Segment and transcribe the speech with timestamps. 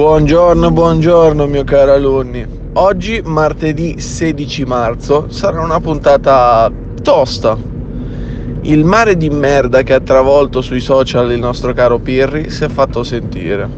[0.00, 2.42] Buongiorno, buongiorno mio caro alunni.
[2.72, 7.54] Oggi, martedì 16 marzo, sarà una puntata tosta.
[8.62, 12.68] Il mare di merda che ha travolto sui social il nostro caro Pirri si è
[12.70, 13.68] fatto sentire.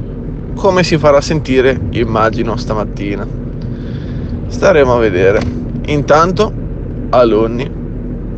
[0.55, 3.27] Come si farà sentire, immagino, stamattina.
[4.47, 5.41] Staremo a vedere.
[5.87, 6.53] Intanto,
[7.11, 7.69] alunni,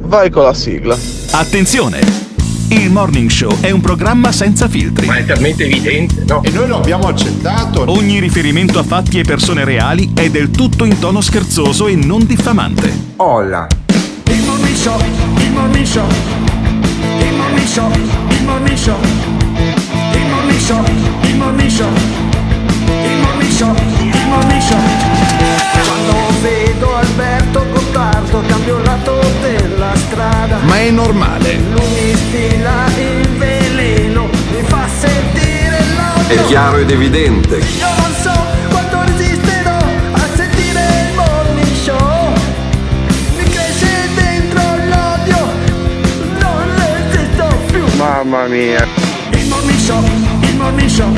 [0.00, 0.96] vai con la sigla.
[1.32, 2.33] Attenzione!
[2.68, 5.06] Il Morning Show è un programma senza filtri.
[5.06, 6.42] Ma è talmente evidente, no?
[6.42, 7.84] E noi lo abbiamo accettato.
[7.90, 12.24] Ogni riferimento a fatti e persone reali è del tutto in tono scherzoso e non
[12.26, 12.92] diffamante.
[13.16, 13.66] Olla.
[14.26, 14.98] Il Morning Show,
[15.36, 16.06] il Morning Show,
[17.18, 18.96] il Morning Show, il Morning Show,
[20.12, 20.84] il Morning Show,
[21.22, 21.88] il Morning Show,
[22.86, 24.78] il Morning Show, il Show.
[25.84, 30.58] Quando vedo Alberto Gottardo cambio lato della strada.
[30.62, 31.56] Ma è normale.
[31.56, 36.42] Lui mi stila il veleno, mi fa sentire l'odio.
[36.42, 37.56] È chiaro ed evidente.
[37.56, 38.32] Io non so
[38.70, 39.76] quanto resisterò
[40.12, 42.32] a sentire il morning show.
[43.36, 45.38] Mi cresce dentro l'odio,
[46.38, 47.84] non resisto più.
[47.96, 48.86] Mamma mia.
[49.30, 50.02] Il morning show,
[50.40, 51.12] il morning show,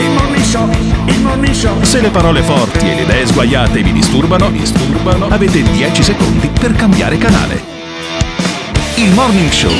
[0.00, 0.68] il morning show,
[1.06, 1.82] il morning show.
[1.82, 6.74] Se le parole forti e le idee sguaiate vi disturbano, disturbano, avete 10 secondi per
[6.74, 7.76] cambiare canale.
[8.94, 9.70] Il Morning Show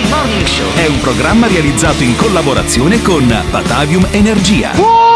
[0.76, 4.70] è un programma realizzato in collaborazione con Batavium Energia.
[4.74, 5.08] Buongiorno!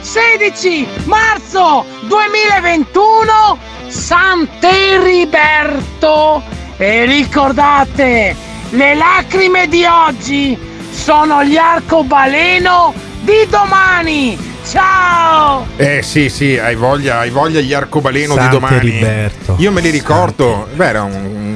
[0.00, 3.58] 16 marzo 2021
[3.88, 6.42] Sant'Eriberto
[6.78, 8.34] e ricordate
[8.70, 17.18] le lacrime di oggi sono gli arcobaleno di domani ciao Eh sì, sì, hai voglia,
[17.18, 18.78] hai voglia gli arcobaleno di Sante domani.
[18.78, 19.56] Riberto.
[19.58, 20.68] Io me li ricordo.
[20.72, 21.12] Beh, era un-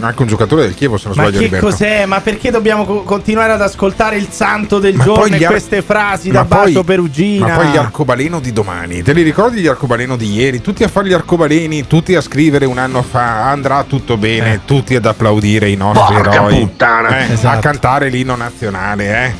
[0.06, 1.66] anche un giocatore del Chievo, se non Ma sbaglio, che Riberto.
[1.66, 2.04] cos'è?
[2.06, 5.82] Ma perché dobbiamo co- continuare ad ascoltare il santo del Ma giorno e ar- queste
[5.82, 7.46] frasi Ma da poi- Bacio Perugina?
[7.48, 9.02] Ma poi gli arcobaleno di domani.
[9.02, 10.60] Te li ricordi gli arcobaleno di ieri?
[10.60, 14.60] Tutti a fare gli arcobaleni, tutti a scrivere un anno fa andrà tutto bene, Eh.
[14.64, 16.58] tutti ad applaudire i nostri Porca eroi.
[16.60, 17.18] puttana.
[17.26, 17.56] Eh, Esatto.
[17.58, 19.32] A cantare l'inno nazionale, eh.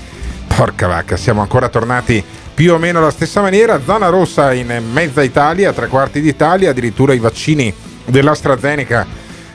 [0.54, 2.22] Porca vacca, siamo ancora tornati
[2.54, 3.80] più o meno alla stessa maniera.
[3.84, 7.72] Zona rossa in mezza Italia, tre quarti d'Italia, addirittura i vaccini
[8.04, 9.06] dell'AstraZeneca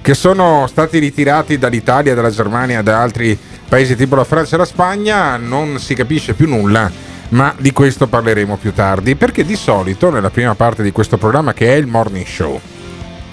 [0.03, 4.65] che sono stati ritirati dall'Italia, dalla Germania, da altri paesi tipo la Francia e la
[4.65, 6.91] Spagna, non si capisce più nulla,
[7.29, 11.53] ma di questo parleremo più tardi, perché di solito nella prima parte di questo programma
[11.53, 12.59] che è il Morning Show,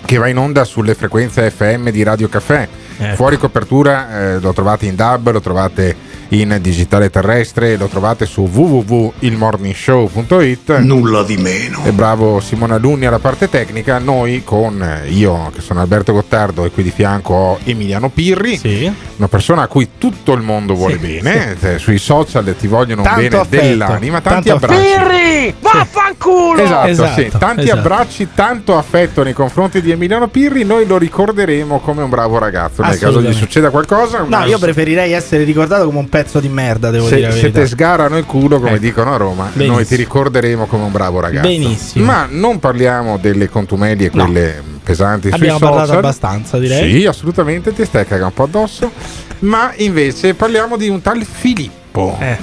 [0.05, 3.17] che va in onda sulle frequenze FM di Radio Caffè, Ecco.
[3.17, 5.97] fuori copertura eh, lo trovate in DAB, lo trovate
[6.33, 10.79] in digitale terrestre, lo trovate su www.ilmorningshow.it.
[10.79, 11.83] Nulla di meno.
[11.85, 16.65] E bravo Simone Alunni alla parte tecnica, noi con eh, io che sono Alberto Gottardo
[16.65, 18.91] e qui di fianco ho Emiliano Pirri, Sì.
[19.17, 23.03] una persona a cui tutto il mondo vuole Sì, bene, eh, sui social ti vogliono
[23.03, 24.83] Tanto bene affetto, dell'anima, tanti tanto abbracci.
[24.95, 27.79] Pirri vaffanculo Esatto, Esatto, sì, tanti esatto.
[27.79, 32.83] abbracci, tanto affetto nei confronti di Emiliano Pirri, noi lo ricorderemo come un bravo ragazzo.
[32.83, 36.91] Nel caso gli succeda qualcosa, No, io preferirei essere ricordato come un pezzo di merda,
[36.91, 37.61] devo dire se, se verità.
[37.61, 38.79] te sgarano il culo, come Ecco.
[38.81, 39.73] dicono a Roma, Benissimo.
[39.75, 41.49] noi ti ricorderemo come un bravo ragazzo.
[41.49, 42.05] Benissimo.
[42.05, 44.25] Ma non parliamo delle contumelie, No.
[44.25, 45.99] quelle pesanti Abbiamo sui parlato social.
[46.05, 46.91] abbastanza, direi.
[47.01, 48.91] Sì, assolutamente, ti stai cagando un po' addosso.
[49.41, 52.17] Ma invece parliamo di un tal Filippo.
[52.21, 52.37] Eh.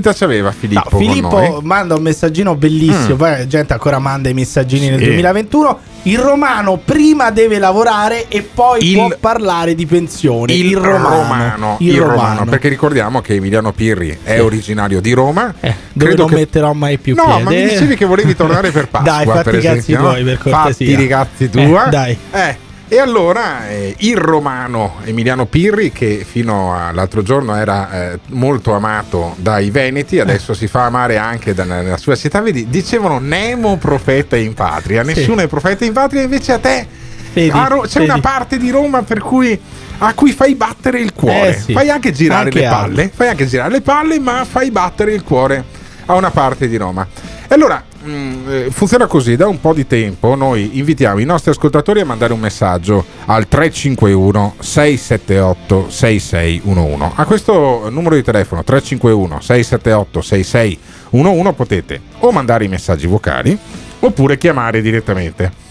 [0.00, 3.14] Caspita c'aveva Filippo No, Filippo manda un messaggino bellissimo.
[3.14, 3.18] Mm.
[3.18, 5.04] Poi gente ancora manda i messaggini nel Sì.
[5.06, 5.78] 2021.
[6.02, 10.52] Il romano prima deve lavorare e poi Il- può parlare di pensione.
[10.52, 12.44] Il, romano, Il, romano.
[12.44, 14.40] perché ricordiamo che Emiliano Pirri è Sì.
[14.40, 15.52] originario di Roma.
[15.60, 17.42] Eh, dove Credo non che- metterò mai più No, piede.
[17.42, 19.10] ma mi dicevi che volevi tornare per Pasqua.
[19.12, 19.98] Dai, fatti per i cazzi no?
[20.00, 20.86] tuoi, per cortesia.
[20.92, 21.86] Fatti i cazzi tua.
[21.86, 22.18] Eh, dai.
[22.32, 22.56] Eh,
[22.88, 29.34] e allora eh, il romano Emiliano Pirri, che fino all'altro giorno era eh, molto amato
[29.38, 32.40] dai veneti, adesso si fa amare anche dalla- nella sua città.
[32.40, 35.02] Vedi, dicevano Nemo profeta in patria.
[35.04, 35.14] Sì.
[35.14, 36.86] Nessuno è profeta in patria, invece a te
[37.32, 38.10] Vedi, a Ro- c'è vedi.
[38.10, 39.60] una parte di Roma per cui
[39.98, 41.56] a cui fai battere il cuore.
[41.56, 41.72] Eh, sì.
[41.72, 42.80] Fai anche girare Anche le altro.
[42.94, 45.64] palle, fai anche girare le palle, ma fai battere il cuore
[46.06, 47.06] a una parte di Roma.
[47.48, 51.50] E allora mm, eh, funziona così, da un po' di tempo noi invitiamo i nostri
[51.50, 57.12] ascoltatori a mandare un messaggio al 351 678 6611.
[57.16, 63.58] A questo numero di telefono 351 678 6611 potete o mandare i messaggi vocali
[64.00, 65.64] oppure chiamare direttamente.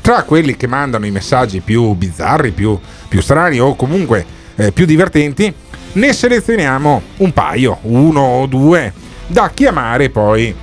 [0.00, 2.78] Tra quelli che mandano i messaggi più bizzarri, più,
[3.08, 4.24] più strani o comunque
[4.54, 5.52] eh, più divertenti,
[5.92, 8.92] ne selezioniamo un paio, uno o due,
[9.26, 10.54] da chiamare poi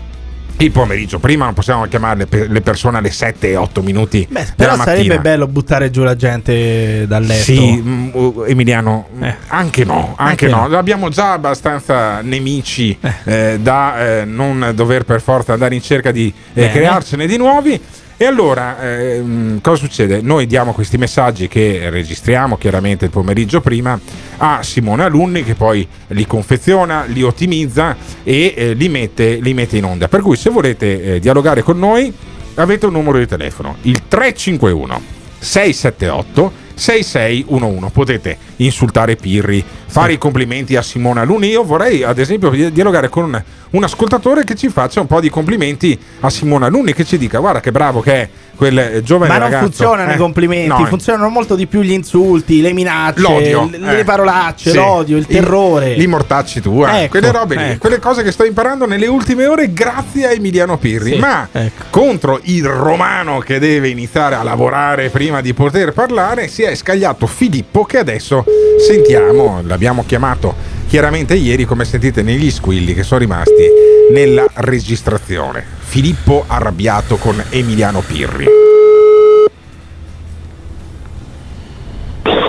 [0.58, 1.20] il pomeriggio.
[1.20, 5.48] Prima non possiamo chiamare le pe- le persone alle 7-8 minuti Beh, però sarebbe bello
[5.48, 7.44] buttare giù la gente dal letto.
[7.44, 10.68] Sì, mm, uh, Emiliano, mm, anche no, anche, Anche no.
[10.68, 10.78] no.
[10.78, 16.34] Abbiamo già abbastanza nemici eh, da eh, non dover per forza andare in cerca di
[16.54, 17.82] eh, crearcene di nuovi.
[18.20, 20.22] E allora, ehm, cosa succede?
[20.22, 24.00] Noi diamo questi messaggi che registriamo chiaramente il pomeriggio prima
[24.38, 29.78] a Simone Alunni che poi li confeziona, li ottimizza e eh, li, mette, li mette
[29.78, 30.08] in onda.
[30.08, 32.12] Per cui se volete eh, dialogare con noi
[32.56, 35.02] avete un numero di telefono, il 351
[35.38, 37.92] 678 6611.
[37.92, 41.48] Potete insultare Pirri, fare i complimenti a Simona Luni.
[41.48, 45.20] Io vorrei, ad esempio, di- dialogare con un, un ascoltatore che ci faccia un po'
[45.20, 49.04] di complimenti a Simona Luni, che ci dica: Guarda che bravo che è quel eh,
[49.04, 49.66] giovane Ma non ragazzo.
[49.66, 53.78] funzionano Eh, i complimenti, no, funzionano molto di più gli insulti, le minacce, L'odio, le,
[53.78, 54.04] le eh.
[54.04, 54.76] parolacce, Sì.
[54.76, 55.96] l'odio, il terrore.
[55.98, 57.78] Gli mortacci tua, Ecco, quelle robe lì, ecco.
[57.80, 61.14] quelle cose che sto imparando nelle ultime ore grazie a Emiliano Pirri.
[61.14, 61.84] Sì, Ma ecco.
[61.92, 67.28] contro il romano che deve iniziare a lavorare prima di poter parlare, si è scagliato
[67.28, 68.44] Filippo che adesso
[68.86, 70.56] sentiamo, l'abbiamo chiamato
[70.88, 75.64] chiaramente ieri come sentite negli squilli che sono rimasti nella registrazione.
[75.80, 78.46] Filippo arrabbiato con Emiliano Pirri.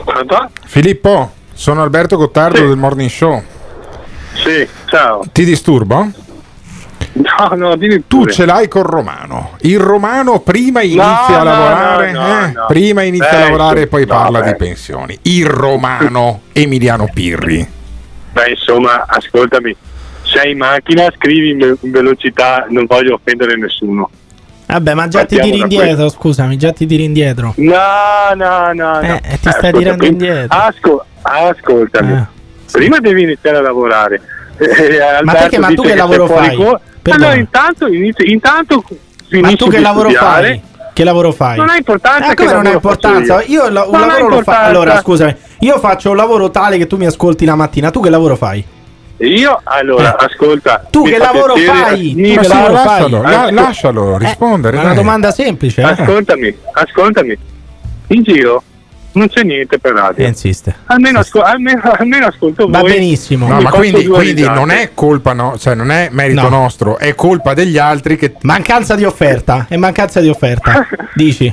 [0.05, 0.50] Pronto?
[0.64, 3.43] Filippo, sono Alberto Gottardo del Morning Show.
[4.34, 5.22] Sì, ciao.
[5.31, 6.10] Ti disturbo?
[7.12, 8.32] No, no, dimmi Tu pure.
[8.32, 9.56] ce l'hai col romano.
[9.62, 12.52] Il romano prima inizia No, a lavorare, no, eh?
[12.69, 14.50] prima inizia a Beh, lavorare e poi parla beh.
[14.52, 15.19] di pensioni.
[15.22, 17.66] Il romano Emiliano Pirri.
[18.32, 19.75] Beh, insomma, ascoltami.
[20.32, 24.10] Sei in macchina, scrivi in, velocità, non voglio offendere nessuno.
[24.66, 27.54] Vabbè, ma già ti Partiamo tiri da indietro, scusami, già ti tiri indietro.
[27.56, 27.75] No,
[28.36, 29.00] no, no, no.
[29.00, 30.58] Eh, eh, ti stai ascolta, tirando prim- indietro.
[30.58, 32.12] asco- ascoltami.
[32.12, 32.26] Eh,
[32.70, 34.20] Prima devi iniziare a lavorare.
[34.58, 35.58] Eh, Alberto perché?
[35.58, 36.56] Ma tu dice che lavoro fai?
[36.56, 36.80] Perdona.
[37.26, 38.84] Allora, intanto, inizi- intanto
[39.30, 40.48] Ma tu che lavoro studiare.
[40.48, 40.62] fai?
[40.92, 41.56] Che lavoro fai?
[41.56, 43.42] Non ha importanza Eh, che come non ha importanza?
[43.44, 43.62] io.
[43.62, 44.60] Io, la- un Non lavoro lo importanza.
[44.69, 47.90] Allora, scusami, io faccio un lavoro tale che tu mi ascolti la mattina.
[47.90, 48.62] Tu che lavoro fai?
[49.20, 50.86] Io, allora, ascolta.
[50.90, 52.12] Tu che lavoro piacere- fai?
[52.14, 53.32] mi Tu lavoro lascialo, fai?
[53.32, 54.76] la- lascialo rispondere.
[54.78, 55.84] È una domanda semplice, eh?
[55.84, 57.38] Ascoltami, ascoltami.
[58.08, 58.62] In giro
[59.18, 60.24] non c'è niente per radio.
[60.24, 60.74] E insiste.
[60.86, 62.92] Almeno, asco- almeno, almeno ascolto Va voi.
[62.92, 63.46] benissimo.
[63.48, 66.48] No, ma quindi, quindi non è colpa, no, cioè non è merito No.
[66.48, 69.66] nostro, è colpa degli altri che Mancanza di offerta.
[69.68, 70.86] È mancanza di offerta.
[71.14, 71.52] Dici.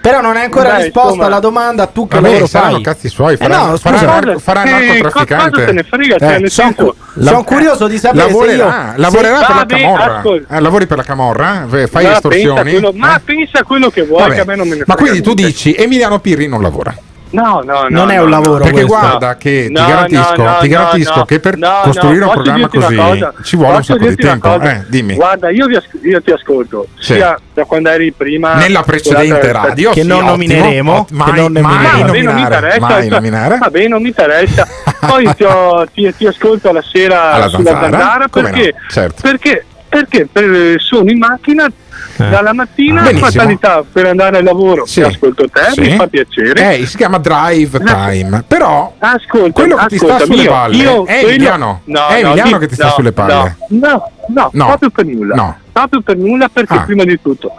[0.00, 1.26] Però non hai ancora Dai, risposto insomma.
[1.26, 1.86] alla domanda.
[1.86, 2.82] Tu che Vabbè, lavoro saranno fai?
[2.82, 4.10] cazzi suoi, Eh farà, no, farà, scusa.
[4.10, 5.50] narco- farà Eh, narcotrafficante.
[5.50, 6.74] cosa se ne frega, cioè, nel Sono
[7.14, 9.02] senso- curioso di sapere lavorerà, se io.
[9.02, 10.16] lavorerà se- per la Vabbè, camorra.
[10.18, 10.56] ascolta.
[10.56, 11.62] Eh, lavori per la camorra?
[11.70, 12.70] Eh, Fai Ma pensa estorsioni?
[12.72, 13.20] quello- ma Eh?
[13.24, 14.34] pensa a quello che vuoi, Vabbè.
[14.34, 15.52] che a me non me ne Ma frega quindi tu niente.
[15.52, 16.93] dici Emiliano Pirri non lavora?
[17.34, 17.88] No, no, no.
[17.88, 18.40] Non è no, un no.
[18.40, 18.86] lavoro Perché questo.
[18.98, 22.26] guarda che No, ti garantisco, no, no, ti garantisco no, che per no, costruire no,
[22.26, 23.32] un programma così cosa?
[23.42, 24.60] ci vuole un sacco di tempo.
[24.60, 25.14] Eh, dimmi.
[25.14, 27.14] Guarda, io, vi as- io ti ascolto Sì.
[27.14, 31.08] sia da quando eri prima Nella precedente scusate, radio Che sì, non ottimo, nomineremo, ot-
[31.08, 33.58] che mai, non mai non mi nominare, interessa, mai cioè, nominare.
[33.58, 34.66] Va bene, non mi interessa.
[35.06, 35.44] Poi ti,
[35.92, 37.98] ti- ti ascolto alla sera Alla sulla zanzara?
[37.98, 39.22] zanzara perché, no, certo.
[39.22, 39.64] perché,
[39.94, 41.70] perché per- sono in macchina
[42.16, 43.30] dalla mattina, Benissimo.
[43.30, 44.86] fatalità per andare al lavoro.
[44.86, 45.02] Sì.
[45.02, 45.80] Ascolto te, Sì.
[45.82, 46.78] mi fa piacere.
[46.78, 48.44] Eh, si chiama drive time.
[48.46, 51.80] Però Ascolta, quello che ti sta sulle io- palle io è quello- Emiliano.
[51.84, 53.56] No, è no, Emiliano di- che ti sta no, sulle palle.
[53.68, 54.66] No, no, No.
[54.66, 55.34] proprio per nulla.
[55.34, 55.56] No.
[55.72, 56.80] Proprio per nulla perché Ah.
[56.82, 57.52] prima di tutto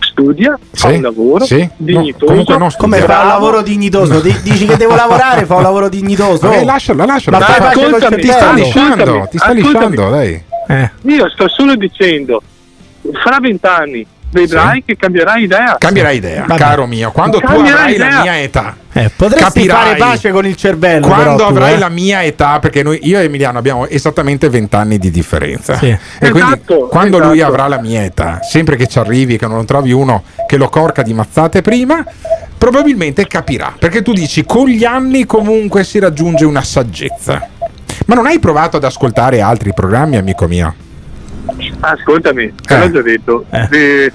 [0.00, 1.58] studia, fa Sì, un lavoro sì.
[1.60, 2.26] No, dignitoso.
[2.26, 4.20] comunque non Come fa un lavoro dignitoso?
[4.20, 6.50] Di- dici che devo lavorare, fa un lavoro dignitoso.
[6.50, 7.38] Eh, lascialo, lascialo.
[7.38, 10.42] Ma col ascoltami, ti sta lisciando, ti sta lisciando, dai.
[10.68, 10.90] Eh.
[11.02, 12.42] Io sto solo dicendo,
[13.22, 14.84] fra vent'anni vedrai Sì.
[14.86, 15.76] che cambierai idea.
[15.78, 16.58] Cambierai idea, Vabbè.
[16.58, 17.10] caro mio.
[17.10, 18.20] Quando tu avrai la idea.
[18.22, 19.84] mia età, Eh, potresti Capirai.
[19.84, 21.06] fare pace con il cervello.
[21.06, 21.78] quando però, tu, avrai eh.
[21.78, 25.76] la mia età, perché noi, io e Emiliano abbiamo esattamente 20 anni di differenza.
[25.76, 25.88] Sì.
[25.88, 27.50] E quindi Esatto, quando lui esatto.
[27.52, 31.02] avrà la mia età, sempre che ci arrivi, che non trovi uno che lo corca
[31.02, 32.02] di mazzate prima,
[32.56, 33.74] probabilmente capirà.
[33.78, 37.48] Perché tu dici con gli anni comunque si raggiunge una saggezza.
[38.06, 40.74] Ma non hai provato ad ascoltare altri programmi, amico mio?
[41.80, 42.78] Ascoltami, te Eh.
[42.78, 43.44] l'ho già detto.
[43.50, 43.68] Eh.
[43.70, 44.12] Eh,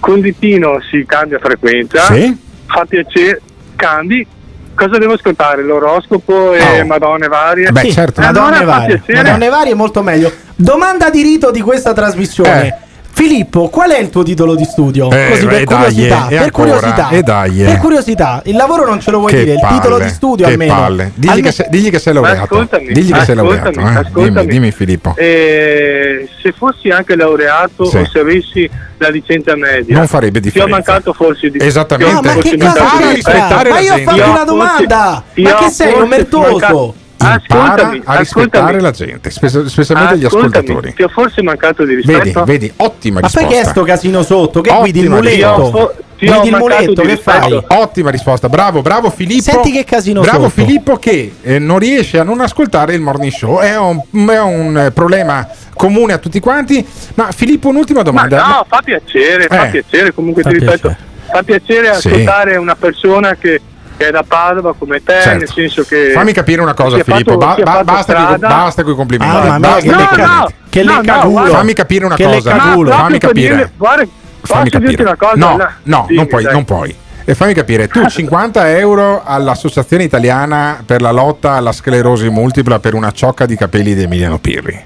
[0.00, 2.36] con ditino si cambia frequenza, Sì?
[2.66, 3.40] fa piacere,
[3.76, 4.26] cambi.
[4.74, 5.62] Cosa devo ascoltare?
[5.62, 6.86] L'oroscopo e Oh.
[6.86, 7.70] madonne varie?
[7.70, 8.20] Beh, Sì, certo.
[8.20, 9.02] Eh, Madonne allora varie.
[9.08, 10.32] Madonne varie è molto meglio.
[10.54, 12.66] Domanda di rito di questa trasmissione.
[12.68, 12.74] Eh.
[13.14, 15.10] Filippo, qual è il tuo titolo di studio?
[15.10, 17.08] Eh, Così per e dai, curiosità, e per curiosità.
[17.10, 17.50] e dai.
[17.52, 20.46] Per curiosità, il lavoro non ce lo vuoi Che dire, il palle, titolo di studio
[20.46, 20.74] che almeno.
[20.74, 21.12] palle.
[21.14, 22.42] Digli, Alme- che sei, digli che sei laureato.
[22.42, 23.80] Ascoltami, digli che sei ascoltami, laureato.
[23.80, 24.00] eh.
[24.06, 24.30] ascoltami.
[24.30, 25.14] Dimmi, dimmi, Filippo.
[25.16, 27.96] Eh, se fossi anche laureato Sì.
[27.98, 30.74] o se avessi la licenza media, Non farebbe Ti ho differenza.
[30.76, 32.12] mancato forse di Esattamente.
[32.12, 35.22] ti ho Ah, ma forse che cazzo Ma io ho fatto una domanda.
[35.36, 36.94] Ma che sei, omertoso?
[37.22, 40.92] Impara Ascoltami, a rispettare la gente, spes- specialmente gli ascoltatori.
[40.94, 42.44] Ti ho forse mancato di Vedi, rispetto?
[42.44, 43.48] vedi, ottima Ma risposta.
[43.48, 44.60] perché è sto casino sotto?
[44.60, 45.60] Che guidi il Ottima muletto?
[45.62, 46.02] risposta.
[46.22, 47.64] Ti ho Guidi il muletto, che fai?
[47.66, 49.42] Ottima risposta, bravo, bravo Filippo.
[49.42, 50.64] Senti che casino Bravo sotto.
[50.64, 53.58] Filippo che eh, non riesce a non ascoltare il morning show.
[53.58, 56.86] È un, è un, eh, problema comune a tutti quanti.
[57.14, 58.46] Ma Filippo, un'ultima Ma domanda.
[58.46, 59.70] no, fa piacere, fa Eh.
[59.70, 60.98] piacere, comunque Fa ti ripeto, piacere.
[61.32, 62.08] fa piacere Sì.
[62.08, 63.60] ascoltare una persona che,
[64.02, 65.38] che è da Padova come te, Certo.
[65.38, 66.10] nel senso che...
[66.12, 67.38] Fammi capire una cosa, Filippo.
[67.38, 69.34] fatto- ba- basta, basta con i complimenti.
[69.36, 71.44] Mia, basta no, lecca- no, che no, no.
[71.46, 72.56] Fammi capire una Che cosa.
[72.56, 73.70] Fammi capire.
[73.76, 74.04] guarda,
[74.42, 75.02] Fammi posso dirti capire.
[75.02, 75.34] una cosa?
[75.36, 76.52] No, No, no, dimmi, non puoi, dai.
[76.52, 76.96] non puoi.
[77.24, 82.94] E fammi capire, tu 50 euro all'Associazione Italiana per la lotta alla sclerosi multipla per
[82.94, 84.84] una ciocca di capelli di Emiliano Pirri.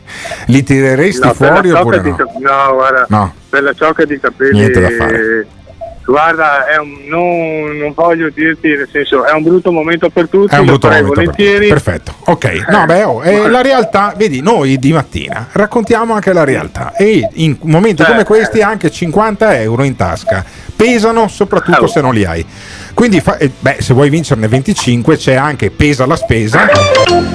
[0.49, 2.15] Li tireresti No, fuori oppure no?
[2.15, 3.33] cap- no, guarda, No.
[3.49, 4.59] per la ciocca di capelli...
[4.59, 5.47] Niente da fare.
[6.07, 10.55] Guarda, è un- non, non voglio dirti, nel senso, è un brutto momento per tutti,
[10.55, 11.11] È un brutto momento.
[11.11, 11.67] per- volentieri.
[11.69, 12.15] Perfetto.
[12.27, 16.95] Ok, no, beh, oh, eh, la realtà, vedi, noi di mattina raccontiamo anche la realtà
[16.95, 18.33] e in momenti come Certo.
[18.33, 20.45] questi anche 50 euro in tasca
[20.77, 21.89] pesano soprattutto Oh.
[21.89, 22.45] se non li hai.
[22.95, 26.69] Quindi, fa- eh, beh, se vuoi vincerne 25 c'è anche Pesa la spesa.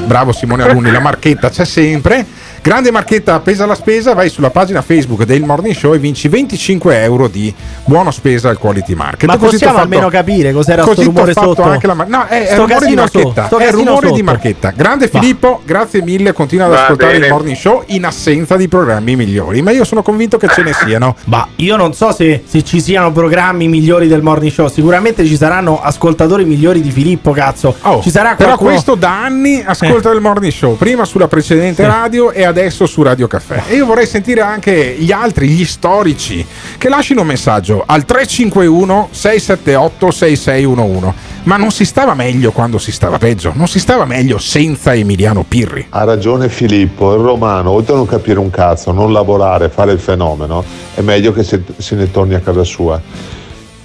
[0.06, 2.26] Bravo Simone Alunni, la marchetta c'è sempre.
[2.64, 7.02] Grande marchetta Pesa la spesa, vai sulla pagina Facebook del Morning Show e vinci 25
[7.02, 7.52] euro di
[7.86, 9.24] buona spesa al Quality Market.
[9.28, 11.64] Ma Così possiamo fatto- almeno capire cos'era sto Così t'ho rumore fatto sotto?
[11.64, 13.46] anche la no, è, è rumore di marchetta.
[13.48, 14.24] sto È rumore di sotto.
[14.24, 14.74] marchetta.
[14.76, 15.20] Grande Va.
[15.20, 16.34] Filippo, grazie mille.
[16.34, 17.26] Continua ad Va ascoltare bene.
[17.26, 19.64] il morning show in assenza di programmi migliori.
[19.64, 21.16] Ma io sono convinto che ce ne siano.
[21.26, 24.68] Ma io non so se, se ci siano programmi migliori del morning show.
[24.68, 27.76] Sicuramente ci saranno ascoltatori migliori di Filippo, cazzo.
[27.82, 28.70] Oh, ci sarà però qualcuno...
[28.70, 31.90] questo da anni ascolta il morning show, prima sulla precedente Sì.
[31.90, 33.64] radio e adesso su Radio Caffè.
[33.68, 36.46] E io vorrei sentire anche gli altri, gli storici,
[36.78, 41.14] che lasciano un messaggio al 351 678 6611.
[41.44, 45.44] Ma non si stava meglio quando si stava peggio, non si stava meglio senza Emiliano
[45.48, 45.88] Pirri.
[45.90, 50.00] Ha ragione Filippo, il romano, oltre a non capire un cazzo, non lavorare, fare il
[50.00, 53.02] fenomeno, è meglio che se, se ne torni a casa sua.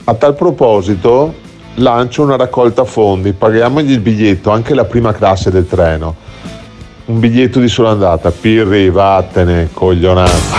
[0.04, 1.32] A tal proposito,
[1.76, 6.24] lancio una raccolta fondi, paghiamogli il biglietto, anche la prima classe del treno.
[7.06, 10.54] Un biglietto di sola andata, Pirri, vattene, coglionazzo.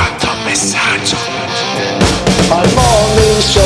[2.50, 3.62] Al morning show.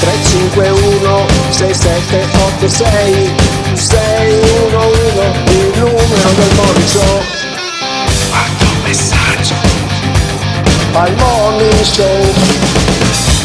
[0.00, 3.30] 351 6786
[3.74, 7.20] 611 il numero del morning show.
[8.30, 9.54] Quanto messaggio.
[10.92, 12.32] Al morning show.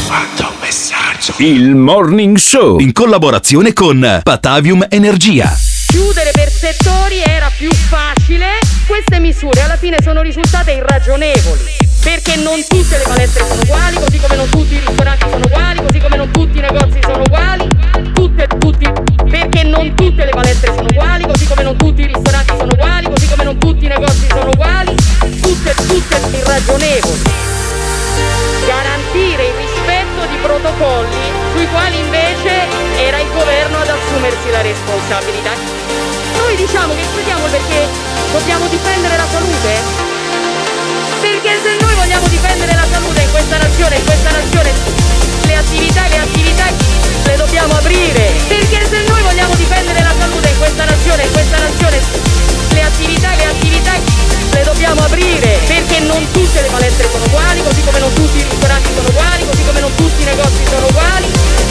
[0.08, 1.34] Quanto messaggio.
[1.38, 5.71] Il Morning Show in collaborazione con Patavium Energia.
[5.92, 8.60] Chiudere per settori era più facile.
[8.88, 11.64] Queste misure alla fine sono risultate irragionevoli.
[12.02, 15.82] Perché non tutte le palestre sono uguali, così come non tutti i ristoranti sono uguali,
[15.84, 17.68] così come non tutti i negozi sono uguali.
[18.14, 18.90] Tutte, tutti,
[19.30, 23.10] perché non tutte le palestre sono uguali, così come non tutti i ristoranti sono uguali,
[23.10, 24.96] così come non tutti i negozi sono uguali.
[25.42, 27.20] Tutte, tutte irragionevoli
[28.66, 32.50] garantire il rispetto di protocolli sui quali invece
[32.98, 35.54] era il governo ad assumersi la responsabilità.
[36.38, 37.86] Noi diciamo che chiudiamo perché
[38.32, 39.70] dobbiamo difendere la salute?
[41.22, 44.72] Perché se noi vogliamo difendere la salute in questa nazione, in questa nazione
[45.46, 46.66] le attività, le attività
[47.30, 48.32] le dobbiamo aprire.
[48.48, 53.30] Perché se noi vogliamo difendere la salute in questa nazione, in questa nazione le attività,
[53.36, 53.92] le attività
[54.52, 55.60] le dobbiamo aprire.
[55.68, 59.46] Perché non tutte le palestre sono uguali, così come non tutti i ristoranti sono uguali,
[59.46, 61.28] così come non tutti i negozi sono uguali.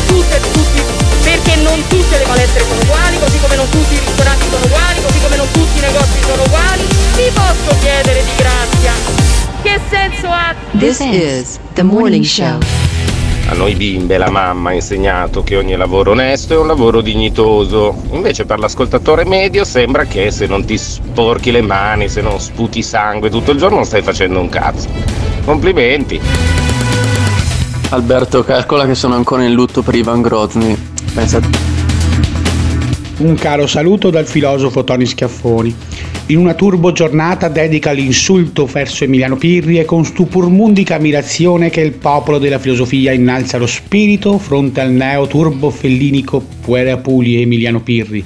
[0.07, 0.83] Tutte, tutti,
[1.23, 5.03] perché non tutte le palestre sono uguali, così come non tutti i ristoranti sono uguali,
[5.03, 6.85] così come non tutti i negozi sono uguali.
[7.15, 8.93] Vi posso chiedere di grazia.
[9.63, 10.55] Che senso ha?
[10.79, 12.59] This is the morning show.
[13.51, 18.01] A noi bimbe la mamma ha insegnato che ogni lavoro onesto è un lavoro dignitoso.
[18.13, 22.81] Invece per l'ascoltatore medio sembra che se non ti sporchi le mani, se non sputi
[22.81, 24.89] sangue tutto il giorno non stai facendo un cazzo.
[25.45, 26.21] Complimenti.
[27.89, 30.79] Alberto, calcola che sono ancora in lutto per Ivan Grozny.
[31.13, 31.41] Pensa
[33.17, 35.77] Un caro saluto dal filosofo Tony Schiaffoni.
[36.31, 41.91] In una turbo giornata dedica l'insulto verso Emiliano Pirri e con stupurmundica ammirazione che il
[41.91, 48.25] popolo della filosofia innalza lo spirito fronte al neo turbo fellinico Puera Puli Emiliano Pirri.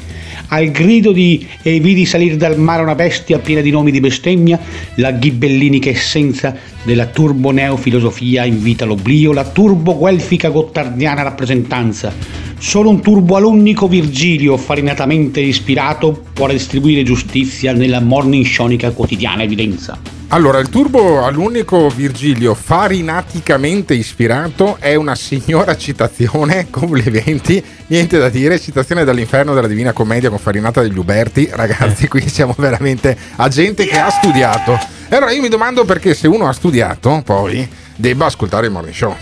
[0.48, 4.60] Al grido di E vidi salire dal mare una bestia piena di nomi di bestemmia,
[4.96, 12.52] la ghibellinica essenza della turbo-neofilosofia invita l'oblio, la turbo-guelfica gottardiana rappresentanza.
[12.64, 19.98] Solo un turbo-alunnico Virgilio, farinatamente ispirato, può distribuire giustizia nella morning shonica quotidiana evidenza.
[20.28, 28.58] Allora, il turbo all'unico Virgilio farinaticamente ispirato è una signora citazione, complimenti, niente da dire,
[28.58, 31.46] citazione dall'inferno della Divina Commedia con Farinata degli Uberti.
[31.52, 34.72] Ragazzi, qui siamo veramente a gente che ha studiato.
[35.10, 38.94] E allora io mi domando perché se uno ha studiato, poi debba ascoltare il morning
[38.94, 39.14] show.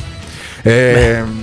[0.62, 1.41] Eh,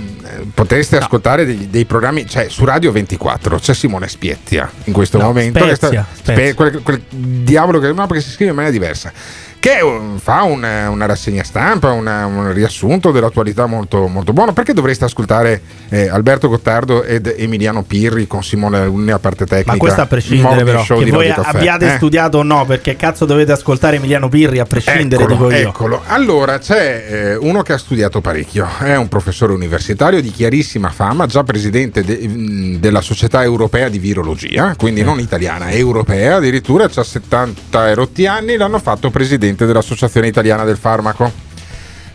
[0.54, 5.24] potreste ascoltare dei, dei programmi, cioè su Radio 24 c'è Simone Spiezia in questo No,
[5.24, 5.58] momento.
[5.64, 6.54] che Spezia, sta- Spezia.
[6.54, 9.12] quel, quel diavolo che no, perché si scrive in maniera diversa.
[9.60, 9.78] Che
[10.16, 14.54] fa un- una rassegna stampa, una- un riassunto dell'attualità molto, molto buono.
[14.54, 19.72] Perché dovreste ascoltare eh, Alberto Gottardo ed Emiliano Pirri con Simone Alunni a parte tecnica?
[19.72, 21.96] Ma questo a prescindere però, che voi abbiate eh?
[21.96, 25.68] studiato o no, perché cazzo dovete ascoltare Emiliano Pirri a prescindere, Eccolo, dico io.
[25.68, 26.02] eccolo.
[26.06, 31.26] Allora c'è eh, uno che ha studiato parecchio, è un professore universitario di chiarissima fama,
[31.26, 37.02] già presidente de- mh, della Società Europea di Virologia, quindi non italiana, europea, addirittura ha
[37.04, 41.48] 70 erotti anni, l'hanno fatto presidente dell'Associazione Italiana del Farmaco.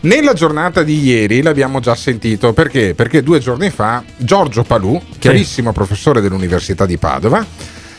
[0.01, 2.93] Nella giornata di ieri l'abbiamo già sentito perché?
[2.93, 7.43] Perché due giorni fa Giorgio Palù, chiarissimo professore dell'Università di Padova,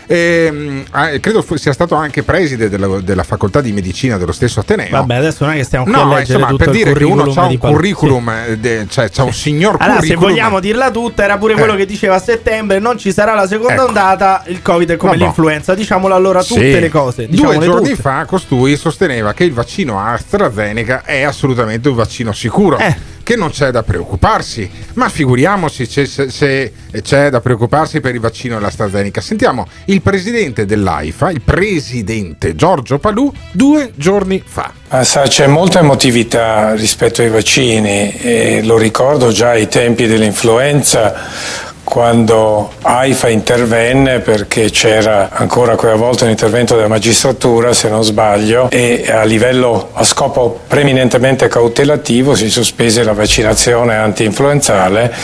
[0.06, 4.60] ehm, ah, credo fu- sia stato anche preside della, della facoltà di medicina dello stesso
[4.60, 4.88] Ateneo.
[4.90, 7.22] Vabbè, adesso non è che stiamo qui a No, leggere insomma, per dire che uno
[7.22, 10.28] ha un curriculum, eh, de- cioè c'ha un signor Allora, se curriculum.
[10.30, 11.76] vogliamo dirla tutta, era pure quello Eh.
[11.76, 13.84] che diceva a settembre: non ci sarà la seconda Ecco.
[13.86, 14.42] ondata.
[14.46, 15.24] Il Covid è come Vabbè.
[15.24, 15.74] l'influenza.
[15.74, 16.80] Diciamolo allora tutte Sì.
[16.80, 17.26] le cose.
[17.28, 18.02] Due giorni tutte.
[18.02, 22.78] fa costui sosteneva che il vaccino AstraZeneca è assolutamente un vaccino sicuro.
[22.78, 23.14] Eh.
[23.26, 28.20] Che non c'è da preoccuparsi, ma figuriamoci se, se- se c'è da preoccuparsi per il
[28.20, 29.20] vaccino dell'AstraZeneca.
[29.20, 34.72] Sentiamo il presidente dell'AIFA, il presidente Giorgio Palù, due giorni fa.
[34.90, 41.74] Ma sa, c'è molta emotività rispetto ai vaccini e lo ricordo già ai tempi dell'influenza
[41.86, 48.68] quando AIFA intervenne perché c'era ancora quella volta un intervento della magistratura, se non sbaglio,
[48.70, 55.14] e a livello a scopo preminentemente cautelativo si sospese la vaccinazione anti-influenzale,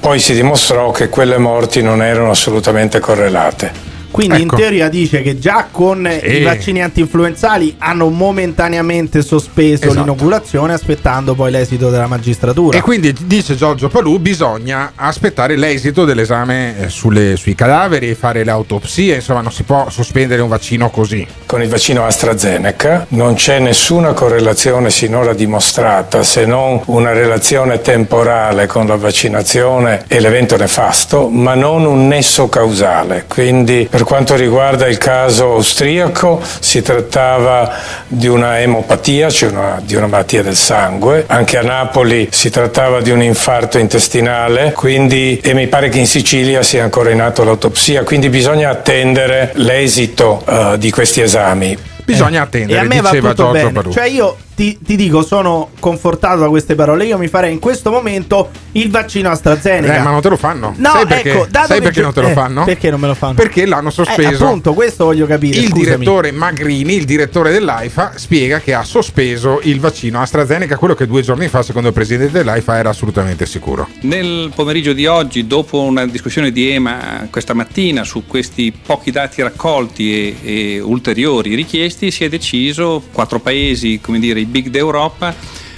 [0.00, 3.87] poi si dimostrò che quelle morti non erano assolutamente correlate.
[4.10, 4.54] Quindi Ecco.
[4.54, 6.26] in teoria dice che già con Sì.
[6.36, 10.00] i vaccini anti-influenzali hanno momentaneamente sospeso Esatto.
[10.00, 12.76] l'inoculazione aspettando poi l'esito della magistratura.
[12.76, 18.50] E quindi dice Giorgio Palù: bisogna aspettare l'esito dell'esame eh, sulle- sui cadaveri, fare le
[18.50, 21.26] autopsie, insomma, non si può sospendere un vaccino così.
[21.46, 28.66] Con il vaccino AstraZeneca non c'è nessuna correlazione sinora dimostrata se non una relazione temporale
[28.66, 33.24] con la vaccinazione e l'evento nefasto, ma non un nesso causale.
[33.28, 37.74] Quindi per quanto riguarda il caso austriaco si trattava
[38.06, 41.24] di una emopatia, cioè una- di una malattia del sangue.
[41.26, 46.06] Anche a Napoli si trattava di un infarto intestinale, quindi e mi pare che in
[46.06, 51.76] Sicilia sia ancora in atto l'autopsia, quindi bisogna attendere l'esito eh, di questi esami.
[52.04, 53.72] Bisogna E attendere, a me va diceva tutto Giorgio bene.
[53.72, 53.92] Palù.
[53.92, 57.04] Cioè, io ti, ti dico, sono confortato da queste parole.
[57.04, 59.94] Io mi farei in questo momento il vaccino AstraZeneca.
[59.94, 60.74] Eh, ma non te lo fanno.
[60.78, 62.64] No, sai perché, ecco, dato sai perché gio- non te lo eh, fanno?
[62.64, 63.34] perché non me lo fanno?
[63.34, 64.46] Perché l'hanno Eh, sospeso.
[64.46, 65.58] appunto, questo voglio capire.
[65.58, 65.84] il scusami.
[65.84, 71.22] direttore Magrini, il direttore dell'AIFA, spiega che ha sospeso il vaccino AstraZeneca, quello che due
[71.22, 73.86] giorni fa, secondo il presidente dell'AIFA, era assolutamente sicuro.
[74.00, 79.40] Nel pomeriggio di oggi, dopo una discussione di EMA questa mattina su questi pochi dati
[79.40, 85.34] raccolti e, e ulteriori richiesti, si è deciso, quattro paesi, come dire, i big d'Europa,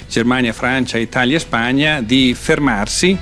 [0.09, 3.17] Germania, Francia, Italia e Spagna, di fermarsi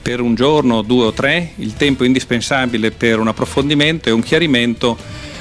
[0.00, 4.96] per un giorno, due o tre, il tempo indispensabile per un approfondimento e un chiarimento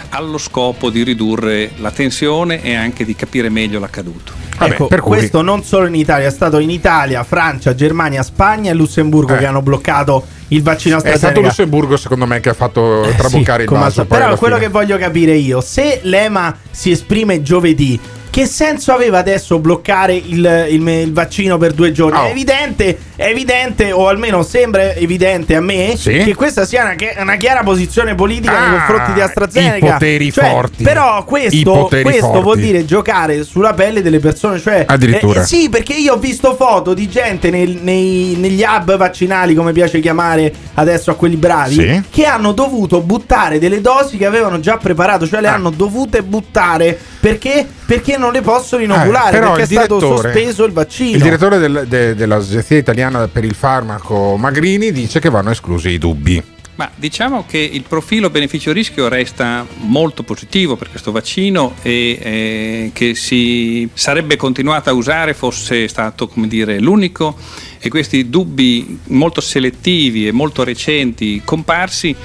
[0.09, 4.33] allo scopo di ridurre la tensione e anche di capire meglio l'accaduto.
[4.59, 9.33] ecco, questo non solo in Italia, è stato in Italia, Francia, Germania, Spagna e Lussemburgo
[9.35, 9.37] Eh.
[9.37, 11.47] che hanno bloccato il vaccino È stato AstraZeneca.
[11.47, 14.05] Lussemburgo, secondo me, che ha fatto traboccare Eh, Sì, il vaso.
[14.05, 14.67] Però quello fine.
[14.67, 17.97] che voglio capire io, se l'EMA si esprime giovedì,
[18.31, 22.17] che senso aveva adesso bloccare il, il- il vaccino per due giorni?
[22.17, 22.23] Oh.
[22.23, 26.17] È evidente, è evidente, o almeno sembra evidente a me, Sì.
[26.23, 29.75] che questa sia una, una chiara posizione politica nei Ah, confronti di AstraZeneca.
[29.85, 30.83] i poteri Cioè, forti.
[30.83, 32.41] Però questo, questo forti.
[32.41, 34.59] vuol dire giocare sulla pelle delle persone.
[34.59, 35.41] Cioè, Addirittura.
[35.41, 39.73] eh, sì, perché io ho visto foto di gente nel- nei- negli hub vaccinali, come
[39.73, 42.01] piace chiamare adesso a quelli bravi, Sì.
[42.09, 45.53] che hanno dovuto buttare delle dosi che avevano già preparato, cioè le Ah.
[45.55, 47.67] hanno dovute buttare perché?
[47.91, 51.17] Perché non le possono inoculare, Eh, perché è stato sospeso il vaccino.
[51.17, 55.97] Il direttore del- de- dell'Agenzia Italiana per il Farmaco Magrini dice che vanno esclusi i
[55.97, 56.41] dubbi.
[56.75, 63.13] Ma diciamo che il profilo beneficio-rischio resta molto positivo per questo vaccino e eh, che
[63.13, 67.35] si sarebbe continuato a usare fosse stato come dire, l'unico
[67.77, 72.15] e questi dubbi molto selettivi e molto recenti comparsi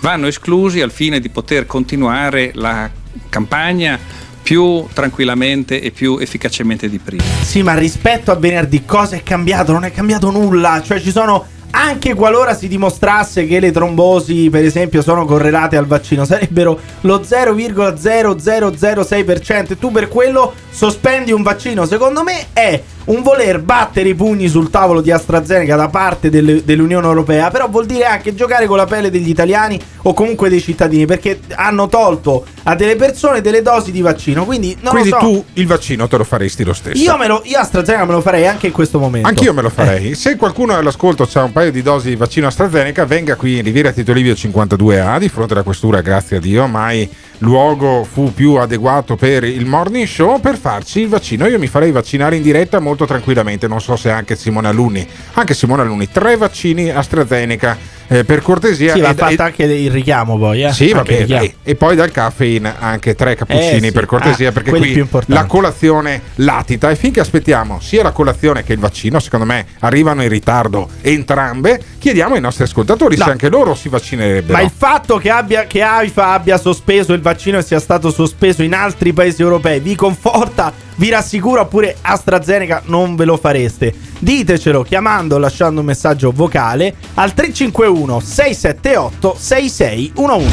[0.00, 2.90] vanno esclusi al fine di poter continuare la
[3.30, 3.98] campagna
[4.44, 7.24] più tranquillamente e più efficacemente di prima.
[7.42, 9.72] Sì, ma rispetto a venerdì cosa è cambiato?
[9.72, 10.82] Non è cambiato nulla.
[10.84, 15.86] Cioè ci sono anche qualora si dimostrasse che le trombosi, per esempio, sono correlate al
[15.86, 21.84] vaccino, sarebbero lo 0,0006% e tu per quello sospendi un vaccino.
[21.84, 26.64] Secondo me è un voler battere i pugni sul tavolo di AstraZeneca da parte delle-
[26.64, 30.60] dell'Unione Europea, però vuol dire anche giocare con la pelle degli italiani o comunque dei
[30.60, 34.44] cittadini, perché hanno tolto a delle persone delle dosi di vaccino.
[34.44, 35.26] Quindi non Quindi lo so.
[35.26, 37.02] tu il vaccino te lo faresti lo stesso.
[37.02, 39.28] Io, me lo, io AstraZeneca me lo farei anche in questo momento.
[39.28, 40.14] Anch'io me lo farei.
[40.14, 43.92] Se qualcuno all'ascolto ha un paio di dosi di vaccino AstraZeneca, venga qui in Riviera
[43.92, 49.16] Tito Livio 52A di fronte alla questura, grazie a Dio, mai luogo fu più adeguato
[49.16, 51.46] per il morning show per farci il vaccino.
[51.46, 55.06] Io mi farei vaccinare in diretta molto tranquillamente, non so se anche Simone Alunni.
[55.34, 57.76] Anche Simone Alunni, tre vaccini AstraZeneca.
[58.08, 60.64] Eh, per cortesia Sì, va fatto anche il richiamo poi.
[60.64, 60.72] Eh?
[60.72, 61.26] sì, va bene.
[61.26, 61.54] dai.
[61.62, 63.92] E poi dal caffeine anche tre cappuccini Eh, sì.
[63.92, 66.90] per cortesia, Ah, perché qui la colazione latita.
[66.90, 71.80] E finché aspettiamo sia la colazione che il vaccino, secondo me arrivano in ritardo entrambe.
[71.98, 73.24] Chiediamo ai nostri ascoltatori No.
[73.24, 74.52] se anche loro si vaccinerebbero.
[74.52, 78.62] Ma il fatto che, abbia, che AIFA abbia sospeso il vaccino e sia stato sospeso
[78.62, 83.92] in altri paesi europei vi conforta, vi rassicura oppure AstraZeneca non ve lo fareste?
[84.18, 90.46] Ditecelo chiamando o lasciando un messaggio vocale al 351 678 6611.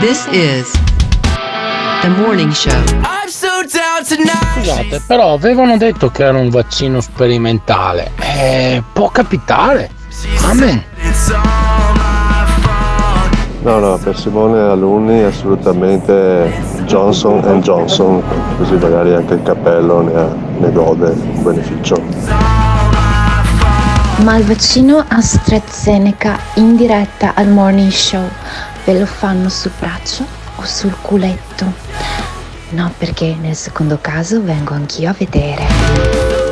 [0.00, 0.70] This is
[2.02, 2.72] the morning show.
[4.54, 8.12] Scusate, però avevano detto che era un vaccino sperimentale.
[8.20, 9.90] Eh, può capitare.
[10.44, 10.82] Amen.
[13.62, 16.50] No, no, per Simone Alunni assolutamente
[16.84, 18.22] Johnson Johnson,
[18.56, 22.57] così magari anche il cappello ne, ha- ne gode un beneficio.
[24.18, 28.28] Ma il vaccino AstraZeneca in diretta al morning show
[28.84, 30.24] ve lo fanno sul braccio
[30.56, 31.72] o sul culetto?
[32.70, 35.64] No, perché nel secondo caso vengo anch'io a vedere.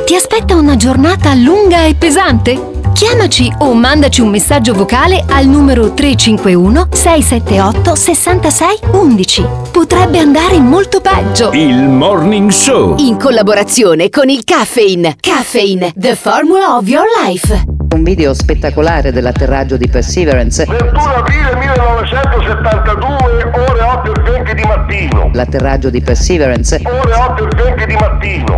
[0.05, 2.76] Ti aspetta una giornata lunga e pesante?
[2.97, 9.45] Chiamaci o mandaci un messaggio vocale al numero 351 678 66 11.
[9.71, 11.51] Potrebbe andare molto peggio.
[11.51, 12.95] Il Morning Show.
[12.97, 15.15] In collaborazione con il Caffeine.
[15.19, 17.65] Caffeine, the formula of your life.
[17.93, 20.65] Un video spettacolare dell'atterraggio di Perseverance.
[20.65, 25.29] 21 aprile 1972, ore 8 e 20 di mattino.
[25.33, 26.81] L'atterraggio di Perseverance.
[26.83, 28.55] Ore 8 e 20 di mattino.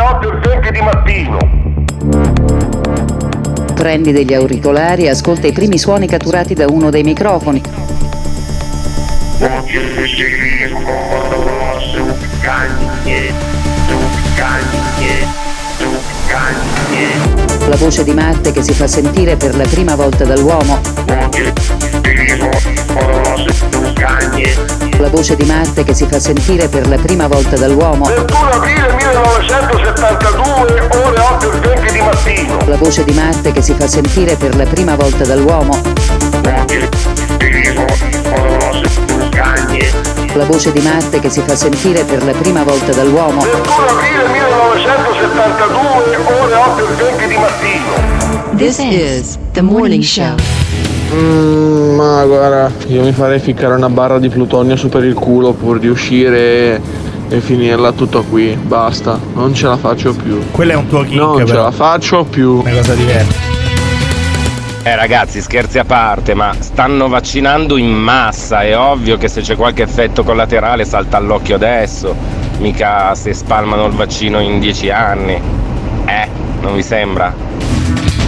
[0.00, 1.63] 8 e 20 di mattino.
[3.74, 7.62] Prendi degli auricolari e ascolta i primi suoni catturati da uno dei microfoni.
[17.66, 20.80] La voce di Marte che si fa sentire per la prima volta dall'uomo.
[24.98, 28.04] La voce di Marte che si fa sentire per la prima volta dall'uomo.
[28.04, 32.58] 21 aprile 1972, ore 8 e 20 di mattino.
[32.66, 35.80] La voce di Marte che si fa sentire per la prima volta dall'uomo.
[40.34, 43.42] La voce di Marte che si fa sentire per la prima volta dall'uomo.
[43.42, 48.56] 21 aprile 1972, ore 8 e 20 di mattino.
[48.56, 50.34] This is the morning show.
[51.14, 55.52] Mm, ma guarda, io mi farei ficcare una barra di plutonio su per il culo
[55.52, 56.80] pur di uscire
[57.28, 58.56] e, finirla tutto qui.
[58.60, 60.40] Basta, non ce la faccio più.
[60.50, 61.62] Quello è un tuo kink, Non ce però.
[61.64, 62.58] la faccio più.
[62.60, 63.52] Una cosa diversa.
[64.86, 69.56] Eh ragazzi, scherzi a parte, ma stanno vaccinando in massa, è ovvio che se c'è
[69.56, 72.14] qualche effetto collaterale salta all'occhio adesso,
[72.58, 75.40] mica se spalmano il vaccino in dieci anni.
[76.04, 76.28] Eh,
[76.60, 77.32] non vi sembra?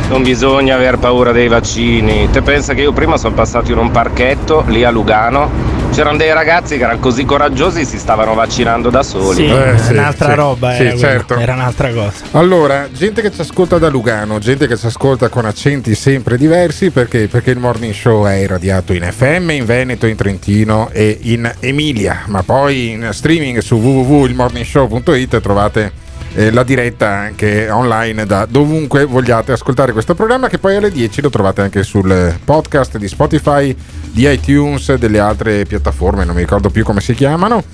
[0.08, 2.28] Non bisogna aver paura dei vaccini.
[2.30, 5.74] Te pensa che io prima sono passato in un parchetto lì a Lugano?
[5.92, 9.46] C'erano dei ragazzi che erano così coraggiosi e si stavano vaccinando da soli.
[9.46, 11.36] Sì, Eh, sì, un'altra sì, roba sì, era, certo.
[11.36, 12.12] era un'altra cosa.
[12.32, 16.90] Allora, gente che ci ascolta da Lugano, gente che ci ascolta con accenti sempre diversi,
[16.90, 17.26] perché?
[17.28, 22.22] Perché il morning show è irradiato in FM, in Veneto, in Trentino e in Emilia,
[22.26, 26.04] ma poi in streaming su www.ilmorningshow.it trovate
[26.36, 31.22] eh, la diretta anche online da dovunque vogliate ascoltare questo programma che poi alle 10
[31.22, 33.74] lo trovate anche sul podcast di Spotify,
[34.12, 37.64] di iTunes, delle altre piattaforme, non mi ricordo più come si chiamano,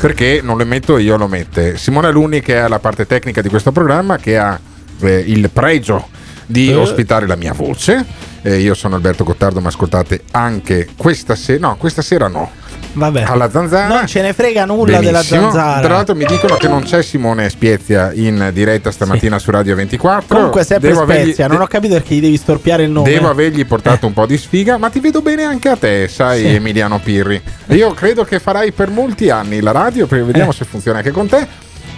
[0.00, 3.48] perché non le metto io, lo mette Simone Alunni che è la parte tecnica di
[3.48, 4.58] questo programma, che ha
[5.00, 6.08] eh, il pregio
[6.46, 6.74] di Eh.
[6.74, 8.04] ospitare la mia voce
[8.42, 11.68] Eh, io sono Alberto Gottardo, ma ascoltate anche questa sera.
[11.68, 12.50] No, questa sera no.
[12.92, 13.22] Vabbè.
[13.26, 13.86] Alla zanzara.
[13.94, 15.42] Non ce ne frega nulla della Benissimo.
[15.42, 15.80] zanzara.
[15.80, 20.34] Tra l'altro mi dicono che non c'è Simone Spiezia in diretta stamattina su Radio 24.
[20.36, 23.10] Comunque sempre Devo avergli- Spezia, non ho capito perché gli devi storpiare il nome.
[23.10, 26.40] Devo avergli portato un po' di sfiga, ma ti vedo bene anche a te, sai,
[26.40, 26.46] Sì.
[26.54, 27.40] Emiliano Pirri.
[27.68, 30.54] Io credo che farai per molti anni la radio, perché vediamo Eh.
[30.54, 31.46] se funziona anche con te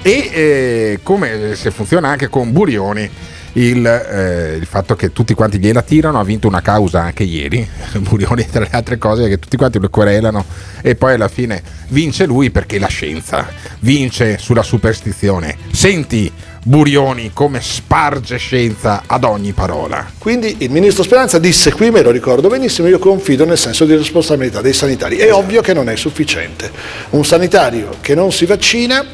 [0.03, 3.09] e eh, come se funziona anche con Burioni.
[3.55, 7.69] Il, eh, il fatto che tutti quanti gliela tirano ha vinto una causa anche ieri
[8.01, 10.45] Burioni tra le altre cose che tutti quanti lo querelano
[10.81, 13.47] e poi alla fine vince lui perché la scienza
[13.81, 15.57] vince sulla superstizione.
[15.71, 16.33] Senti
[16.65, 22.13] Burioni come sparge scienza ad ogni parola Quindi il ministro Speranza disse qui, me lo
[22.13, 25.17] ricordo benissimo, io confido nel senso di responsabilità dei sanitari.
[25.17, 26.71] È ovvio che non è sufficiente.
[27.11, 29.05] Un sanitario che non si vaccina,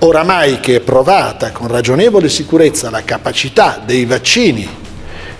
[0.00, 4.68] oramai che è provata con ragionevole sicurezza la capacità dei vaccini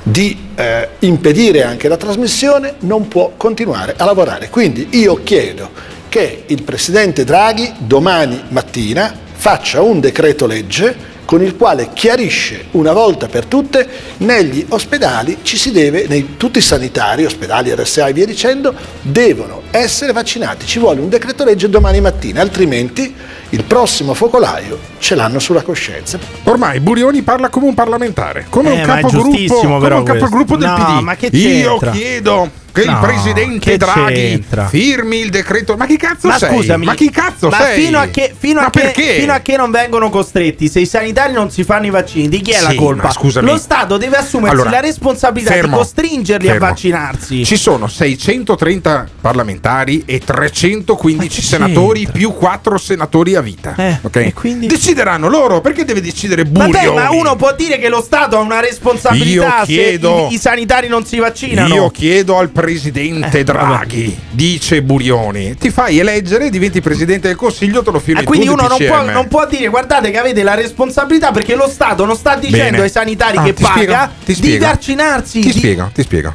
[0.03, 4.49] di eh, impedire anche la trasmissione, non può continuare a lavorare.
[4.49, 5.71] Quindi io chiedo
[6.09, 12.95] che il Presidente Draghi domani mattina faccia un decreto legge con il quale chiarisce una
[12.95, 13.87] volta per tutte
[14.17, 19.61] negli ospedali ci si deve, nei, tutti i sanitari, ospedali, RSA e via dicendo, devono
[19.71, 20.65] essere vaccinati.
[20.65, 23.15] Ci vuole un decreto legge domani mattina, altrimenti
[23.51, 26.19] il prossimo focolaio ce l'hanno sulla coscienza.
[26.45, 30.69] Ormai Burioni parla come un parlamentare, come Eh, un capogruppo, come un capogruppo del.
[30.69, 31.03] No, PD.
[31.03, 32.51] ma che Io chiedo
[32.83, 34.67] che il No, presidente che Draghi c'entra?
[34.69, 35.77] firmi il decreto.
[35.77, 36.51] Ma chi cazzo Ma sei?
[36.57, 37.85] scusami, ma chi cazzo ma sei?
[37.85, 39.15] Fino a, che, fino, a che, perché?
[39.21, 42.41] fino a che non vengono costretti, se i sanitari non si fanno i vaccini, di
[42.41, 43.05] chi è la Sì, colpa?
[43.05, 43.47] ma scusami.
[43.49, 46.65] Lo Stato deve assumersi Allora, la responsabilità fermo, di costringerli fermo.
[46.65, 47.45] a vaccinarsi.
[47.45, 53.75] Ci sono 630 parlamentari e 315 senatori più 4 senatori a vita.
[54.03, 54.67] ok?
[54.67, 56.73] Decideranno loro, perché deve decidere Burioni?
[56.73, 60.39] Vabbè, ma uno può dire che lo Stato ha una responsabilità chiedo- se i, i
[60.39, 61.75] sanitari non si vaccinano.
[61.75, 67.83] Io chiedo al presidente Eh, Draghi, dice Burioni, ti fai eleggere, diventi presidente del consiglio,
[67.83, 70.55] te lo firmi Ah, quindi uno non può, non può dire guardate che avete la
[70.55, 72.83] responsabilità perché lo Stato non sta dicendo Bene.
[72.83, 74.65] ai sanitari Ah, che ti spiego, paga ti di spiego.
[74.67, 75.41] vaccinarsi.
[75.41, 76.33] Ti di- spiego, ti spiego.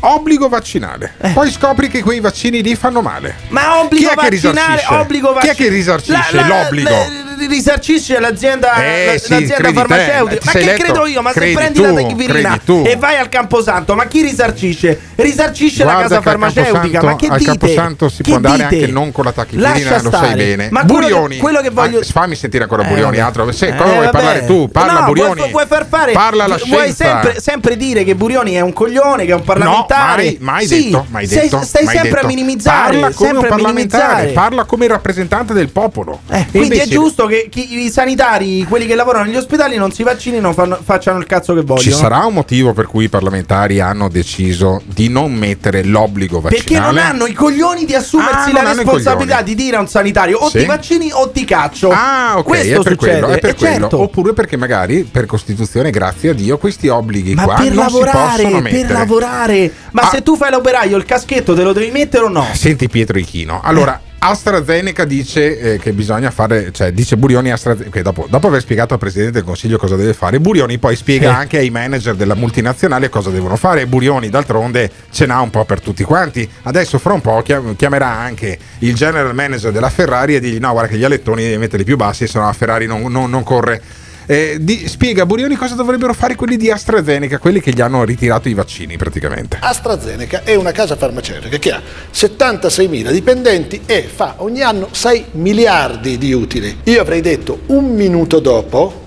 [0.00, 1.14] Obbligo vaccinale.
[1.32, 3.36] Poi scopri che quei vaccini lì fanno male.
[3.48, 4.94] Ma obbligo Chi è che vaccinale, risarcisce?
[4.94, 5.56] obbligo Chi è vaccinale.
[5.56, 7.23] che risarcisce l'obbligo?
[7.46, 9.72] Risarcisce l'azienda, Eh, la- sì, l'azienda te.
[9.72, 10.36] farmaceutica.
[10.40, 10.82] Ti Ma che letto?
[10.82, 11.22] credo io?
[11.22, 12.82] Ma Credi se prendi tu, la tu.
[12.86, 15.00] e vai al Camposanto, ma chi risarcisce?
[15.14, 17.02] Risarcisce la Guarda casa che al farmaceutica.
[17.02, 17.50] Ma che al dite?
[17.50, 18.74] Camposanto si Che può andare dite?
[18.82, 20.68] anche non con la tachipirina, lo sai bene.
[20.70, 23.26] Ma quello che- Burioni, quello che voglio- Ah, fammi sentire ancora Eh, Burioni, vabbè.
[23.26, 23.52] altro.
[23.52, 24.10] Se, Eh, cosa vuoi vabbè.
[24.10, 24.68] parlare tu?
[24.70, 25.34] Parla no, Burioni.
[25.40, 26.12] Vuoi, vuoi far fare?
[26.12, 27.04] Parla la vuoi scienza.
[27.04, 30.22] sempre, sempre dire che Burioni è un coglione, che è un parlamentare?
[30.22, 32.98] mai- mai Sì, detto, mai stai- detto, Stai mai sempre a minimizzare.
[32.98, 36.20] Parla come parlamentare, parla come rappresentante del popolo.
[36.30, 40.02] E Quindi è giusto che chi- i sanitari, quelli che lavorano negli ospedali, non si
[40.02, 41.80] vaccinino, fanno- facciano il cazzo che vogliono.
[41.80, 46.64] Ci sarà un motivo per cui i parlamentari hanno deciso di non mettere l'obbligo vaccinale?
[46.68, 50.38] Perché non hanno i coglioni di assumersi Ah, la responsabilità di dire a un sanitario
[50.38, 50.58] o Sì.
[50.58, 51.90] ti vaccini o ti caccio.
[51.90, 53.18] Ah, ok, Questo è per succede.
[53.20, 53.74] quello, è per E quello.
[53.80, 54.00] certo.
[54.00, 57.92] Oppure perché magari per Costituzione, grazie a Dio, questi obblighi Ma qua per non si
[57.94, 58.92] lavorare, possono per mettere.
[58.92, 59.72] lavorare.
[59.92, 60.08] Ma Ah.
[60.10, 62.46] se tu fai l'operaio, il caschetto te lo devi mettere o no?
[62.52, 63.60] Senti Pietro Ichino.
[63.62, 68.62] Allora, AstraZeneca dice eh, che bisogna fare, cioè dice Burioni AstraZeneca, che dopo, dopo aver
[68.62, 71.36] spiegato al Presidente del Consiglio cosa deve fare, Burioni poi spiega Sì.
[71.36, 73.86] anche ai manager della multinazionale cosa devono fare.
[73.86, 76.48] Burioni d'altronde ce n'ha un po' per tutti quanti.
[76.62, 80.70] Adesso fra un po' chiam- chiamerà anche il general manager della Ferrari e digli no
[80.72, 83.42] guarda che gli alettoni devi metterli più bassi, se no la Ferrari non, non- non
[83.42, 83.82] corre.
[84.26, 88.04] Eh, di- spiega a Burioni cosa dovrebbero fare quelli di AstraZeneca, quelli che gli hanno
[88.04, 89.58] ritirato i vaccini praticamente.
[89.60, 91.82] AstraZeneca è una casa farmaceutica che ha
[92.12, 96.78] 76.000 dipendenti e fa ogni anno 6 miliardi di utili.
[96.84, 99.02] Io avrei detto un minuto dopo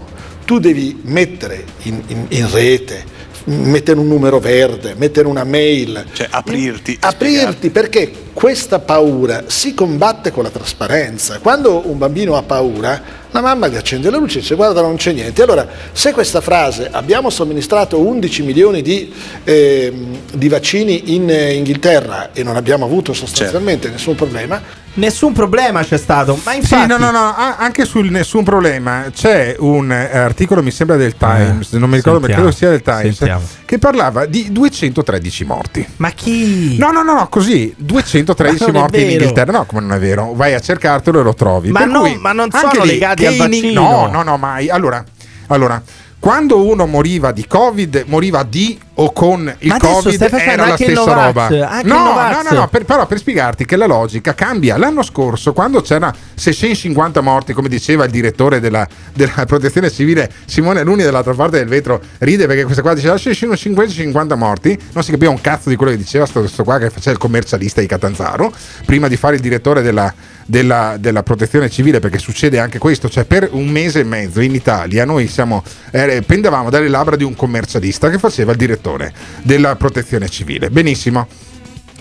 [0.45, 3.03] tu devi mettere in, in- in rete,
[3.45, 6.05] mettere un numero verde, mettere una mail.
[6.13, 6.97] Cioè aprirti.
[7.01, 11.39] Aprirti perché questa paura si combatte con la trasparenza.
[11.39, 14.95] Quando un bambino ha paura, la mamma gli accende la luce e dice guarda non
[14.95, 15.41] c'è niente.
[15.41, 19.11] Allora, se questa frase abbiamo somministrato 11 milioni di,
[19.43, 19.91] eh,
[20.31, 23.97] di vaccini in eh, Inghilterra e non abbiamo avuto sostanzialmente certo.
[23.97, 24.61] nessun problema,
[24.97, 26.81] Nessun problema c'è stato, ma infatti...
[26.81, 31.13] Sì, no, no, no, anche sul nessun problema c'è un eh, articolo, mi sembra del
[31.13, 33.43] eh, Times, eh, non mi ricordo, sentiamo, ma credo sia del Times, sentiamo.
[33.63, 35.87] che parlava di 213 morti.
[35.97, 36.77] Ma chi?
[36.79, 39.51] No, no, no, no così, 200 113 morti in Inghilterra.
[39.51, 40.33] No, come non è vero?
[40.33, 41.71] Vai a cercartelo e lo trovi.
[41.71, 43.81] Ma, per no, cui, ma non sono legati al vaccino.
[43.81, 44.69] No, no, no, mai.
[44.69, 45.03] Allora,
[45.47, 45.81] allora
[46.19, 50.91] quando uno moriva di Covid, moriva di o con il Ma Covid era la stessa
[50.93, 51.81] Novax, roba.
[51.83, 54.77] no, no, no, no, per- però per spiegarti che la logica cambia.
[54.77, 60.81] L'anno scorso, quando c'era 650 morti, come diceva il direttore della, della protezione civile Simone
[60.83, 65.29] Luni dall'altra parte del vetro, ride perché questa qua diceva 650 morti, non si capiva
[65.29, 68.51] un cazzo di quello che diceva sto, sto qua che faceva il commercialista di Catanzaro,
[68.85, 70.11] prima di fare il direttore della,
[70.47, 74.55] della- della protezione civile, perché succede anche questo, cioè per un mese e mezzo in
[74.55, 79.75] Italia noi siamo, eh, pendevamo dalle labbra di un commercialista che faceva il direttore della
[79.75, 80.69] protezione civile.
[80.69, 81.27] Benissimo.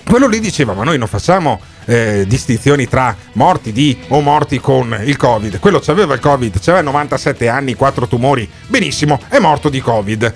[0.08, 4.96] Quello lì diceva, ma noi non facciamo eh, distinzioni tra morti di o morti con
[5.04, 5.58] il Covid.
[5.58, 10.32] Quello aveva il Covid, aveva 97 anni, 4 tumori, benissimo, è morto di Covid.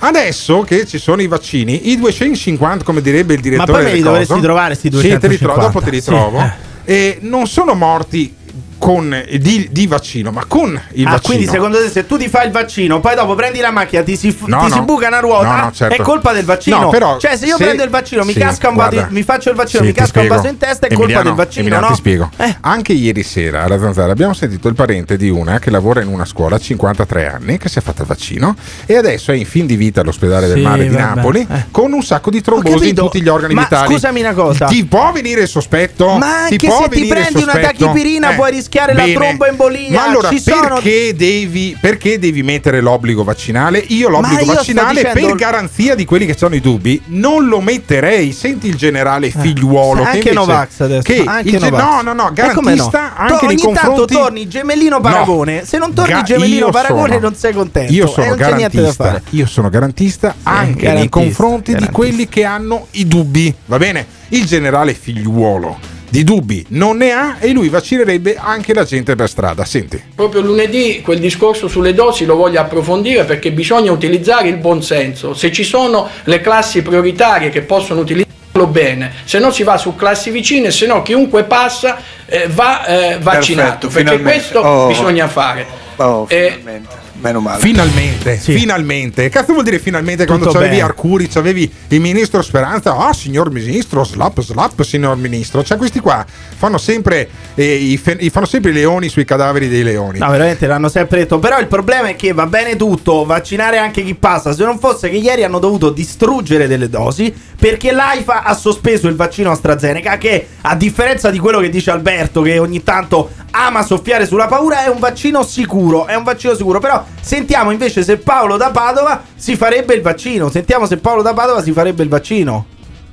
[0.00, 4.02] Adesso che ci sono i vaccini, i 250, come direbbe il direttore poi me li
[4.02, 5.66] dovresti trovare, sti Sì, te li trovo, 250.
[5.66, 6.66] dopo te li Sì, trovo.
[6.88, 7.18] Eh.
[7.20, 8.34] Non sono morti
[8.78, 11.20] con, di, di vaccino, ma con il ah, vaccino.
[11.34, 14.16] quindi secondo te se tu ti fai il vaccino, poi dopo prendi la macchina, ti
[14.16, 14.74] si, No, ti no.
[14.74, 15.94] si buca una ruota, No, certo.
[15.94, 16.78] è colpa del vaccino.
[16.80, 19.12] No, però cioè, se io se- prendo il vaccino, mi sì, casca un vaso, guarda.
[19.12, 20.34] mi faccio il vaccino, Sì, mi casca un spiego.
[20.34, 21.92] vaso in testa, è colpa Emiliano, del vaccino, Emiliano, no?
[21.92, 21.94] Eh.
[21.94, 22.30] ti spiego.
[22.60, 26.24] Anche ieri sera alla Zanzara abbiamo sentito il parente di una che lavora in una
[26.24, 28.54] scuola a 53 anni che si è fatta il vaccino
[28.86, 31.64] e adesso è in fin di vita all'ospedale del Sì, mare di Napoli eh.
[31.70, 33.92] con un sacco di trombosi in tutti gli organi ma vitali.
[33.92, 34.66] scusami una cosa.
[34.66, 36.16] Ti può venire il sospetto?
[36.16, 39.14] Ma anche se ti prendi una tachipirina Eh, puoi rischiare la bene.
[39.14, 39.90] tromboembolia.
[39.90, 43.78] Ma allora Ci sono perché, devi, perché devi mettere l'obbligo vaccinale?
[43.88, 47.60] Io l'obbligo io vaccinale dicendo- per garanzia di quelli che hanno i dubbi non lo
[47.60, 48.32] metterei.
[48.32, 51.02] Senti il generale figliuolo che Eh, anche invece- Novax adesso.
[51.02, 51.80] che anche il Novax.
[51.82, 52.32] no, no, no, E no?
[52.32, 55.64] garantista Tu anche nei ogni tanto confronti torni gemellino paragone.
[55.64, 57.92] Se non torni Ga- gemellino paragone sono- non sei contento.
[57.92, 62.44] Io e sono da garantista, io sono garantista anche nei garantista, confronti di quelli che
[62.44, 63.54] hanno i dubbi.
[63.66, 64.06] Va bene?
[64.28, 69.28] Il generale figliuolo di dubbi non ne ha e lui vaccinerebbe anche la gente per
[69.28, 69.64] strada.
[69.64, 70.02] Senti.
[70.14, 75.34] Proprio lunedì quel discorso sulle dosi lo voglio approfondire perché bisogna utilizzare il buonsenso.
[75.34, 79.94] Se ci sono le classi prioritarie che possono utilizzarlo bene, se no si va su
[79.94, 83.86] classi vicine, se no chiunque passa eh, va eh, vaccinato.
[83.86, 84.30] Perfetto, perché finalmente.
[84.38, 84.86] questo Oh.
[84.88, 85.66] bisogna fare.
[85.96, 87.06] Oh, Eh, finalmente.
[87.20, 87.60] Meno male.
[87.60, 89.28] Finalmente, finalmente.
[89.28, 90.88] Cazzo vuol dire finalmente quando Tutto c'avevi bene.
[90.88, 92.96] Arcuri, c'avevi il ministro Speranza?
[92.96, 95.64] Ah, signor ministro, slap, slap, signor ministro.
[95.64, 99.68] Cioè, questi qua fanno sempre, eh, i, fe- i- fanno sempre i leoni sui cadaveri
[99.68, 100.20] dei leoni.
[100.20, 101.38] No, veramente l'hanno sempre detto.
[101.40, 104.52] Però il problema è che va bene tutto, vaccinare anche chi passa.
[104.52, 109.16] Se non fosse che ieri hanno dovuto distruggere delle dosi perché l'AIFA ha sospeso il
[109.16, 114.24] vaccino AstraZeneca, che a differenza di quello che dice Alberto, che ogni tanto ama soffiare
[114.26, 116.06] sulla paura, è un vaccino sicuro.
[116.06, 116.78] È un vaccino sicuro.
[116.78, 120.48] Però sentiamo invece se Paolo da Padova si farebbe il vaccino.
[120.50, 122.66] Sentiamo se Paolo da Padova si farebbe il vaccino.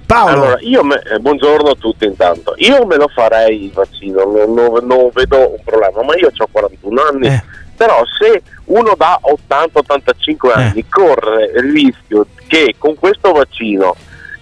[0.05, 0.31] Paolo.
[0.43, 2.53] Allora, io me- eh, buongiorno a tutti intanto.
[2.57, 6.47] Io me lo farei il vaccino, non, non- non vedo un problema, ma io ho
[6.51, 7.27] 41 anni.
[7.27, 7.43] Eh.
[7.75, 13.95] Però se uno da 80-85 anni corre il rischio che con questo vaccino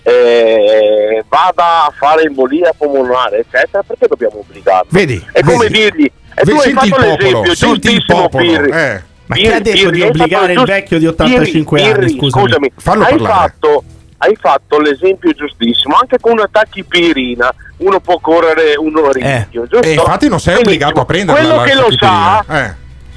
[0.03, 4.89] eh, vada a fare embolia polmonare, eccetera, perché dobbiamo obbligarlo?
[4.91, 5.25] Vedi?
[5.31, 5.73] È come vedi?
[5.79, 8.69] dirgli, e tu Vedi, hai fatto l'esempio giustissimo Pirri.
[8.71, 9.03] eh.
[9.25, 12.71] Ma chi ha detto di obbligare il vecchio di 85 Pirri, anni, Pirri, scusami?
[12.75, 13.33] Fallo hai parlare.
[13.33, 13.83] fatto,
[14.17, 19.81] hai fatto l'esempio giustissimo, anche con una tachipirina uno può correre uno rischio, giusto?
[19.81, 20.75] E infatti non sei Benissimo.
[20.75, 22.73] obbligato a prenderla Quello che lo sa, Eh.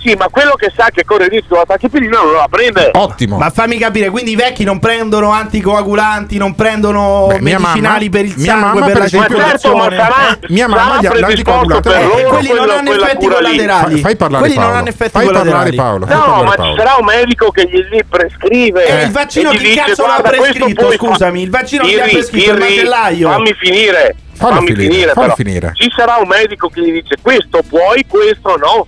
[0.07, 2.91] Sì, ma quello che sa che corre il rischio della tachipirina non la prende.
[2.95, 3.37] Ottimo.
[3.39, 8.25] Ma fammi capire, quindi i vecchi non prendono anticoagulanti, non prendono Beh, medicinali mamma- per
[8.25, 9.77] il sangue, per per la esempio- circolazione.
[9.77, 11.89] Ma certo, ma Eh, Mia mamma gli ha l'anticoagulante.
[11.91, 13.91] per Eh, loro quelli non hanno effetti collaterali.
[13.93, 14.69] Fai, fai parlare quelli Paolo.
[14.71, 15.77] non hanno effetti fai collaterali.
[15.77, 16.07] Paolo.
[16.07, 16.77] fai No, parlare ma ci Paolo.
[16.77, 18.85] sarà un medico che gli, gli prescrive.
[18.87, 21.43] E il vaccino e dice, cazzo l'ha "Guarda, questo prescritto, scusami?
[21.43, 22.51] Il vaccino l'ha Pirri, prescritto?
[22.53, 23.31] Il macellaio?
[23.31, 24.17] Fammi finire.
[24.37, 25.35] Fammi finire, finire, però.
[25.35, 25.71] finire.
[25.75, 28.87] Ci sarà un medico che gli dice questo puoi, questo no.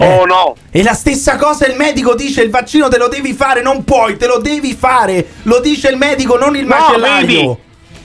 [0.00, 0.16] Eh.
[0.18, 0.54] O no.
[0.70, 4.16] E la stessa cosa il medico dice il vaccino te lo devi fare, non puoi,
[4.16, 5.26] te lo devi fare.
[5.42, 7.26] Lo dice il medico, non il No, macellaio.
[7.26, 7.56] vedi,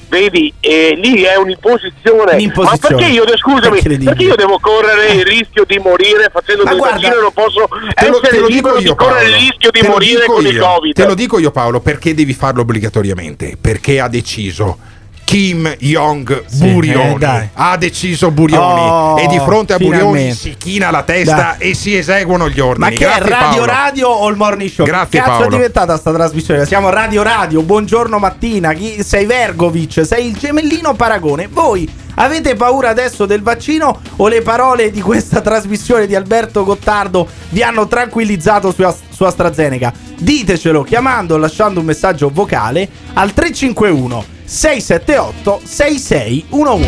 [0.10, 2.34] vedi, eh, lì è un'imposizione.
[2.34, 2.96] Un'imposizione.
[2.96, 7.20] Ma perché io, scusami, perché io devo correre il rischio di morire facendo del vaccino
[7.22, 9.28] non posso Te lo, essere te lo dico libero di correre Paolo.
[9.28, 10.66] il rischio di Te morire con il io.
[10.66, 10.94] Covid?
[10.96, 13.56] Te lo dico io, Paolo, perché devi farlo obbligatoriamente?
[13.62, 14.78] Perché ha deciso.
[15.24, 20.36] Kim Jong Burioni eh, ha deciso Burioni Oh, e di fronte a Burioni finalmente.
[20.36, 21.70] si china la testa Dai.
[21.72, 22.80] e si eseguono gli ordini.
[22.80, 23.66] Ma che Grazie, è Radio Paolo.
[23.66, 24.86] Radio o il Morning Show?
[24.86, 25.48] Grazie, che cazzo Paolo.
[25.48, 26.66] è diventata sta trasmissione?
[26.66, 28.74] Siamo Radio Radio, buongiorno mattina.
[28.74, 31.48] Chi, sei Vergovic, sei il gemellino Paragone.
[31.48, 37.28] Voi avete paura adesso del vaccino o le parole di questa trasmissione di Alberto Gottardo
[37.50, 39.92] vi hanno tranquillizzato su, Ast- su AstraZeneca?
[40.20, 46.88] Ditecelo chiamando o lasciando un messaggio vocale al 351 678 6611.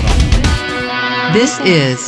[1.33, 2.03] This is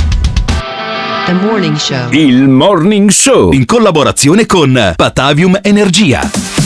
[1.26, 2.10] the morning show.
[2.12, 6.57] Il Morning Show in collaborazione con Patavium Energia.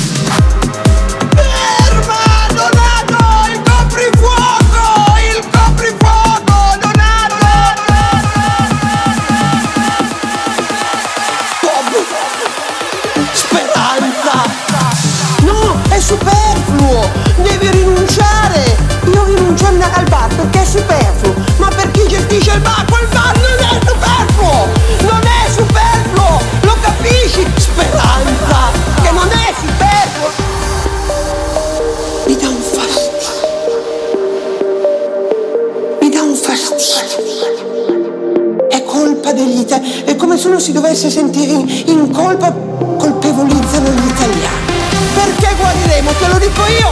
[42.11, 42.51] Colpa,
[42.97, 44.69] colpevolizzano gli italiani.
[45.15, 46.11] Perché guariremo?
[46.11, 46.91] Te lo dico io!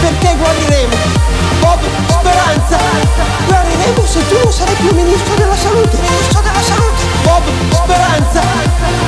[0.00, 0.96] Perché guariremo?
[1.60, 2.78] Bob, speranza!
[3.46, 5.96] Guariremo se tu non sarai più ministro della salute!
[6.00, 7.02] Ministro della salute!
[7.22, 8.42] Bob, speranza!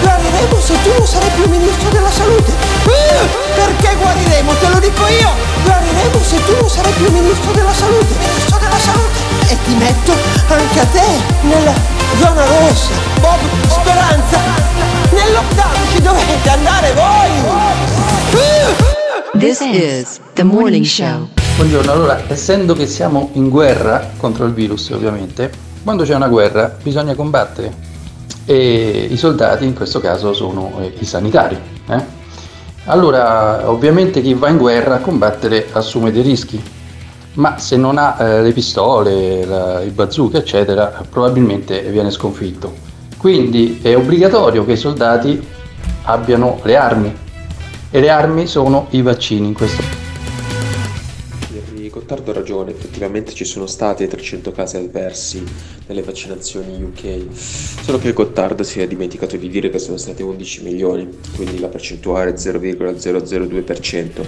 [0.01, 2.53] Guariremo se tu non sarai più ministro della salute!
[2.85, 4.53] Uh, perché guariremo?
[4.55, 5.31] Te lo dico io!
[5.65, 8.15] Guariremo se tu non sarai più ministro della salute!
[8.19, 9.21] Ministro della salute!
[9.49, 10.13] E ti metto
[10.49, 11.09] anche a te
[11.43, 11.75] nella
[12.21, 13.12] zona rossa!
[13.23, 14.39] Bob, speranza!
[15.13, 17.31] Nel lockdown ci dovete andare voi!
[19.39, 21.29] This is the morning show.
[21.57, 25.51] Buongiorno, allora, essendo che siamo in guerra contro il virus, ovviamente,
[25.85, 27.91] quando c'è una guerra bisogna combattere
[28.45, 31.57] e i soldati in questo caso sono eh, i sanitari.
[31.89, 32.21] eh.
[32.87, 36.61] Allora, ovviamente chi va in guerra a combattere assume dei rischi,
[37.35, 42.82] ma se non ha eh, le pistole, la- il bazooka, eccetera, probabilmente viene sconfitto.
[43.23, 45.41] Quindi è obbligatorio che i soldati
[46.03, 47.17] abbiano le armi
[47.89, 49.81] e le armi sono i vaccini in questo
[51.55, 55.45] Henry Gottardo ha ragione, effettivamente ci sono stati 300 casi avversi
[55.87, 60.65] nelle vaccinazioni UK, solo che Gottardo si è dimenticato di dire che sono stati 11
[60.65, 64.27] milioni, quindi la percentuale è 0,002%.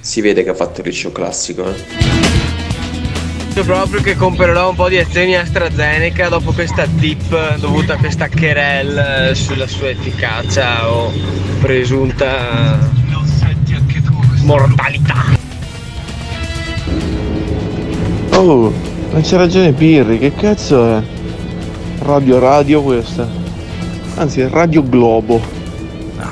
[0.00, 2.23] Si vede che ha fatto il liceo classico, eh.
[3.54, 8.28] Penso proprio che comprerò un po' di azioni AstraZeneca dopo questa dip dovuta a questa
[8.28, 11.12] querel eh, sulla sua efficacia o
[11.60, 12.80] presunta
[14.42, 15.38] mortalità.
[18.32, 18.72] Oh,
[19.12, 21.02] non c'è ragione Pirri, che cazzo è?
[22.00, 23.28] Radio Radio questa?
[24.16, 25.63] Anzi, Radio Globo.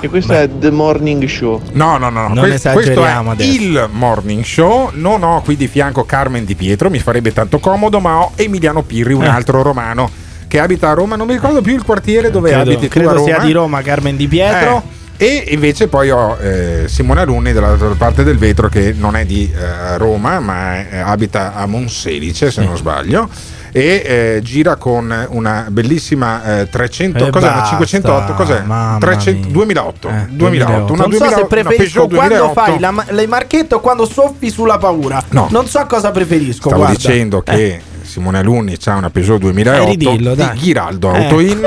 [0.01, 1.61] E questo è The Morning Show.
[1.73, 2.35] No, no, no, no.
[2.35, 3.51] Non que- questo è adesso.
[3.63, 4.91] il morning show.
[4.95, 8.83] Non ho qui di fianco Carmen Di Pietro, mi farebbe tanto comodo, ma ho Emiliano
[8.83, 9.29] Pirri, un Eh.
[9.29, 10.11] altro romano
[10.49, 11.17] che abita a Roma.
[11.17, 13.25] Non mi ricordo più il quartiere dove credo, abiti tu a credo Roma.
[13.25, 14.83] sia di Roma Carmen Di Pietro.
[15.17, 19.25] Eh, e invece poi ho eh, Simone Alunni dall'altra parte del vetro che non è
[19.25, 23.29] di eh, Roma ma è- abita a Monselice se non sbaglio
[23.75, 24.03] e
[24.37, 29.41] eh, gira con una bellissima eh, 300 E cos'è una basta, 508 cos'è mamma 300
[29.47, 29.53] mia.
[29.53, 33.27] 2008 Eh, 2008 una non so 2008 se una preferisco quando 2008 fai la, le
[33.27, 35.23] marchette o quando soffi sulla paura.
[35.31, 35.49] No.
[35.51, 36.69] Non so cosa preferisco.
[36.69, 36.95] Stavo guarda.
[36.97, 37.81] dicendo che Eh.
[38.03, 40.51] Simone Alunni ha una Peugeot 2008 Eh, ridillo, di.
[40.55, 41.25] Ghiraldo Eh.
[41.25, 41.63] Autoin,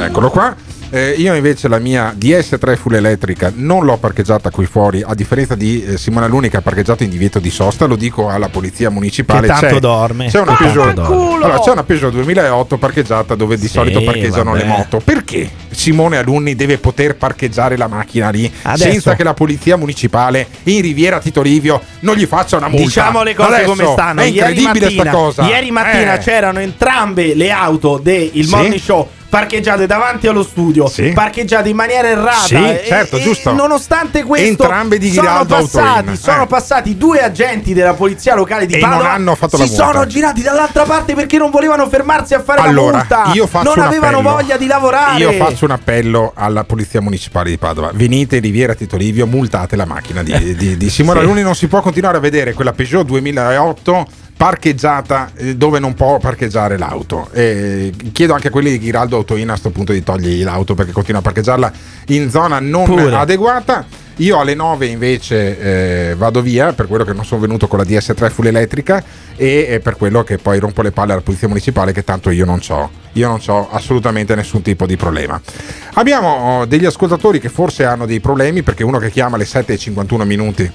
[0.00, 0.54] eccolo qua.
[0.94, 5.56] Eh, io invece la mia DS3 full elettrica non l'ho parcheggiata qui fuori, a differenza
[5.56, 8.90] di eh, Simone Alunni che ha parcheggiato in divieto di sosta, lo dico alla polizia
[8.90, 9.40] municipale.
[9.40, 10.26] Che tanto c'è, dorme.
[10.28, 11.16] C'è una, Peugeot, dorme.
[11.44, 14.62] allora, c'è una Peugeot 2008 parcheggiata dove di Sì, solito parcheggiano vabbè.
[14.62, 15.00] le moto.
[15.04, 20.46] Perché Simone Alunni deve poter parcheggiare la macchina lì Adesso- senza che la polizia municipale
[20.64, 22.84] in Riviera Tito Livio non gli faccia una multa?
[22.84, 24.20] Diciamo le cose Adesso come stanno.
[24.20, 25.42] È Ieri incredibile mattina, sta cosa.
[25.48, 26.18] Ieri mattina Eh.
[26.18, 28.48] c'erano entrambe le auto del Sì.
[28.48, 31.10] morning show parcheggiate davanti allo studio, Sì.
[31.10, 32.44] parcheggiate in maniera errata.
[32.46, 33.52] Sì, E- certo, e giusto.
[33.52, 36.46] Nonostante questo, Entrambe di sono passati, Autoin, sono eh.
[36.46, 39.02] passati due agenti della polizia locale di E Padova.
[39.02, 39.84] non hanno fatto si la multa.
[39.92, 43.62] sono girati dall'altra parte perché non volevano fermarsi a fare Allora, la multa.
[43.64, 44.36] non avevano appello.
[44.36, 45.18] voglia di lavorare.
[45.18, 47.90] Io faccio un appello alla polizia municipale di Padova.
[47.92, 51.24] Venite Riviera Tito Livio, multate la macchina di, di, di Simone Sì.
[51.24, 51.42] Alunni.
[51.42, 54.06] Non si può continuare a vedere quella Peugeot 2008
[54.36, 57.28] parcheggiata eh, dove non può parcheggiare l'auto.
[57.32, 60.92] E chiedo anche a quelli di Ghiraldo Autoina a questo punto di togliergli l'auto perché
[60.92, 61.72] continua a parcheggiarla
[62.08, 63.14] in zona non Pure.
[63.14, 64.02] adeguata.
[64.18, 67.84] Io alle 9 invece eh, vado via per quello che non sono venuto con la
[67.84, 69.02] DS3 full elettrica
[69.34, 72.44] e eh, per quello che poi rompo le palle alla polizia municipale che tanto io
[72.44, 72.90] non ho.
[73.14, 75.40] Io non ho assolutamente nessun tipo di problema.
[75.94, 80.22] Abbiamo oh, degli ascoltatori che forse hanno dei problemi perché uno che chiama alle 7.51
[80.22, 80.70] minuti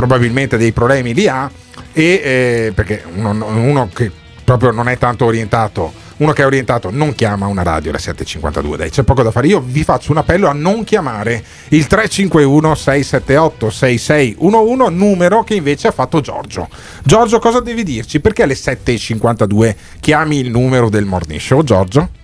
[0.00, 1.50] probabilmente dei problemi li ha
[1.92, 4.10] e eh, perché uno, uno che
[4.42, 8.76] proprio non è tanto orientato uno che è orientato non chiama una radio alle 7.52
[8.76, 9.46] dai c'è poco da fare.
[9.46, 15.88] Io vi faccio un appello a non chiamare il 351 678 6611 numero che invece
[15.88, 16.68] ha fatto Giorgio.
[17.04, 18.20] Giorgio cosa devi dirci?
[18.20, 22.19] Perché alle 7.52 chiami il numero del morning show Giorgio?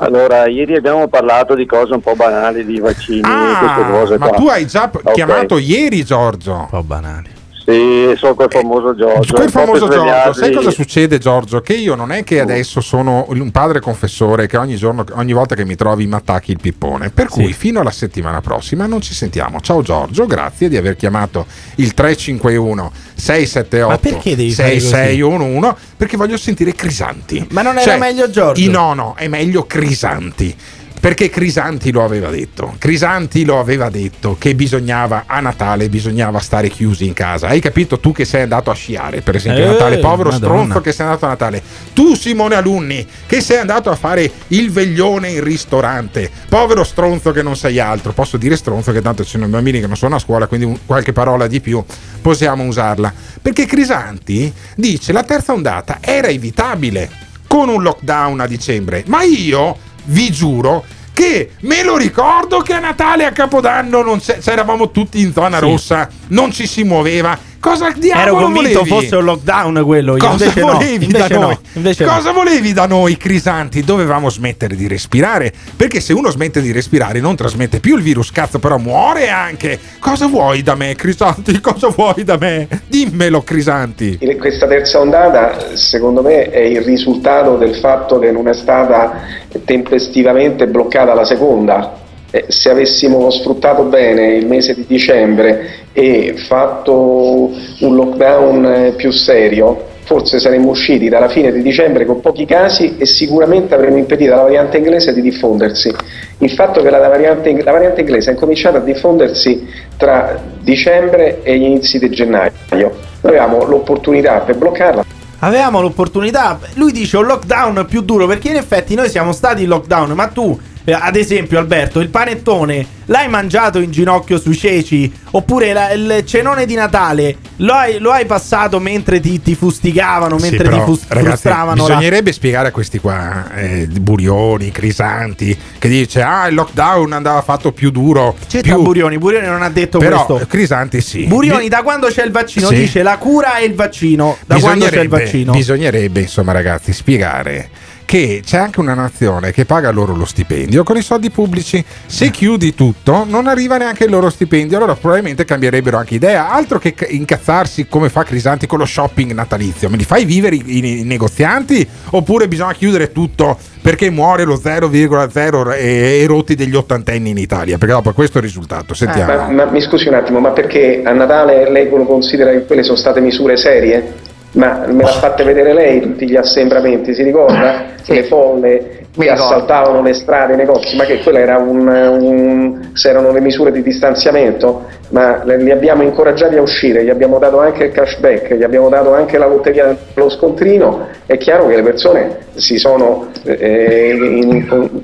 [0.00, 4.18] Allora, ieri abbiamo parlato di cose un po' banali, di vaccini e queste cose Ah,
[4.18, 4.36] ma qua.
[4.38, 5.12] tu hai già p- Ok.
[5.12, 7.28] chiamato ieri Giorgio un po' banali
[7.68, 9.34] Sì, sono quel famoso Giorgio.
[9.34, 11.60] Quel po' famoso Giorgio, sai cosa succede Giorgio?
[11.60, 15.54] Che io non è che adesso sono un padre confessore che ogni giorno, ogni volta
[15.54, 17.10] che mi trovi mi attacchi il pippone.
[17.10, 19.60] Per cui fino alla settimana prossima non ci sentiamo.
[19.60, 21.44] Ciao Giorgio, grazie di aver chiamato
[21.74, 24.86] il 351 678 Ma perché devi fare così?
[24.86, 27.48] 6611 perché voglio sentire Crisanti.
[27.50, 28.70] Ma non era meglio Giorgio?
[28.70, 30.56] no, no, è meglio Crisanti.
[31.00, 32.74] Perché Crisanti lo aveva detto.
[32.78, 37.46] Crisanti lo aveva detto che bisognava a Natale bisognava stare chiusi in casa.
[37.48, 40.36] Hai capito tu che sei andato a sciare, per esempio, a Eh, Natale, povero Madonna.
[40.54, 41.62] stronzo che sei andato a Natale.
[41.92, 46.30] Tu Simone Alunni che sei andato a fare il veglione in ristorante.
[46.48, 48.12] Povero stronzo che non sei altro.
[48.12, 51.12] Posso dire stronzo che tanto ci sono bambini che non sono a scuola, quindi qualche
[51.12, 51.82] parola di più
[52.20, 53.12] possiamo usarla.
[53.40, 57.08] Perché Crisanti dice la terza ondata era evitabile
[57.46, 62.78] con un lockdown a dicembre, ma io vi giuro che me lo ricordo che a
[62.78, 65.64] Natale a Capodanno non c'eravamo tutti in zona Sì.
[65.64, 67.36] rossa, non ci si muoveva.
[67.60, 68.88] Cosa Ero diavolo convinto volevi?
[68.88, 70.12] fosse un lockdown quello.
[70.16, 71.58] io Cosa invece no, volevi da invece no, noi?
[71.72, 72.12] invece no.
[72.14, 73.82] Cosa volevi da noi, Crisanti?
[73.82, 75.52] Dovevamo smettere di respirare.
[75.76, 79.78] Perché se uno smette di respirare non trasmette più il virus, cazzo, però muore anche.
[79.98, 81.58] Cosa vuoi da me, Crisanti?
[81.60, 82.68] Cosa vuoi da me?
[82.86, 84.18] Dimmelo, Crisanti.
[84.38, 89.20] Questa terza ondata, secondo me, è il risultato del fatto che non è stata
[89.64, 92.06] tempestivamente bloccata la seconda.
[92.30, 97.50] Eh, se avessimo sfruttato bene il mese di dicembre e fatto
[97.80, 102.96] un lockdown eh, più serio, forse saremmo usciti dalla fine di dicembre con pochi casi
[102.98, 105.94] e sicuramente avremmo impedito alla variante inglese di diffondersi.
[106.38, 109.66] Il fatto che la variante, la variante inglese è cominciata a diffondersi
[109.96, 112.52] tra dicembre e gli inizi di gennaio.
[112.70, 112.90] Noi
[113.22, 115.04] avevamo l'opportunità per bloccarla.
[115.40, 116.58] Avevamo l'opportunità.
[116.74, 120.26] Lui dice un lockdown più duro perché in effetti noi siamo stati in lockdown, ma
[120.26, 120.58] tu,
[120.92, 125.10] ad esempio, Alberto, il panettone l'hai mangiato in ginocchio sui ceci?
[125.32, 130.38] Oppure la- il cenone di Natale lo hai, lo hai passato mentre ti, ti fustigavano,
[130.38, 131.86] Sì, mentre però, ti fus- ragazzi, frustravano?
[131.86, 137.42] la- bisognerebbe spiegare a questi qua, eh, Burioni, Crisanti, che dice ah il lockdown andava
[137.42, 138.34] fatto più duro.
[138.46, 138.82] C'entra più...
[138.84, 140.46] Burioni, Burioni non ha detto Però questo.
[140.46, 141.24] Crisanti sì.
[141.26, 142.74] Burioni, Bi- da quando c'è il vaccino, Sì.
[142.76, 144.36] dice la cura è il vaccino.
[144.46, 145.52] Da quando c'è il vaccino.
[145.52, 147.68] bisognerebbe, insomma, ragazzi, spiegare
[148.08, 151.84] che c'è anche una nazione che paga loro lo stipendio con i soldi pubblici.
[152.06, 154.78] Se chiudi tutto, non arriva neanche il loro stipendio.
[154.78, 156.50] Allora, probabilmente cambierebbero anche idea.
[156.50, 159.90] Altro che incazzarsi come fa Crisanti con lo shopping natalizio.
[159.90, 161.86] Me li fai vivere i, i- i negozianti?
[162.12, 167.76] Oppure bisogna chiudere tutto perché muore lo 0,0 e, e rotti degli ottantenni in Italia?
[167.76, 168.94] Perché dopo questo è il risultato.
[168.94, 169.34] Sentiamo.
[169.34, 172.82] Ma, ma mi scusi un attimo, ma perché a Natale lei lo considera che quelle
[172.84, 174.36] sono state misure serie?
[174.52, 177.84] Ma me l'ha fatte vedere lei tutti gli assembramenti, si ricorda?
[178.06, 183.08] Le folle che assaltavano le strade, i negozi, ma che quella era un, un- se
[183.10, 187.84] erano le misure di distanziamento, ma li abbiamo incoraggiati a uscire, gli abbiamo dato anche
[187.84, 192.36] il cashback, gli abbiamo dato anche la lotteria dello scontrino, è chiaro che le persone
[192.54, 194.52] si sono eh, in-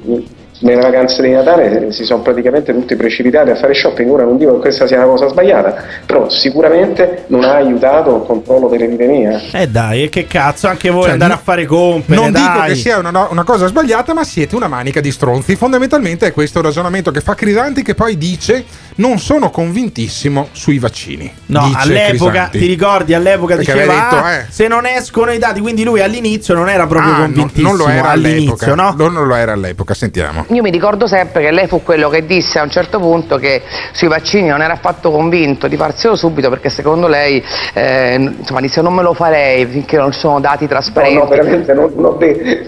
[0.04, 0.24] in-
[0.60, 4.10] nelle vacanze di Natale si sono praticamente tutti precipitati a fare shopping.
[4.10, 5.74] Ora non dico che questa sia una cosa sbagliata,
[6.06, 9.40] però sicuramente non ha aiutato il controllo dell'epidemia.
[9.52, 12.68] Eh dai, e che cazzo, anche voi Cioè, andare a fare compere, Non dico dai.
[12.68, 15.56] che sia una, una cosa sbagliata, ma siete una manica di stronzi.
[15.56, 18.64] Fondamentalmente è questo il ragionamento che fa Crisanti, che poi dice:
[18.96, 21.30] Non sono convintissimo sui vaccini.
[21.46, 22.58] No, all'epoca, Crisanti.
[22.58, 26.00] ti ricordi, all'epoca Perché diceva detto, "Ah, eh." se non escono i dati, quindi lui
[26.00, 27.68] all'inizio non era proprio Ah, convintissimo.
[27.68, 28.74] non lo era all'inizio, all'epoca.
[28.74, 28.94] no?
[28.96, 30.43] Non, non lo era all'epoca, sentiamo.
[30.48, 33.62] Io mi ricordo sempre che lei fu quello che disse a un certo punto che
[33.92, 37.42] sui vaccini non era affatto convinto di farselo subito perché secondo lei
[37.72, 41.18] eh, insomma disse non me lo farei finché non sono dati No, trasparenti.
[41.18, 42.18] no, veramente non, non ho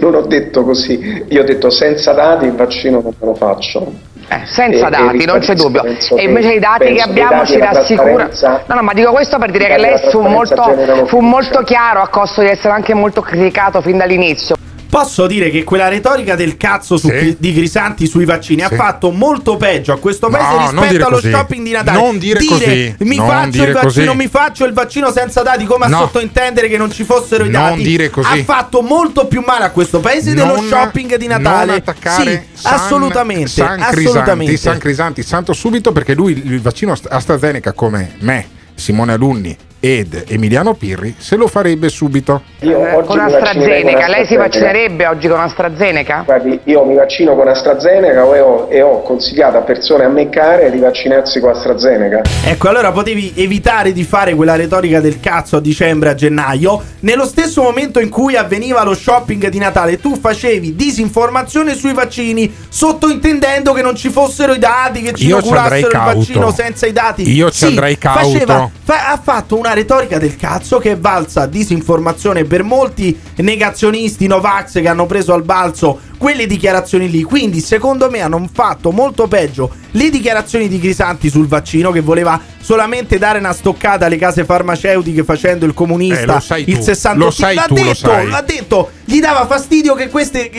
[0.00, 1.24] non ho detto così.
[1.28, 3.92] Io ho detto senza dati il vaccino non me lo faccio.
[4.28, 5.84] Eh, senza E- e dati, non c'è dubbio.
[5.84, 8.30] E invece i dati che abbiamo dati ci e rassicurano.
[8.66, 12.00] No, no, ma dico questo per dire che e lei fu molto, fu molto chiaro
[12.00, 14.56] a costo di essere anche molto criticato fin dall'inizio.
[14.96, 17.36] Posso dire che quella retorica del cazzo su- Sì.
[17.38, 18.76] di Grisanti sui vaccini ha Sì.
[18.76, 21.30] fatto molto peggio a questo No, paese non rispetto dire allo così.
[21.30, 21.98] shopping di Natale.
[21.98, 22.94] Non dire così.
[23.00, 24.16] Mi Non faccio dire il vaccino, così.
[24.16, 25.98] mi faccio il vaccino senza dati, come a No.
[25.98, 27.82] sottointendere che non ci fossero i Non dati.
[27.82, 28.38] dire così.
[28.40, 31.66] Ha fatto molto più male a questo paese dello Non- shopping di Natale.
[31.66, 33.48] Non attaccare sì, San- assolutamente.
[33.48, 34.44] San assolutamente.
[34.52, 39.54] Crisanti, San Crisanti, santo subito perché lui il vaccino Ast- AstraZeneca come me, Simone Alunni
[39.86, 42.42] ed Emiliano Pirri se lo farebbe subito.
[42.62, 46.22] Io oggi con AstraZeneca, lei si vaccinerebbe oggi con AstraZeneca?
[46.24, 50.28] Guardi, io mi vaccino con AstraZeneca e ho, e ho consigliato a persone a me
[50.28, 52.22] care di vaccinarsi con AstraZeneca.
[52.44, 56.82] Ecco, allora potevi evitare di fare quella retorica del cazzo a dicembre, a gennaio.
[57.00, 62.52] Nello stesso momento in cui avveniva lo shopping di Natale, tu facevi disinformazione sui vaccini,
[62.68, 66.18] sottointendendo che non ci fossero i dati, che ci Io andrei il cauto.
[66.18, 67.30] vaccino senza i dati.
[67.30, 68.30] Io ci andrei cauto.
[68.30, 74.26] faceva- fa- ha fatto una retorica del cazzo che è valsa disinformazione per molti negazionisti
[74.26, 77.22] Novax che hanno preso al balzo quelle dichiarazioni lì.
[77.22, 82.38] Quindi, secondo me, hanno fatto molto peggio le dichiarazioni di Crisanti sul vaccino che voleva
[82.60, 86.82] solamente dare una stoccata alle case farmaceutiche facendo il comunista Eh, lo sai il tu,
[86.82, 88.28] 68 lo sai l'ha tu, lo detto, sai.
[88.28, 90.50] l'ha detto gli dava fastidio che queste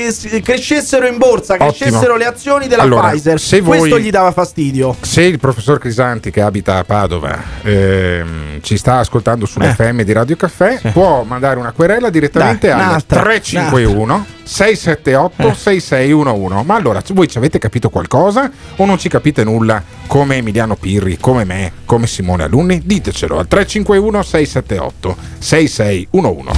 [0.42, 1.72] crescessero in borsa Ottimo.
[1.72, 5.78] crescessero le azioni della Allora, Pfizer se voi- questo gli dava fastidio Se il professor
[5.80, 11.60] Crisanti che abita a Padova ehm, ci sta ascoltando sull'FM di Radio Caffè, può mandare
[11.60, 12.72] una querela direttamente Eh.
[12.72, 16.64] Dai, al un'altra, 351 678 6611.
[16.66, 21.18] Ma allora voi ci avete capito qualcosa o non ci capite nulla come Emiliano Pirri,
[21.20, 22.82] come me, come Simone Alunni?
[22.84, 26.52] Ditecelo al 351 678 6611.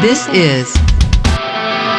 [0.00, 0.72] This is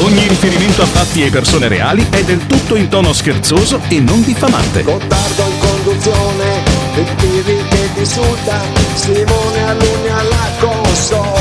[0.03, 4.23] Ogni riferimento a fatti e persone reali è del tutto in tono scherzoso e non
[4.23, 4.81] diffamante.
[4.81, 6.63] Gottardo in conduzione,
[6.95, 8.61] il che ti insulta,
[8.95, 11.38] Simone Alunni alla console.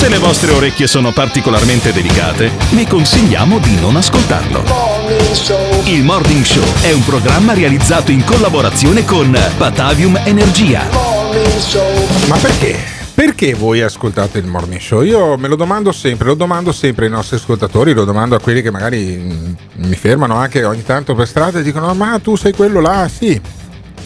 [0.00, 4.64] Se le vostre orecchie sono particolarmente delicate, vi consigliamo di non ascoltarlo.
[5.84, 10.88] Il Morning Show è un programma realizzato in collaborazione con Batavium Energia.
[12.28, 12.78] Ma perché?
[13.12, 15.02] Perché voi ascoltate il morning show?
[15.02, 18.62] Io me lo domando sempre, lo domando sempre ai nostri ascoltatori, lo domando a quelli
[18.62, 19.52] che magari mm,
[19.86, 23.06] mi fermano anche ogni tanto per strada e dicono ma tu sei quello là?
[23.06, 23.38] Sì.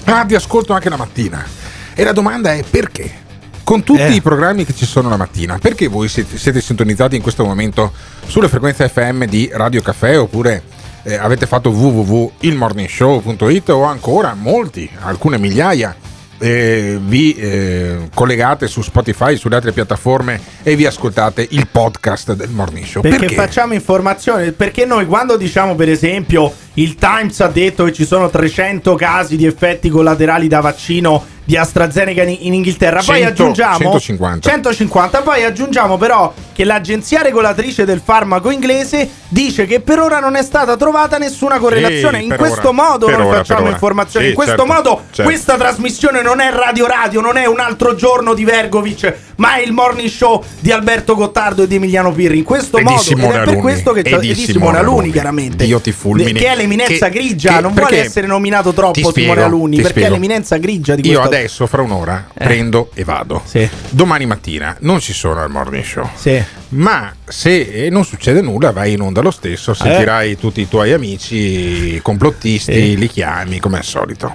[0.07, 1.47] Ah, ti ascolto anche la mattina.
[1.95, 3.23] E la domanda è perché?
[3.65, 4.13] Con tutti Eh.
[4.15, 7.93] i programmi che ci sono la mattina, perché voi siete, siete sintonizzati in questo momento
[8.27, 10.63] sulle frequenze FM di Radio Caffè oppure
[11.03, 15.97] eh, avete fatto www.ilmorningshow.it o ancora molti, alcune migliaia
[16.39, 22.51] eh, vi eh, collegate su Spotify, sulle altre piattaforme e vi ascoltate il podcast del
[22.51, 23.03] Morning Show.
[23.03, 23.35] Perché, Perché?
[23.35, 24.53] facciamo informazione?
[24.53, 29.37] Perché noi quando diciamo per esempio il Times ha detto che ci sono 300 casi
[29.37, 34.51] di effetti collaterali da vaccino di AstraZeneca in, in Inghilterra, poi 100, aggiungiamo 150.
[34.51, 40.37] 150, poi aggiungiamo però che l'agenzia regolatrice del farmaco inglese dice che per ora non
[40.37, 42.19] è stata trovata nessuna correlazione.
[42.19, 44.25] Sì, in questo ora, modo noi ora, facciamo informazione.
[44.27, 45.23] Sì, in questo certo, modo certo.
[45.31, 49.63] questa trasmissione non è Radio Radio, non è un altro giorno di Vergovic, ma è
[49.63, 52.39] il morning show di Alberto Gottardo e di Emiliano Pirri.
[52.39, 55.11] In questo E modo ed è per questo che c'è- di Simone Alunni.
[55.11, 55.65] chiaramente.
[55.65, 56.33] Dio ti fulmini.
[56.33, 60.09] Che è l'eminenza Che- grigia, che- non vuole essere nominato troppo Simone ti perché spiego.
[60.09, 62.45] è l'eminenza grigia di Io questo adesso fra un'ora Eh.
[62.45, 63.43] prendo e vado.
[63.45, 63.69] Sì.
[63.91, 66.09] Domani mattina non ci sono al morning show.
[66.15, 66.43] Sì.
[66.71, 71.99] Ma se non succede nulla, vai in onda lo stesso, sentirai tutti i tuoi amici
[72.03, 72.75] complottisti, Eh.
[72.75, 72.97] Sì.
[72.97, 74.35] li chiami come al solito.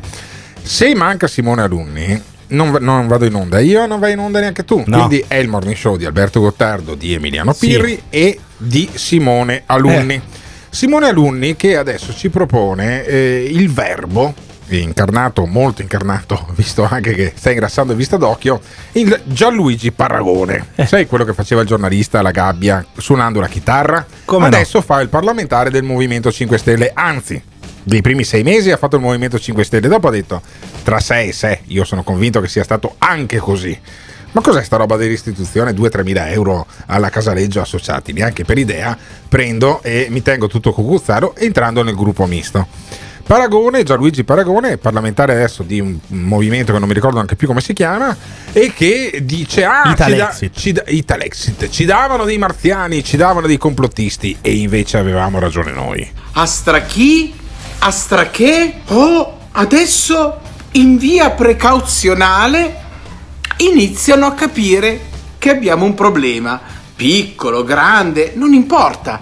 [0.62, 4.66] Se manca Simone Alunni, non, non vado in onda io, non vai in onda neanche
[4.66, 4.84] tu.
[4.86, 4.97] No.
[4.97, 7.68] Quindi è il morning show di Alberto Gottardo, di Emiliano Sì.
[7.68, 10.22] Pirri e di Simone Alunni.
[10.70, 14.34] Simone Alunni che adesso ci propone eh, il verbo
[14.78, 18.61] incarnato, molto incarnato, visto anche che sta ingrassando in vista d'occhio,
[18.93, 20.67] il Gianluigi Paragone.
[20.76, 20.86] Eh.
[20.86, 24.05] Sai quello che faceva il giornalista alla gabbia suonando la chitarra?
[24.26, 24.55] Come no?
[24.55, 27.41] Adesso fa il parlamentare del Movimento 5 Stelle, anzi,
[27.84, 30.41] dei primi sei mesi ha fatto il Movimento 5 Stelle, dopo ha detto
[30.84, 33.78] tra sé e sé, io sono convinto che sia stato anche così.
[34.32, 35.72] Ma cos'è sta roba di restituzione?
[35.72, 38.13] 2-3 mila euro alla Casaleggio associati?
[38.13, 38.95] Neanche per idea,
[39.28, 42.67] prendo e mi tengo tutto cucuzzaro entrando nel gruppo misto.
[43.30, 47.61] Paragone, Gianluigi Paragone, parlamentare adesso di un movimento che non mi ricordo neanche più come
[47.61, 48.17] si chiama,
[48.51, 50.57] e che dice: Ah, ci, da- Italexit.
[50.57, 55.71] ci da- Italexit, ci davano dei marziani, ci davano dei complottisti, e invece avevamo ragione
[55.71, 56.11] noi.
[56.32, 57.32] Astra chi?
[57.77, 58.77] Astra che?
[58.88, 60.39] Oh, adesso
[60.71, 62.77] in via precauzionale
[63.57, 65.01] iniziano a capire
[65.38, 66.59] che abbiamo un problema.
[66.95, 69.19] piccolo, grande, non importa.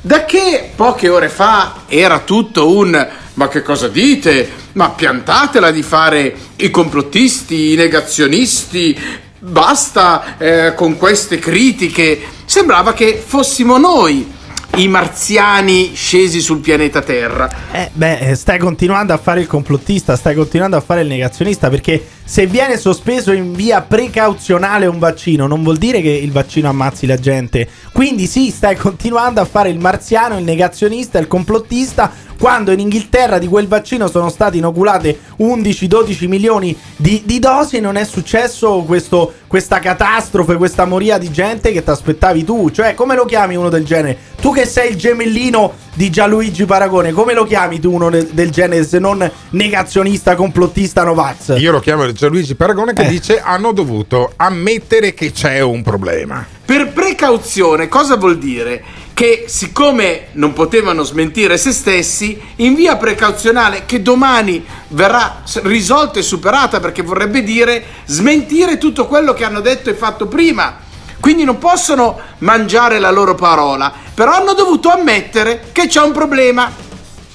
[0.00, 4.48] Da che poche ore fa era tutto un ma che cosa dite?
[4.72, 8.96] Ma piantatela di fare i complottisti, i negazionisti,
[9.38, 12.20] basta eh, con queste critiche.
[12.44, 14.32] Sembrava che fossimo noi
[14.76, 17.48] i marziani scesi sul pianeta Terra.
[17.70, 22.04] Eh, beh, stai continuando a fare il complottista, stai continuando a fare il negazionista perché
[22.24, 27.06] se viene sospeso in via precauzionale un vaccino non vuol dire che il vaccino ammazzi
[27.06, 27.68] la gente.
[27.92, 33.38] Quindi sì, stai continuando a fare il marziano, il negazionista, il complottista quando in Inghilterra
[33.38, 38.82] di quel vaccino sono state inoculate 11-12 milioni di, di, dosi e non è successo
[38.86, 42.70] questo, questa catastrofe, questa moria di gente che ti aspettavi tu.
[42.70, 44.18] Cioè, come lo chiami uno del genere?
[44.40, 48.84] Tu che sei il gemellino di Gianluigi Paragone, come lo chiami tu uno del genere
[48.84, 51.54] se non negazionista, complottista, Novax?
[51.58, 53.08] Io lo chiamo Gianluigi Paragone che eh.
[53.08, 56.46] dice hanno dovuto ammettere che c'è un problema.
[56.64, 58.82] Per precauzione, cosa vuol dire?
[59.12, 66.22] Che siccome non potevano smentire se stessi, in via precauzionale, che domani verrà risolta e
[66.22, 70.78] superata, perché vorrebbe dire smentire tutto quello che hanno detto e fatto prima.
[71.18, 76.70] Quindi non possono mangiare la loro parola, però hanno dovuto ammettere che c'è un problema.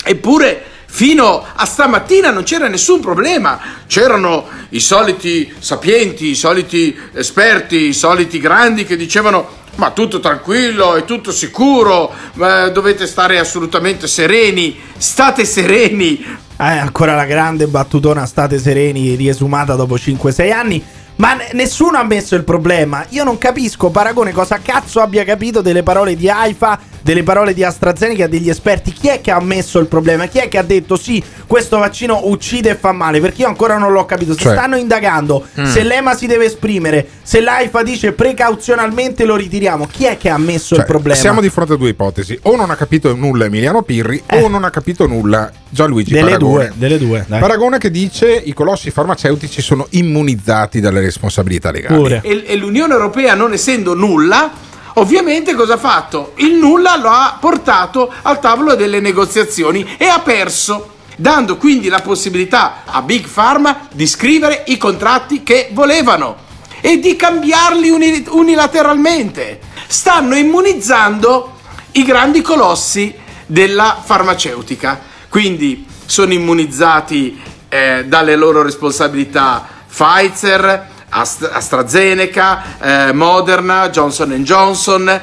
[0.04, 7.88] Eppure fino a stamattina non c'era nessun problema, c'erano i soliti sapienti, i soliti esperti,
[7.88, 14.78] i soliti grandi che dicevano ma tutto tranquillo, è tutto sicuro, dovete stare assolutamente sereni,
[14.98, 16.18] state sereni.
[16.58, 20.84] Eh, ancora la grande battutona state sereni riesumata dopo 5-6 anni.
[21.16, 23.06] Ma nessuno ha messo il problema.
[23.10, 27.64] Io non capisco, Paragone, cosa cazzo abbia capito delle parole di AIFA, delle parole di
[27.64, 28.92] AstraZeneca e degli esperti.
[28.92, 30.28] Chi è che ha messo il problema?
[30.28, 33.20] Chi è che ha detto sì, questo vaccino uccide e fa male?
[33.20, 34.34] Perché io ancora non l'ho capito.
[34.34, 34.54] Se cioè.
[34.54, 35.66] stanno indagando, mm.
[35.66, 40.38] se l'EMA si deve esprimere, se l'AIFA dice precauzionalmente lo ritiriamo, chi è che ha
[40.38, 41.18] messo cioè, il problema?
[41.18, 42.38] Siamo di fronte a due ipotesi.
[42.44, 44.42] O non ha capito nulla Emiliano Pirri, eh.
[44.42, 46.68] o non ha capito nulla Gianluigi delle Paragone.
[46.68, 47.26] Due, delle due.
[47.28, 47.40] Dai.
[47.40, 52.20] Paragone che dice i colossi farmaceutici sono immunizzati dalle responsabilità legali.
[52.22, 54.52] E, e l'Unione Europea, non essendo nulla,
[54.96, 56.34] ovviamente cosa ha fatto?
[56.36, 62.00] Il nulla lo ha portato al tavolo delle negoziazioni e ha perso dando quindi la
[62.00, 66.48] possibilità a Big Pharma di scrivere i contratti che volevano
[66.82, 69.60] e di cambiarli unilateralmente.
[69.88, 71.58] Stanno immunizzando
[71.92, 73.14] i grandi colossi
[73.46, 75.02] della farmaceutica.
[75.28, 85.22] Quindi sono immunizzati eh, dalle loro responsabilità Pfizer, Ast- AstraZeneca, eh, Moderna, Johnson Johnson.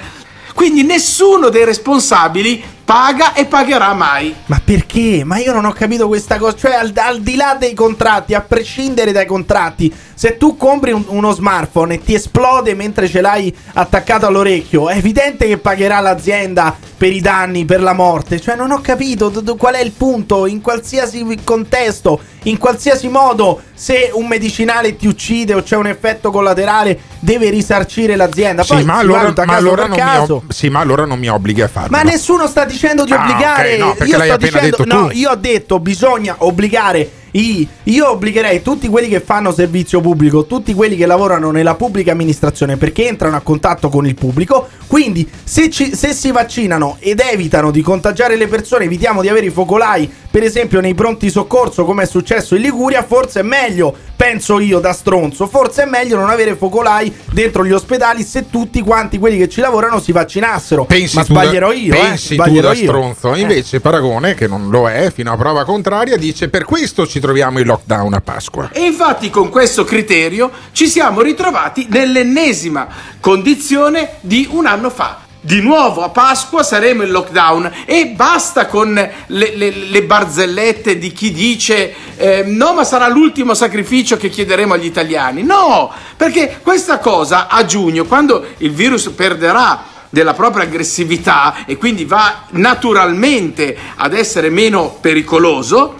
[0.55, 4.33] Quindi nessuno dei responsabili paga e pagherà mai.
[4.47, 5.23] Ma perché?
[5.25, 6.57] Ma io non ho capito questa cosa.
[6.57, 11.03] Cioè, al, al di là dei contratti, a prescindere dai contratti, se tu compri un,
[11.09, 16.75] uno smartphone e ti esplode mentre ce l'hai attaccato all'orecchio, è evidente che pagherà l'azienda
[16.97, 18.41] per i danni, per la morte.
[18.41, 20.47] Cioè, non ho capito d- d- qual è il punto.
[20.47, 26.31] In qualsiasi contesto, in qualsiasi modo, se un medicinale ti uccide o c'è un effetto
[26.31, 28.63] collaterale, deve risarcire l'azienda.
[28.65, 31.63] Poi sì, ma allora, ma allora non mi ob- sì, ma allora non mi obblighi
[31.63, 31.91] a farlo.
[31.91, 32.75] Ma nessuno sta dicendo
[33.05, 33.75] di ah, obbligare.
[33.75, 35.17] Okay, no, io sto dicendo, no, tu.
[35.17, 40.97] io ho detto bisogna obbligare io obbligherei tutti quelli che fanno servizio pubblico, tutti quelli
[40.97, 44.69] che lavorano nella pubblica amministrazione perché entrano a contatto con il pubblico.
[44.87, 49.47] Quindi, se, ci, se si vaccinano ed evitano di contagiare le persone, evitiamo di avere
[49.47, 53.95] i focolai, per esempio nei pronti soccorso, come è successo in Liguria, forse è meglio,
[54.15, 58.83] penso io da stronzo, forse è meglio non avere focolai dentro gli ospedali se tutti
[58.83, 60.85] quanti quelli che ci lavorano si vaccinassero.
[60.85, 62.83] Pensi Ma tu da- sbaglierò io, pensi eh, tu sbaglierò da io.
[62.83, 63.33] stronzo.
[63.33, 63.41] Eh.
[63.41, 67.59] Invece Paragone, che non lo è, fino a prova contraria, dice per questo ci troviamo
[67.59, 68.69] in lockdown a Pasqua.
[68.75, 72.87] E infatti con questo criterio ci siamo ritrovati nell'ennesima
[73.21, 75.25] condizione di un anno fa.
[75.47, 81.13] Di nuovo a Pasqua saremo in lockdown e basta con le, le- le barzellette di
[81.13, 85.45] chi dice eh, no ma sarà l'ultimo sacrificio che chiederemo agli italiani.
[85.45, 92.05] No, perché questa cosa a giugno, quando il virus perderà della propria aggressività e quindi
[92.05, 95.95] va naturalmente ad essere meno pericoloso,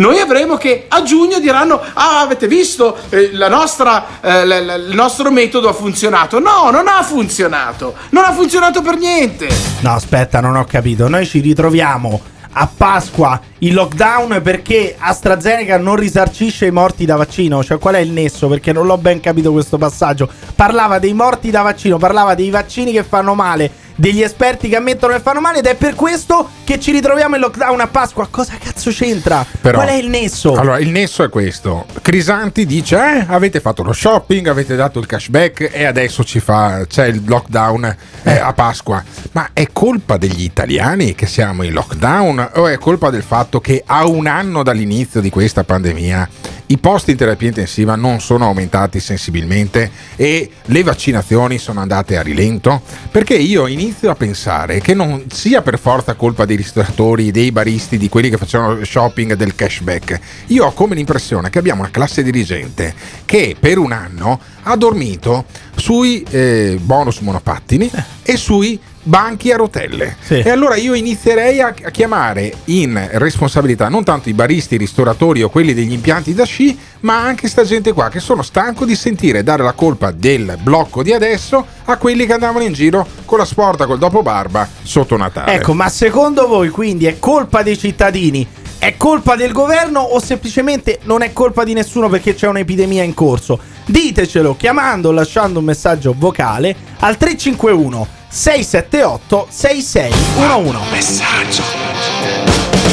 [0.00, 5.68] noi avremo che a giugno diranno ah avete visto eh, nostra, eh, il nostro metodo
[5.68, 10.64] ha funzionato no non ha funzionato non ha funzionato per niente No, aspetta, non ho
[10.64, 11.08] capito.
[11.08, 12.20] Noi ci ritroviamo
[12.52, 17.64] a Pasqua in lockdown perché AstraZeneca non risarcisce i morti da vaccino.
[17.64, 18.48] Cioè, qual è il nesso?
[18.48, 20.28] Perché non l'ho ben capito questo passaggio.
[20.54, 23.70] Parlava dei morti da vaccino, parlava dei vaccini che fanno male,
[24.00, 27.42] degli esperti che ammettono che fanno male ed è per questo che ci ritroviamo in
[27.42, 28.26] lockdown a Pasqua.
[28.30, 29.44] Cosa cazzo c'entra?
[29.60, 30.54] Però- Qual è il nesso?
[30.54, 31.84] Allora, il nesso è questo.
[32.00, 36.86] Crisanti dice: eh, avete fatto lo shopping, avete dato il cashback e adesso ci fa,
[36.88, 39.04] c'è il lockdown eh, a Pasqua.
[39.32, 43.82] Ma è colpa degli italiani che siamo in lockdown o è colpa del fatto che
[43.84, 46.28] a un anno dall'inizio di questa pandemia
[46.70, 52.22] i posti in terapia intensiva non sono aumentati sensibilmente e le vaccinazioni sono andate a
[52.22, 52.80] rilento?
[53.10, 57.98] Perché io inizio a pensare che non sia per forza colpa dei ristoratori, dei baristi,
[57.98, 60.20] di quelli che facevano shopping del cashback.
[60.46, 62.94] Io ho come l'impressione che abbiamo una classe dirigente
[63.24, 67.90] che per un anno ha dormito sui eh, bonus monopattini
[68.22, 68.78] e sui
[69.10, 70.16] banchi a rotelle.
[70.28, 75.42] E allora io inizierei a, a chiamare in responsabilità non tanto i baristi, i ristoratori
[75.42, 78.94] o quelli degli impianti da sci, ma anche sta gente qua che sono stanco di
[78.94, 83.38] sentire dare la colpa del blocco di adesso a quelli che andavano in giro con
[83.38, 85.54] la sporta col dopo barba sotto Natale.
[85.54, 88.46] Ecco, ma secondo voi quindi è colpa dei cittadini?
[88.78, 93.12] È colpa del governo o semplicemente non è colpa di nessuno perché c'è un'epidemia in
[93.12, 93.58] corso?
[93.84, 100.78] Ditecelo chiamando o lasciando un messaggio vocale al 351 678 6611.
[100.92, 101.62] Messaggio.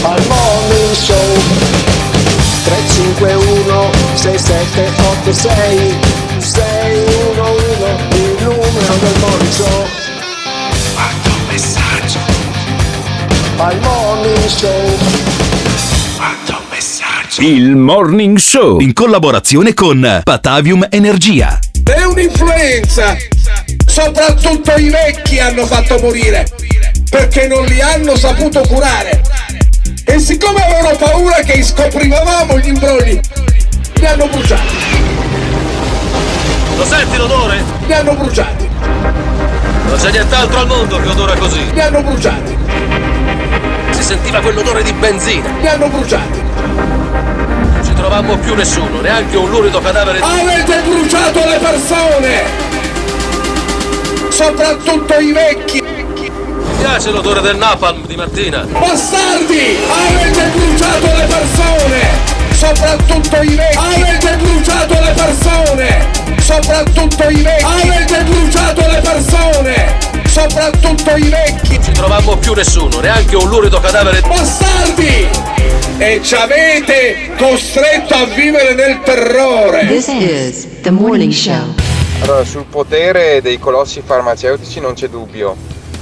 [0.02, 1.16] Al morning show.
[2.64, 5.96] 351 6786
[6.40, 9.86] 611 il numero del morning show.
[11.24, 12.20] Un messaggio.
[13.58, 14.98] Al morning show.
[16.18, 17.42] Un messaggio.
[17.42, 18.80] Il Morning Show.
[18.80, 21.60] In collaborazione con Patavium Energia.
[21.84, 23.16] È un'influenza!
[24.00, 26.46] Soprattutto i vecchi hanno fatto morire
[27.10, 29.24] perché non li hanno saputo curare.
[30.06, 33.20] E siccome avevano paura che scoprivamo gli imbrogli,
[33.96, 34.76] li hanno bruciati.
[36.76, 37.64] Lo senti l'odore?
[37.88, 38.70] Li hanno bruciati.
[39.88, 41.74] Non c'è nient'altro al mondo che odora così.
[41.74, 42.56] Li hanno bruciati.
[43.90, 45.50] Si sentiva quell'odore di benzina.
[45.60, 46.40] Li hanno bruciati.
[46.40, 50.20] Non ci trovammo più nessuno, neanche un lurido cadavere.
[50.20, 52.77] Avete bruciato le persone!
[54.38, 55.82] Soprattutto i vecchi!
[55.82, 56.32] Mi
[56.78, 58.68] piace l'odore del napalm di mattina.
[58.70, 59.78] Bastardi!
[59.90, 62.00] Avete bruciato le persone!
[62.52, 63.78] Soprattutto i vecchi!
[63.78, 66.08] Avete bruciato le persone!
[66.40, 67.64] Soprattutto i vecchi!
[67.64, 69.98] Avete bruciato le persone!
[70.28, 71.74] Soprattutto i vecchi!
[71.74, 74.30] Non ci trovammo più nessuno, neanche un lurido cadavere di...
[74.30, 75.28] Bastardi!
[75.98, 79.88] E ci avete costretto a vivere nel terrore!
[79.88, 81.87] This is the morning show.
[82.22, 85.56] Allora, sul potere dei colossi farmaceutici non c'è dubbio.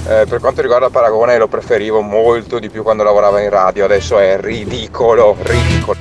[0.08, 4.18] Eh, per quanto riguarda Paragone lo preferivo molto di più quando lavorava in radio, adesso
[4.18, 5.98] è ridicolo, ridicolo.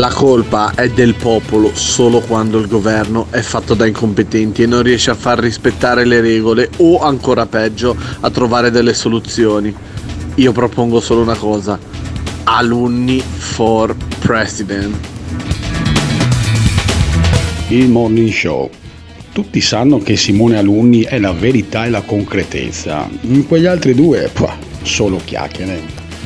[0.00, 4.82] La colpa è del popolo solo quando il governo è fatto da incompetenti e non
[4.82, 9.72] riesce a far rispettare le regole o ancora peggio a trovare delle soluzioni.
[10.36, 11.78] Io propongo solo una cosa.
[12.44, 15.19] Alunni for president.
[17.70, 18.68] Il Morning Show.
[19.30, 23.08] Tutti sanno che Simone Alunni è la verità e la concretezza.
[23.20, 25.80] In quegli altri due, pah, solo chiacchiere.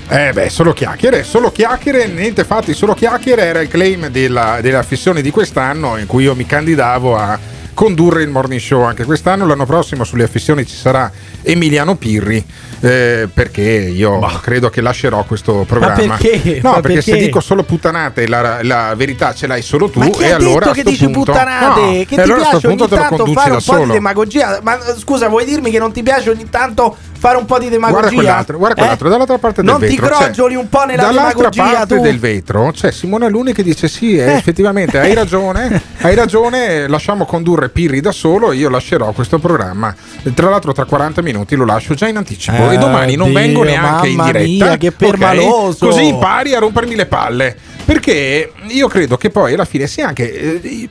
[0.09, 4.82] Eh beh, solo chiacchiere, solo chiacchiere, niente fatti, solo chiacchiere era il claim della, della
[4.82, 7.38] fissione di quest'anno in cui io mi candidavo a
[7.75, 9.47] condurre il morning show anche quest'anno.
[9.47, 11.11] L'anno prossimo sulle affissioni ci sarà
[11.43, 12.43] Emiliano Pirri.
[12.81, 16.16] eh, perché io credo che lascerò questo programma.
[16.16, 16.61] perché?
[16.62, 17.27] No, Ma perché, se perché?
[17.27, 19.99] dico solo puttanate, la, la verità ce l'hai solo tu.
[20.01, 21.81] Ma chi e ha allora detto che dici punto, puttanate?
[21.81, 24.61] No, che ti allora piace ogni tanto fare un po' di demagogia?
[24.62, 28.01] Ma scusa, vuoi dirmi che non ti piace ogni tanto fare un po' di demagogia?
[28.01, 28.79] Guarda quell'altro, guarda Eh?
[28.81, 30.09] quell'altro, dall'altra parte del Non ti vetro.
[30.09, 32.03] c'è- crogioli un po' nella dall'altra demagogia parte tu?
[32.03, 36.87] del vetro c'è Simone Aluni che dice: Sì, eh, effettivamente hai ragione, hai ragione.
[36.87, 38.53] Lasciamo condurre Pirri da solo.
[38.53, 39.95] Io lascerò questo programma.
[40.35, 42.70] Tra l'altro, tra 40 minuti lo lascio già in anticipo.
[42.70, 44.64] Eh, e domani non Dio, vengo neanche in diretta.
[44.66, 45.87] mia, che permaloso.
[45.87, 47.57] Così impari a rompermi le palle.
[47.85, 50.89] Perché io credo che poi alla fine sia anche eh,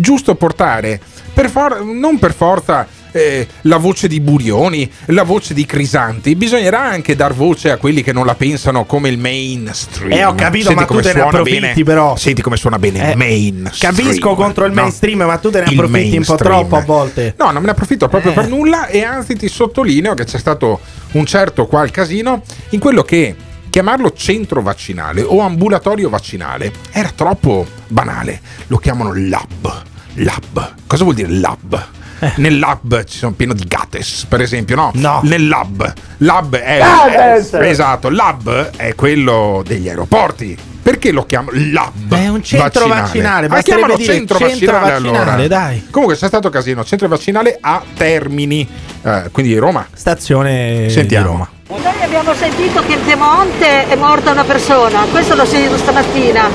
[0.00, 0.98] giusto portare,
[1.34, 6.80] per for- non per forza eh, la voce di Burioni, la voce di Crisanti, bisognerà
[6.82, 10.12] anche dar voce a quelli che non la pensano come il mainstream.
[10.12, 11.82] Eh, ho capito, Senti ma tu te ne approfitti, bene.
[11.84, 12.16] però.
[12.16, 13.94] Senti come suona bene Eh, mainstream.
[13.94, 14.80] Capisco contro il No.
[14.82, 17.34] mainstream, ma tu te ne approfitti un po' troppo a volte.
[17.38, 18.34] No, non me ne approfitto proprio Eh.
[18.34, 20.80] per nulla e anzi ti sottolineo che c'è stato
[21.12, 23.34] un certo qual casino in quello che
[23.70, 28.40] chiamarlo centro vaccinale o ambulatorio vaccinale era troppo banale.
[28.68, 29.82] Lo chiamano lab.
[30.14, 30.74] Lab.
[30.86, 31.88] Cosa vuol dire lab?
[32.22, 32.32] Eh.
[32.36, 34.90] Nel lab ci sono pieno di gates, per esempio, no?
[34.94, 35.20] No.
[35.24, 35.92] Nel lab.
[36.18, 37.52] Lab è Gates!
[37.54, 40.56] Esatto, lab è quello degli aeroporti.
[40.82, 42.14] Perché lo chiamo lab?
[42.14, 45.46] È un centro vaccinale, Ma basterebbe chiamalo dire centro, centro vaccinale, vaccinale, allora.
[45.48, 45.86] dai.
[45.90, 48.68] Comunque c'è stato casino, centro vaccinale a Termini,
[49.02, 49.86] eh, quindi Roma.
[49.92, 51.24] Stazione Sentiamo.
[51.24, 51.48] di Roma.
[51.68, 56.48] Noi abbiamo sentito che in Piemonte è morta una persona, questo l'ho sentito stamattina,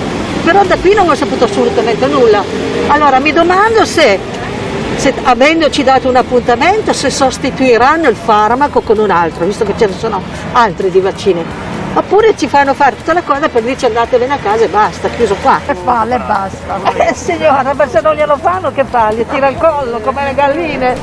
[0.43, 2.43] però da qui non ho saputo assolutamente nulla.
[2.87, 4.19] Allora mi domando se,
[4.97, 9.85] se avendoci dato un appuntamento, se sostituiranno il farmaco con un altro, visto che ce
[9.85, 10.21] ne sono
[10.53, 11.45] altri di vaccini.
[11.93, 15.35] Oppure ci fanno fare tutta la cosa per dirci andatevene a casa e basta, chiuso
[15.41, 15.59] qua.
[15.65, 16.79] Che palle e basta.
[16.93, 19.11] Eh signora, ma se non glielo fanno che fa?
[19.11, 20.95] Gli tira il collo come le galline.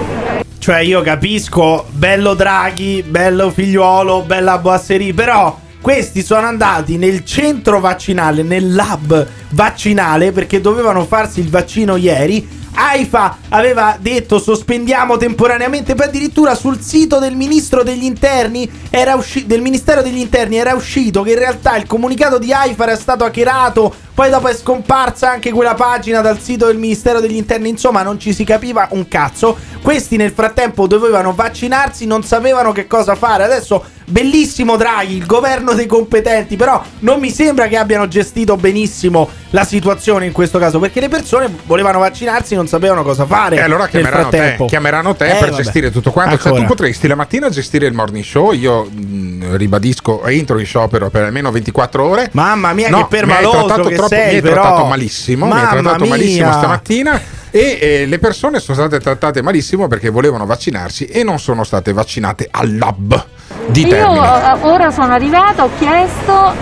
[0.59, 7.81] Cioè, io capisco, bello Draghi, bello figliuolo, bella Boasserie, però questi sono andati nel centro
[7.81, 12.63] vaccinale, nel lab vaccinale, perché dovevano farsi il vaccino ieri.
[12.75, 19.47] AIFA aveva detto sospendiamo temporaneamente, poi addirittura sul sito del ministro degli interni era usci-
[19.47, 23.25] del Ministero degli Interni era uscito che in realtà il comunicato di AIFA era stato
[23.25, 28.03] hackerato, poi dopo è scomparsa anche quella pagina dal sito del Ministero degli Interni, insomma
[28.03, 29.57] non ci si capiva un cazzo.
[29.83, 33.45] Questi nel frattempo dovevano vaccinarsi, non sapevano che cosa fare.
[33.45, 39.29] Adesso bellissimo Draghi, il governo dei competenti, però non mi sembra che abbiano gestito benissimo
[39.51, 43.57] la situazione in questo caso, perché le persone volevano vaccinarsi, non sapevano cosa fare.
[43.57, 45.62] E allora chiameranno te, chiameranno te Eh, per vabbè.
[45.62, 46.37] gestire tutto quanto.
[46.37, 46.62] Cioè, Ancora.
[46.62, 48.53] tu potresti la mattina gestire il morning show.
[48.53, 52.29] Io mh, ribadisco, entro in sciopero per almeno 24 ore.
[52.33, 54.55] Mamma mia, No, che permaloso che troppo- sei, Mi hai però.
[54.63, 55.47] trattato malissimo.
[55.47, 56.59] mi hai Mamma trattato malissimo mia.
[56.59, 57.21] stamattina.
[57.51, 61.93] E eh, le persone sono state trattate malissimo perché volevano vaccinarsi e non sono state
[61.93, 63.27] vaccinate al lab
[63.67, 64.19] di Io Termini.
[64.27, 66.53] eh, ora sono arrivata, ho chiesto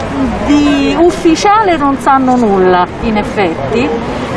[0.46, 3.88] di ufficiale non sanno nulla, in effetti.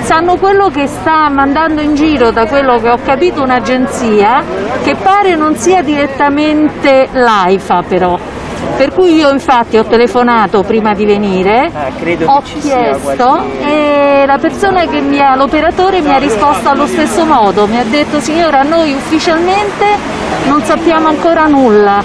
[0.03, 4.41] Sanno quello che sta mandando in giro, da quello che ho capito, un'agenzia
[4.83, 8.17] che pare non sia direttamente l'AIFA però.
[8.77, 11.71] Per cui io infatti ho telefonato prima di venire,
[12.25, 17.67] ho chiesto e la persona che mi ha, l'operatore mi ha risposto allo stesso modo,
[17.67, 19.85] mi ha detto signora noi ufficialmente
[20.45, 22.03] non sappiamo ancora nulla,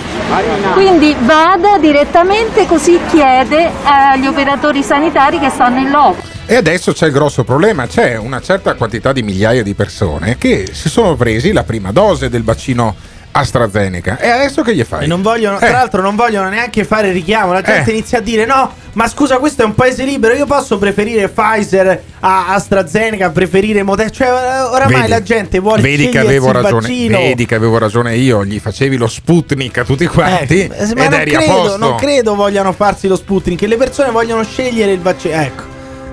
[0.73, 6.23] quindi vada direttamente così chiede agli operatori sanitari che stanno in loco.
[6.47, 10.71] E adesso c'è il grosso problema, c'è una certa quantità di migliaia di persone che
[10.73, 12.95] si sono presi la prima dose del vaccino
[13.33, 14.19] AstraZeneca.
[14.19, 15.07] E adesso che gli fai?
[15.07, 15.61] Non vogliono, Eh.
[15.61, 17.53] tra l'altro, non vogliono neanche fare richiamo.
[17.53, 17.95] La gente Eh.
[17.95, 20.35] inizia a dire: No, ma scusa, questo è un paese libero.
[20.35, 24.13] Io posso preferire Pfizer a AstraZeneca, preferire Moderna.
[24.13, 27.19] Cioè, eh, oramai Vedi- la gente vuole Vedi che avevo il ragione, vaccino.
[27.19, 30.75] vedi che avevo ragione io, gli facevi lo Sputnik a tutti quanti Eh, ma
[31.05, 31.77] ed non eri a credo, posto.
[31.79, 33.61] non credo vogliano farsi lo Sputnik.
[33.63, 35.35] Le persone vogliono scegliere il vaccino.
[35.41, 35.63] Ecco.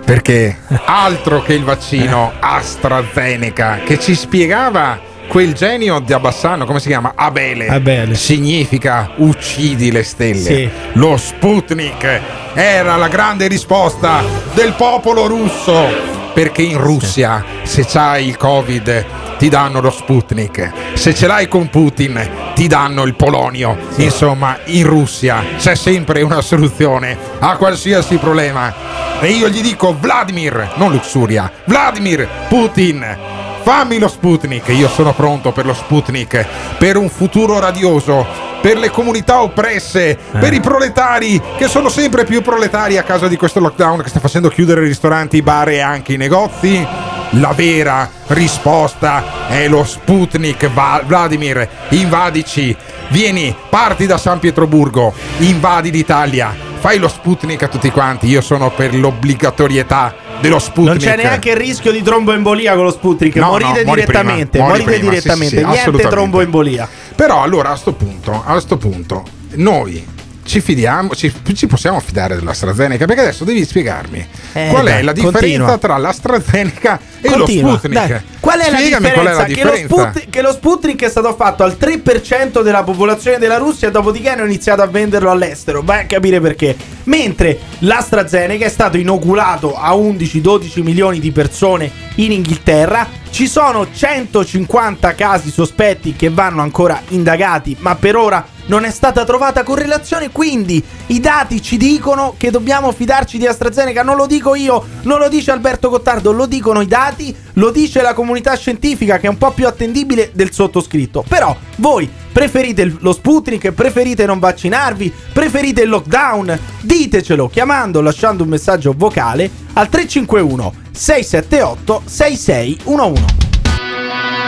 [0.05, 0.55] Perché
[0.85, 4.97] altro che il vaccino AstraZeneca che ci spiegava
[5.27, 7.13] quel genio di Abbassano, come si chiama?
[7.15, 7.67] Abele.
[7.67, 8.15] Abele.
[8.15, 10.39] Significa uccidi le stelle.
[10.39, 10.69] Sì.
[10.93, 12.21] Lo Sputnik
[12.53, 14.23] era la grande risposta
[14.53, 16.15] del popolo russo.
[16.33, 19.05] Perché in Russia, se c'hai il Covid,
[19.37, 20.71] ti danno lo Sputnik.
[20.93, 23.77] Se ce l'hai con Putin, ti danno il polonio.
[23.97, 28.73] Insomma, in Russia c'è sempre una soluzione a qualsiasi problema.
[29.19, 33.36] E io gli dico Vladimir, non Luxuria, Vladimir Putin.
[33.67, 36.45] Fammi lo Sputnik, io sono pronto per lo Sputnik,
[36.77, 38.25] per un futuro radioso,
[38.61, 43.35] per le comunità oppresse, per i proletari che sono sempre più proletari a causa di
[43.35, 46.87] questo lockdown che sta facendo chiudere i ristoranti, i bar e anche i negozi.
[47.31, 50.69] La vera risposta è lo Sputnik,
[51.05, 52.73] Vladimir, invadici,
[53.09, 58.71] vieni, parti da San Pietroburgo, invadi l'Italia, fai lo Sputnik a tutti quanti, io sono
[58.71, 60.87] per l'obbligatorietà dello Sputnik.
[60.87, 63.35] Non c'è neanche il rischio di tromboembolia con lo Sputnik.
[63.35, 64.47] No, morite no, direttamente.
[64.49, 65.57] prima, morite prima, direttamente.
[65.57, 66.89] sì, sì, Niente tromboembolia.
[67.15, 69.23] Però allora a sto punto, a sto punto,
[69.55, 70.15] noi
[70.57, 73.05] ci fidiamo, ci, ci possiamo fidare dell'AstraZeneca?
[73.05, 75.77] Perché adesso devi spiegarmi Eh, qual è dai, la differenza continua.
[75.77, 78.07] tra l'AstraZeneca e Continua, lo Sputnik.
[78.07, 78.21] dai.
[78.39, 79.13] Qual è, la Spiegami differenza?
[79.13, 80.09] qual è la Che, lo differenza.
[80.11, 84.45] Sput- che lo Sputnik è stato fatto al 3% della popolazione della Russia, dopodiché hanno
[84.45, 85.81] iniziato a venderlo all'estero.
[85.83, 86.75] Vai a capire perché.
[87.03, 93.07] Mentre l'AstraZeneca è stato inoculato a 11-12 milioni di persone in Inghilterra.
[93.29, 99.25] Ci sono 150 casi sospetti che vanno ancora indagati, ma per ora non è stata
[99.25, 100.31] trovata correlazione.
[100.31, 104.03] Quindi i dati ci dicono che dobbiamo fidarci di AstraZeneca.
[104.03, 108.01] Non lo dico io, non lo dice Alberto Gottardo, lo dicono i dati, lo dice
[108.01, 111.23] la comunità scientifica che è un po' più attendibile del sottoscritto.
[111.27, 116.59] Però voi preferite lo Sputnik, preferite non vaccinarvi, preferite il lockdown?
[116.81, 123.25] Ditecelo chiamando lasciando un messaggio vocale al 351 678 6611.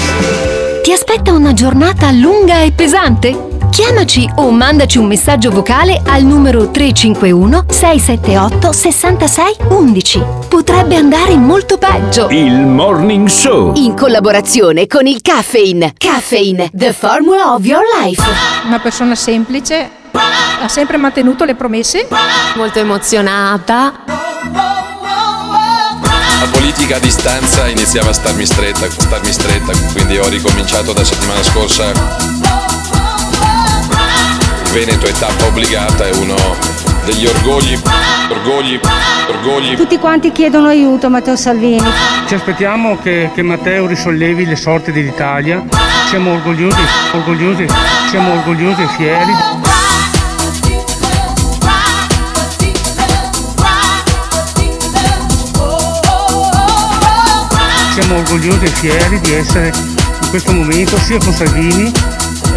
[0.82, 3.53] Ti aspetta una giornata lunga e pesante?
[3.72, 10.24] Chiamaci o mandaci un messaggio vocale al numero 351 678 66 11.
[10.47, 12.30] Potrebbe andare molto peggio.
[12.30, 13.74] Il Morning Show.
[13.76, 15.93] In collaborazione con il Caffeine.
[15.97, 18.24] Caffeine, the formula of your life.
[18.66, 19.89] Una persona semplice,
[20.61, 22.07] ha sempre mantenuto le promesse.
[22.55, 23.93] Molto emozionata.
[26.39, 31.41] La politica a distanza iniziava a starmi stretta, starmi stretta, quindi ho ricominciato da settimana
[31.43, 31.91] scorsa.
[34.63, 36.36] Il Veneto è tappa obbligata, è uno
[37.05, 37.80] degli orgogli,
[38.30, 38.80] orgogli,
[39.30, 39.76] orgogli.
[39.76, 41.88] Tutti quanti chiedono aiuto a Matteo Salvini.
[42.28, 45.63] Ci aspettiamo che, che Matteo risollevi le sorti dell'Italia.
[46.09, 46.82] Siamo orgogliosi,
[47.13, 47.66] orgogliosi,
[48.09, 49.84] siamo orgogliosi e fieri.
[57.95, 61.89] Siamo orgogliosi e fieri di essere in questo momento sia con Salvini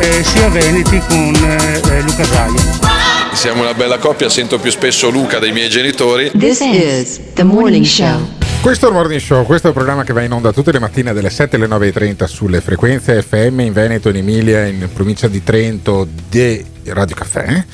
[0.01, 3.35] eh, sia Veneti con eh, eh, Luca Zaia.
[3.35, 6.33] Siamo una bella coppia, sento più spesso Luca dei miei genitori.
[6.37, 8.19] This is the morning show.
[8.61, 10.81] Questo è il Morning Show, questo è il programma che va in onda tutte le
[10.81, 15.45] mattine dalle 7 alle 9.30 sulle frequenze FM in Veneto, in Emilia, in provincia di
[15.45, 17.65] Trento di Radio Caffè.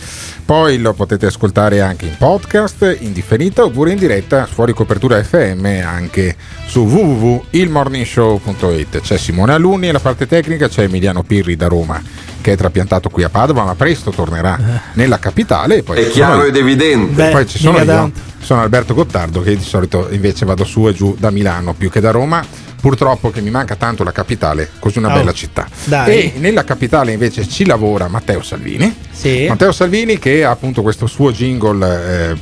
[0.45, 5.65] Poi lo potete ascoltare anche in podcast, in differita oppure in diretta fuori copertura FM
[5.83, 6.37] anche
[6.67, 9.01] su www.ilmorningshow.it.
[9.01, 12.03] C'è Simone Alunni alla parte tecnica, c'è Emiliano Pirri da Roma
[12.43, 15.77] che è trapiantato qui a Padova, ma presto tornerà nella capitale.
[15.79, 17.29] E poi È chiaro sono ed evidente.
[17.29, 18.21] e poi Beh, ci sono io, tanto.
[18.41, 22.01] sono Alberto Gottardo che di solito invece vado su e giù da Milano più che
[22.01, 22.45] da Roma.
[22.85, 25.67] Purtroppo che mi manca tanto la capitale, così una Oh, bella città.
[25.85, 26.11] dai.
[26.11, 28.95] E nella capitale invece ci lavora Matteo Salvini.
[29.11, 29.47] Sì.
[29.49, 32.31] Matteo Salvini che ha appunto questo suo jingle.
[32.33, 32.37] eh,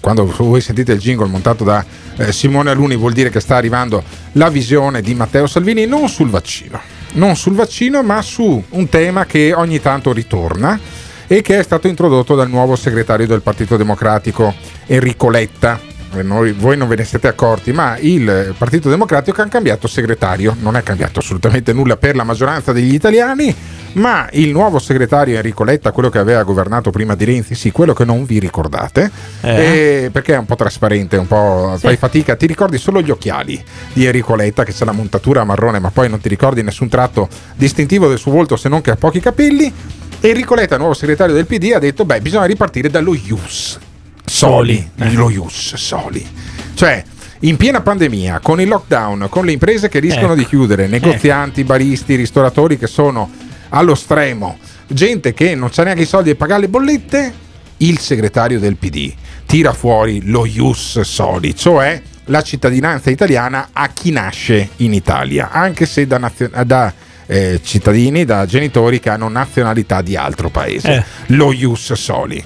[0.00, 1.84] quando voi sentite il jingle montato da
[2.16, 4.02] eh, Simone Aluni vuol dire che sta arrivando
[4.32, 6.80] la visione di Matteo Salvini non sul vaccino,
[7.12, 10.80] non sul vaccino ma su un tema che ogni tanto ritorna
[11.26, 14.54] e che è stato introdotto dal nuovo segretario del Partito Democratico
[14.86, 15.78] Enrico Letta.
[16.18, 20.56] Eh, noi- voi non ve ne siete accorti, ma il Partito Democratico ha cambiato segretario,
[20.60, 23.54] non è cambiato assolutamente nulla per la maggioranza degli italiani,
[23.94, 27.92] ma il nuovo segretario Enrico Letta, quello che aveva governato prima di Renzi, sì, quello
[27.92, 29.10] che non vi ricordate,
[29.40, 30.04] Eh.
[30.04, 31.86] eh, perché è un po' trasparente, un po' Sì.
[31.86, 33.62] fai fatica, ti ricordi solo gli occhiali
[33.92, 37.28] di Enrico Letta che c'è la montatura marrone, ma poi non ti ricordi nessun tratto
[37.56, 39.72] distintivo del suo volto se non che ha pochi capelli.
[40.20, 43.78] Enrico Letta, nuovo segretario del PD, ha detto: Beh, bisogna ripartire dallo IUS.
[44.26, 46.26] Soli, lo IUS, Soli.
[46.74, 47.02] Cioè,
[47.40, 50.42] in piena pandemia, con il lockdown, con le imprese che rischiano Ecco.
[50.42, 53.30] di chiudere, negozianti, baristi, ristoratori che sono
[53.70, 57.32] allo stremo, gente che non c'ha neanche i soldi per pagare le bollette,
[57.78, 59.12] il segretario del PD
[59.46, 65.86] tira fuori lo IUS Soli, cioè la cittadinanza italiana a chi nasce in Italia, anche
[65.86, 66.92] se da, nazio- da,
[67.26, 70.92] eh, cittadini, da genitori che hanno nazionalità di altro paese.
[70.96, 71.04] Eh.
[71.34, 72.44] Lo Ius Soli.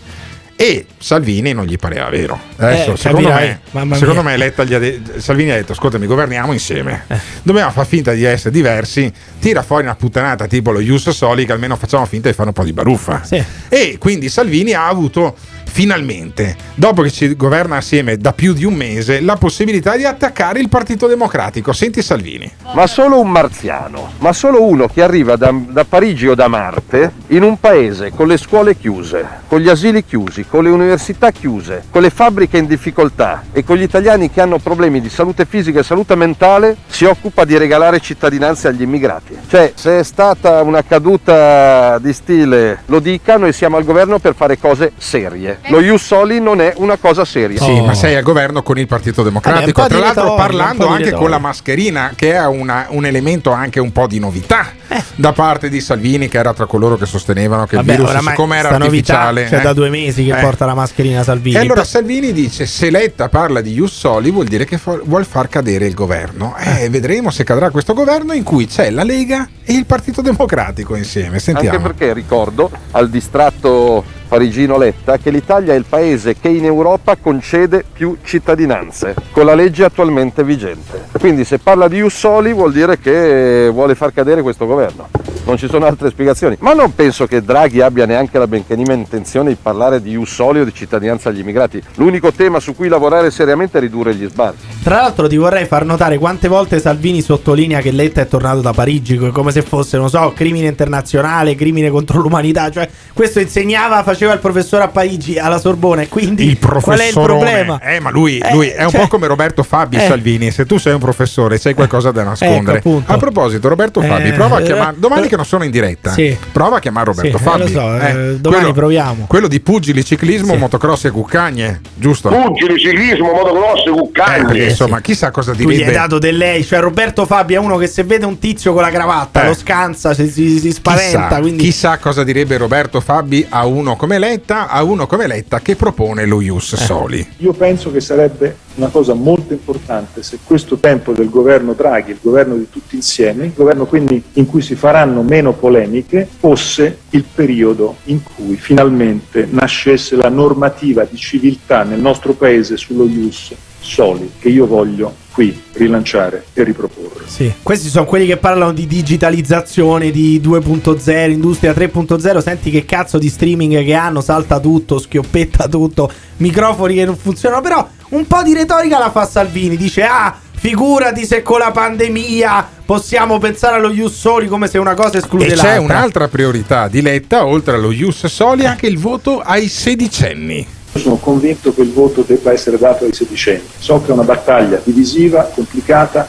[0.60, 2.38] E Salvini non gli pareva vero.
[2.56, 6.04] Adesso, Eh, secondo, capirai, me, secondo me Letta gli ha de- Salvini ha detto: Ascoltami,
[6.04, 7.04] governiamo insieme.
[7.42, 9.10] Dobbiamo far finta di essere diversi.
[9.40, 12.54] Tira fuori una puttanata tipo lo Ius Soli, che almeno facciamo finta di fare un
[12.54, 13.22] po' di baruffa.
[13.70, 15.34] E quindi Salvini ha avuto
[15.70, 20.58] finalmente, dopo che ci governa assieme da più di un mese, la possibilità di attaccare
[20.58, 21.72] il Partito Democratico.
[21.72, 22.50] Senti Salvini.
[22.74, 27.12] Ma solo un marziano, ma solo uno che arriva da, da Parigi o da Marte
[27.28, 31.84] in un paese con le scuole chiuse, con gli asili chiusi, con le università chiuse,
[31.90, 35.80] con le fabbriche in difficoltà e con gli italiani che hanno problemi di salute fisica
[35.80, 39.36] e salute mentale, si occupa di regalare cittadinanze agli immigrati.
[39.48, 44.34] Cioè, se è stata una caduta di stile, lo dica, noi siamo al governo per
[44.34, 45.58] fare cose serie.
[45.68, 47.60] Lo Ius Soli non è una cosa seria.
[47.60, 49.82] Sì, ma sei al governo con il Partito Democratico.
[49.82, 53.78] Vabbè, Tra l'altro retorica, parlando anche con la mascherina, che è una- un elemento anche
[53.78, 55.02] un po' di novità Eh.
[55.14, 58.56] da parte di Salvini, che era tra coloro che sostenevano che Vabbè, il virus, siccome
[58.56, 59.48] era sta novità, artificiale.
[59.48, 60.40] cioè eh, da due mesi che eh.
[60.40, 61.56] porta la mascherina Salvini.
[61.56, 65.24] E allora Salvini dice: se Letta parla di Ius Soli, vuol dire che fa- vuol
[65.26, 66.54] far cadere il governo.
[66.58, 70.96] Eh, vedremo se cadrà questo governo in cui c'è la Lega e il Partito Democratico
[70.96, 71.38] insieme.
[71.38, 71.76] Sentiamo.
[71.76, 77.16] Anche perché ricordo al distratto Parigino Letta che l'Italia è il paese che in Europa
[77.16, 81.06] concede più cittadinanze con la legge attualmente vigente.
[81.18, 85.08] Quindi se parla di Ussoli vuol dire che vuole far cadere questo governo.
[85.44, 86.56] Non ci sono altre spiegazioni.
[86.60, 90.60] Ma non penso che Draghi abbia neanche la benché minima intenzione di parlare di Ussoli
[90.60, 91.82] o di cittadinanza agli immigrati.
[91.96, 94.58] L'unico tema su cui lavorare seriamente è ridurre gli sbarchi.
[94.82, 98.72] Tra l'altro ti vorrei far notare quante volte Salvini sottolinea che Letta è tornato da
[98.72, 102.70] Parigi come se fosse, non so, crimine internazionale, crimine contro l'umanità.
[102.70, 106.02] Cioè, questo insegnava, faceva il professore a Parigi alla Sorbona.
[106.02, 107.80] E quindi Il qual è il problema?
[107.80, 110.06] Eh, ma lui, lui è un cioè- po' come Roberto Fabi Eh.
[110.06, 110.50] Salvini.
[110.52, 112.78] Se tu sei un professore, c'hai qualcosa da nascondere.
[112.78, 113.12] Ecco, appunto.
[113.12, 114.94] a proposito, Roberto Fabi, Eh, prova a eh, chiamare.
[114.98, 116.36] Domani eh, che non sono in diretta, sì.
[116.52, 117.60] prova a chiamare Roberto Sì, eh, Fabi.
[117.62, 119.24] lo so, eh, domani quello, proviamo.
[119.26, 122.28] Quello di pugili, ciclismo, motocross e cuccagne, giusto?
[122.28, 124.44] Pugili, ciclismo, motocross, Eh, cuccagni.
[124.46, 125.92] perché, insomma, chissà cosa Tu gli hai direbbe.
[125.92, 128.90] dato del lei, cioè Roberto Fabi è uno che se vede un tizio con la
[128.90, 129.46] cravatta Eh.
[129.46, 131.26] lo scansa, si, si- si spaventa.
[131.28, 135.60] Chissà, quindi chissà cosa direbbe Roberto Fabi a uno come Letta, a uno come Letta
[135.60, 136.76] che propone lo Ius Eh.
[136.76, 137.28] Soli.
[137.38, 142.18] Io penso che sarebbe una cosa molto importante se questo tempo del governo Draghi, il
[142.20, 147.24] governo di tutti insieme, il governo quindi in cui si faranno meno polemiche, fosse il
[147.32, 154.32] periodo in cui finalmente nascesse la normativa di civiltà nel nostro paese sullo Ius Soli,
[154.38, 157.24] che io voglio qui rilanciare e riproporre.
[157.26, 157.52] Sì.
[157.62, 162.38] Questi sono quelli che parlano di digitalizzazione, di 2.0, industria 3.0.
[162.38, 167.62] Senti che cazzo di streaming che hanno, salta tutto, schioppetta tutto, microfoni che non funzionano.
[167.62, 169.76] Però un po' di retorica la fa Salvini.
[169.76, 174.94] Dice, ah, figurati se con la pandemia possiamo pensare allo Ius Soli come se una
[174.94, 175.70] cosa esclude E l'altra.
[175.70, 180.66] c'è un'altra priorità di Letta, oltre allo Ius Soli, anche il voto ai sedicenni.
[180.92, 183.62] Io sono convinto che il voto debba essere dato ai sedicenni.
[183.78, 186.28] So che è una battaglia divisiva, complicata,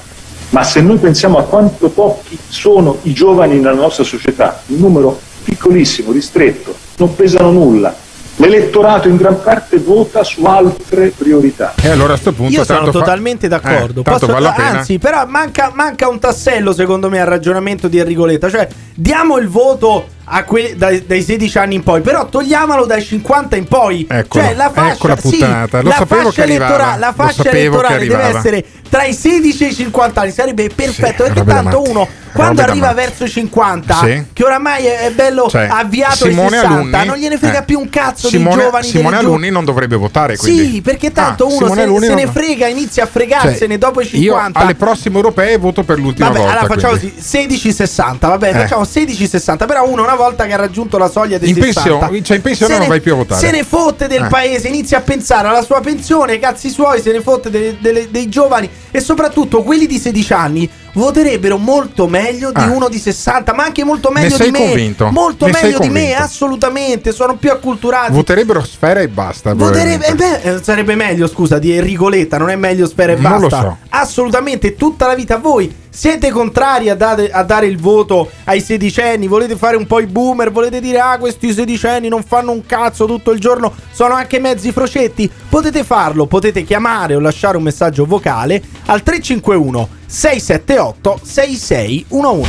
[0.49, 5.19] ma se noi pensiamo a quanto pochi sono i giovani nella nostra società, un numero
[5.43, 7.95] piccolissimo, ristretto, non pesano nulla.
[8.41, 11.75] L'elettorato in gran parte vota su altre priorità.
[11.79, 13.99] E allora a sto punto Io sono fa- totalmente d'accordo.
[13.99, 14.47] Eh, Posso- vale.
[14.55, 18.49] Anzi, però manca, manca un tassello, secondo me, al ragionamento di Enrico Letta.
[18.49, 20.07] Cioè, diamo il voto
[20.45, 24.05] quelli dai, dai 16 anni in poi, però togliamolo dai 50 in poi.
[24.09, 27.13] Eccolo, cioè, la fascia, ecco la sì, puttanata, lo la sapevo fascia che elettorale, la
[27.13, 30.31] fascia elettorale deve essere tra i 16 e i 50 anni.
[30.31, 31.23] Sarebbe perfetto.
[31.23, 34.23] perché robe da tanto matti, uno, quando robe da arriva verso i 50, Sì.
[34.33, 37.79] che oramai è, bello Cioè, avviato ai Simone 60, Alunni- non gliene frega eh, più
[37.79, 38.87] un cazzo Simone, dei giovani.
[38.87, 40.69] Simone Alunni non dovrebbe votare, quindi.
[40.71, 43.77] Sì, perché tanto Ah, uno Simone se, Alunni se ne frega, inizia a Cioè, fregarsene
[43.77, 44.59] dopo i 50.
[44.59, 46.53] Io alle prossime europee voto per l'ultima Vabbè, volta.
[46.59, 47.13] allora facciamo quindi.
[47.15, 48.27] così 16-60.
[48.29, 48.53] Vabbè, Eh.
[48.53, 49.65] facciamo 16-60.
[49.67, 52.41] Però uno, una volta che ha raggiunto la soglia dei In 60, pensione- cioè in
[52.43, 53.39] pensione se non ne- vai più a votare.
[53.39, 54.27] Se ne fotte del Eh.
[54.27, 58.11] paese, inizia a pensare alla sua pensione, ai cazzi suoi, se ne fotte delle- delle-
[58.11, 62.69] dei giovani e soprattutto quelli di 16 anni voterebbero molto meglio di Ah.
[62.71, 64.65] uno di 60, ma anche molto Ne meglio sei di me.
[64.67, 65.09] convinto?
[65.11, 67.11] Molto Ne meglio di me, assolutamente.
[67.11, 68.11] Sono più acculturati.
[68.11, 69.53] Voterebbero Sfera e basta.
[69.53, 73.15] Voterebbe, eh beh, eh, sarebbe meglio, scusa, di Enrico Letta, non è meglio Sfera e
[73.15, 73.59] Non basta.
[73.61, 73.77] so.
[73.89, 79.27] Assolutamente, tutta la vita voi siete contrari a dare, a dare il voto ai sedicenni,
[79.27, 83.05] volete fare un po' i boomer, volete dire ah questi sedicenni non fanno un cazzo
[83.05, 88.05] tutto il giorno, sono anche mezzi frocetti, potete farlo, potete chiamare o lasciare un messaggio
[88.05, 92.43] vocale al 351 678 6611.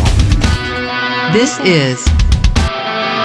[1.30, 2.02] This is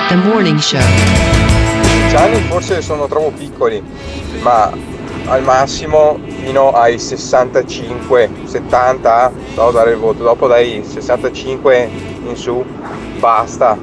[0.10, 0.78] the morning show.
[0.78, 3.82] 16 anni forse sono troppo piccoli,
[4.42, 4.72] ma
[5.26, 11.90] al massimo fino ai 65, 70 devo dare il voto, dopo dai 65
[12.28, 12.64] in su
[13.18, 13.76] basta,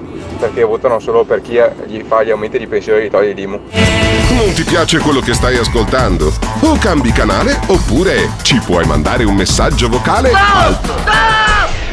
[0.44, 3.60] perché votano solo per chi gli fa gli aumenti di pensione e gli toglie l'IMU.
[3.70, 6.30] Non ti piace quello che stai ascoltando?
[6.60, 10.78] O cambi canale oppure ci puoi mandare un messaggio vocale al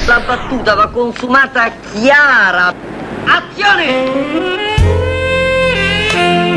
[0.06, 2.74] La battuta va consumata chiara.
[3.24, 4.60] Azione!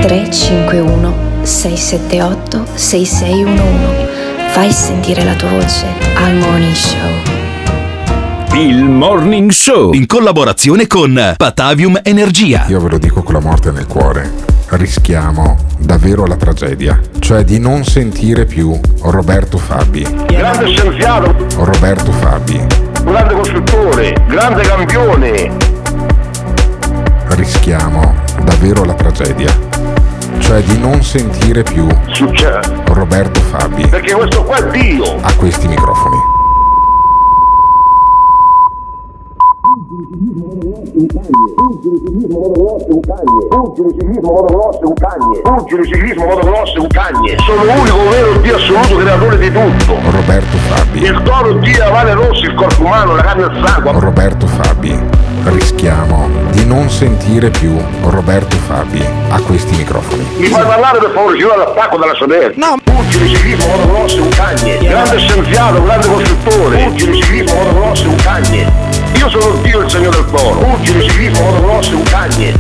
[0.01, 4.13] 351 678 6611
[4.49, 7.44] Fai sentire la tua voce al Morning Show.
[8.55, 12.65] Il Morning Show in collaborazione con Patavium Energia.
[12.69, 14.31] Io ve lo dico con la morte nel cuore.
[14.69, 20.03] Rischiamo davvero la tragedia, cioè di non sentire più Roberto Fabi.
[20.27, 22.65] Grande scienziato, Roberto Fabi.
[23.03, 25.57] grande costruttore, grande campione.
[27.29, 28.15] Rischiamo
[28.45, 29.53] davvero la tragedia,
[30.39, 32.61] cioè di non sentire più Succede.
[32.87, 35.17] Roberto Fabi Perché questo qua è Dio.
[35.21, 36.43] a questi microfoni.
[40.95, 42.93] Pugili, ciclismo, motocross e
[44.85, 45.41] cucagne.
[45.43, 47.37] Pugili, ciclismo, motocross e cucagne.
[47.39, 49.99] Sono l'unico vero Dio assoluto creatore di tutto.
[50.11, 51.03] Roberto Fabi.
[51.03, 53.91] Il toro, Dio, la vale rossa, il corpo umano, la carne e il sangue.
[53.99, 55.23] Roberto Fabi.
[55.43, 60.25] Rischiamo di di non sentire più Roberto Fabi a questi microfoni.
[60.39, 62.59] Mi fai parlare per favore, io all'attacco della Soderchi.
[62.59, 62.77] No.
[62.83, 64.79] Pugili, ciclismo, motocross, un cagne.
[64.79, 66.85] Grande scienziato, grande costruttore.
[66.85, 68.84] Pugili, ciclismo, motocross, un cagne.
[69.17, 70.59] Io sono Dio il segno del toro.
[70.59, 72.55] Pugili, ciclismo, motocross, un cagne.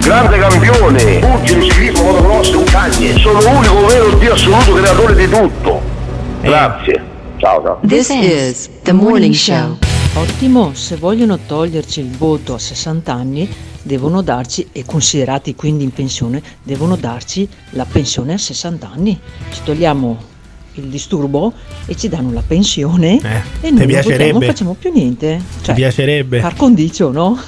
[0.00, 1.18] Grande campione.
[1.18, 3.18] Pugili, ciclismo, motocross, un cagne.
[3.18, 5.80] Sono l'unico vero Dio assoluto creatore di tutto.
[6.40, 7.04] Grazie.
[7.38, 7.80] Ciao, ciao.
[7.86, 9.76] This is the morning show.
[10.14, 13.48] Ottimo, se vogliono toglierci il voto a 60 anni,
[13.82, 19.18] devono darci, e considerati quindi in pensione, devono darci la pensione a 60 anni.
[19.50, 20.36] Ci togliamo
[20.80, 21.52] il disturbo
[21.86, 24.32] e ci danno la pensione e ti noi non, votiamo, piacerebbe?
[24.32, 25.42] non facciamo più niente.
[25.62, 26.40] Ti piacerebbe?
[26.40, 27.38] Par condicio, no?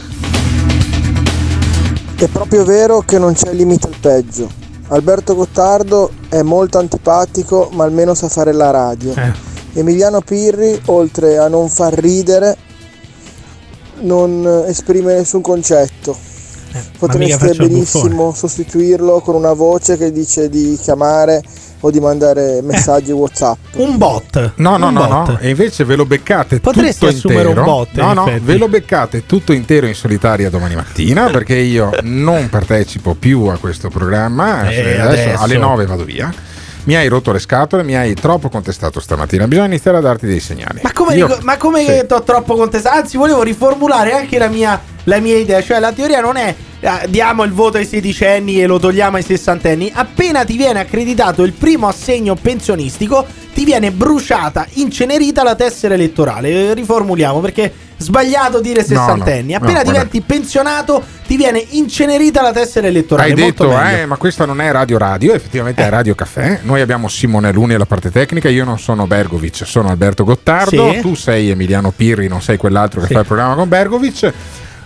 [2.17, 4.51] È proprio vero che non c'è limite al peggio.
[4.89, 9.15] Alberto Gottardo è molto antipatico, ma almeno sa fare la radio.
[9.15, 9.33] Eh.
[9.75, 12.57] Emiliano Pirri, oltre a non far ridere,
[14.01, 16.17] non esprime nessun concetto.
[16.73, 21.43] Eh, Potreste benissimo sostituirlo con una voce che dice di chiamare
[21.81, 23.57] o di mandare messaggi WhatsApp.
[23.77, 24.53] Un bot.
[24.57, 25.29] No, no, Un no, bot.
[25.29, 27.61] no, e invece ve lo beccate Potresti tutto assumere intero.
[27.61, 28.45] un bot, in no, no, effetti.
[28.45, 33.57] ve lo beccate tutto intero in solitaria domani mattina perché io non partecipo più a
[33.59, 34.69] questo programma.
[34.69, 35.43] Eh, Cioè, adesso.
[35.43, 36.33] alle 9 vado via.
[36.85, 39.47] Mi hai rotto le scatole, mi hai troppo contestato stamattina.
[39.47, 40.81] Bisogna iniziare a darti dei segnali.
[40.83, 42.07] Ma come, Io- ma come sì.
[42.07, 42.97] ti ho troppo contestato?
[42.97, 45.63] Anzi, volevo riformulare anche la mia, la mia idea.
[45.63, 49.23] Cioè, la teoria non è eh, diamo il voto ai sedicenni e lo togliamo ai
[49.23, 49.91] sessantenni.
[49.95, 56.49] Appena ti viene accreditato il primo assegno pensionistico, ti viene bruciata, incenerita la tessera elettorale.
[56.71, 59.53] Eh, Riformuliamo perché sbagliato dire No, sessantenni.
[59.53, 63.29] no, Appena no, diventi pensionato, ti viene incenerita la tessera elettorale.
[63.29, 66.61] Hai detto, eh, ma questa non è Radio Radio, effettivamente è Radio Caffè.
[66.63, 71.01] Noi abbiamo Simone Luni alla parte tecnica, io non sono Bergovic, sono Alberto Gottardo, Sì.
[71.01, 74.33] tu sei Emiliano Pirri, non sei quell'altro che fa il programma con Bergovic.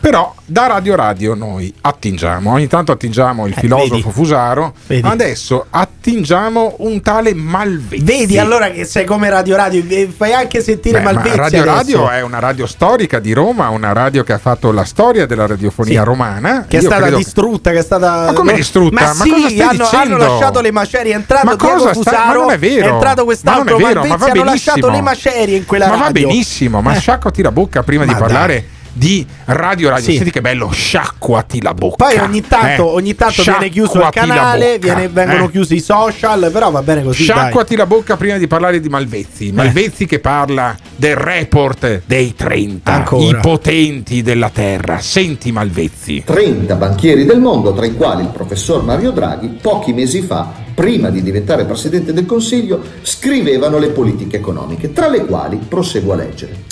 [0.05, 4.13] Però da Radio Radio noi attingiamo, ogni tanto attingiamo il filosofo Eh, vedi.
[4.13, 5.09] Fusaro, Vedi.
[5.09, 8.03] adesso attingiamo un tale Malvezzi.
[8.05, 11.61] Vedi allora che sei come Radio Radio, e fai anche sentire Beh, ma Malvezzi Radio
[11.63, 11.75] adesso.
[11.75, 15.47] Radio è una radio storica di Roma, una radio che ha fatto la storia della
[15.47, 16.07] radiofonia Sì.
[16.07, 16.67] romana.
[16.69, 18.25] Che è Io stata credo- distrutta, che è stata.
[18.27, 19.01] Ma come distrutta?
[19.01, 20.15] Ma, Ma sì, cosa stai hanno, dicendo?
[20.17, 21.13] hanno lasciato le macerie.
[21.13, 22.27] È entrato Ma Diego cosa sta- Fusaro.
[22.27, 22.85] ma non è vero.
[22.87, 24.97] È entrato quest'altro Ma non è vero, ma Malvezzi, va hanno lasciato benissimo.
[24.97, 26.27] le macerie in quella ma va radio.
[26.29, 26.99] benissimo, ma Eh.
[27.01, 28.65] sciacquati la bocca prima Ma di parlare
[28.95, 30.05] di Radio Radio.
[30.05, 30.15] Sì.
[30.16, 32.07] Senti che bello, sciacquati la bocca.
[32.07, 35.51] Poi ogni tanto, Eh, ogni tanto viene chiuso il canale, bocca, viene- vengono eh.
[35.51, 37.27] chiusi i social, però va bene così.
[37.27, 37.37] dai.
[37.37, 39.51] Sciacquati la bocca prima di parlare di Malvezzi.
[39.53, 43.39] Malvezzi che parla del report dei 30, Ancora.
[43.39, 44.99] i potenti della terra.
[45.01, 46.23] Senti Malvezzi.
[46.25, 51.11] 30 banchieri del mondo, tra i quali il professor Mario Draghi, pochi mesi fa, prima
[51.11, 56.62] di diventare Presidente del Consiglio, scrivevano le politiche economiche, tra le quali proseguo a leggere.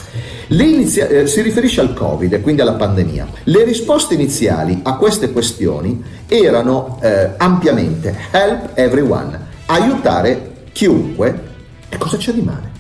[0.53, 3.27] Le inizia- eh, si riferisce al Covid e quindi alla pandemia.
[3.45, 11.51] Le risposte iniziali a queste questioni erano eh, ampiamente help everyone, aiutare chiunque.
[11.89, 12.71] E cosa c'è di male?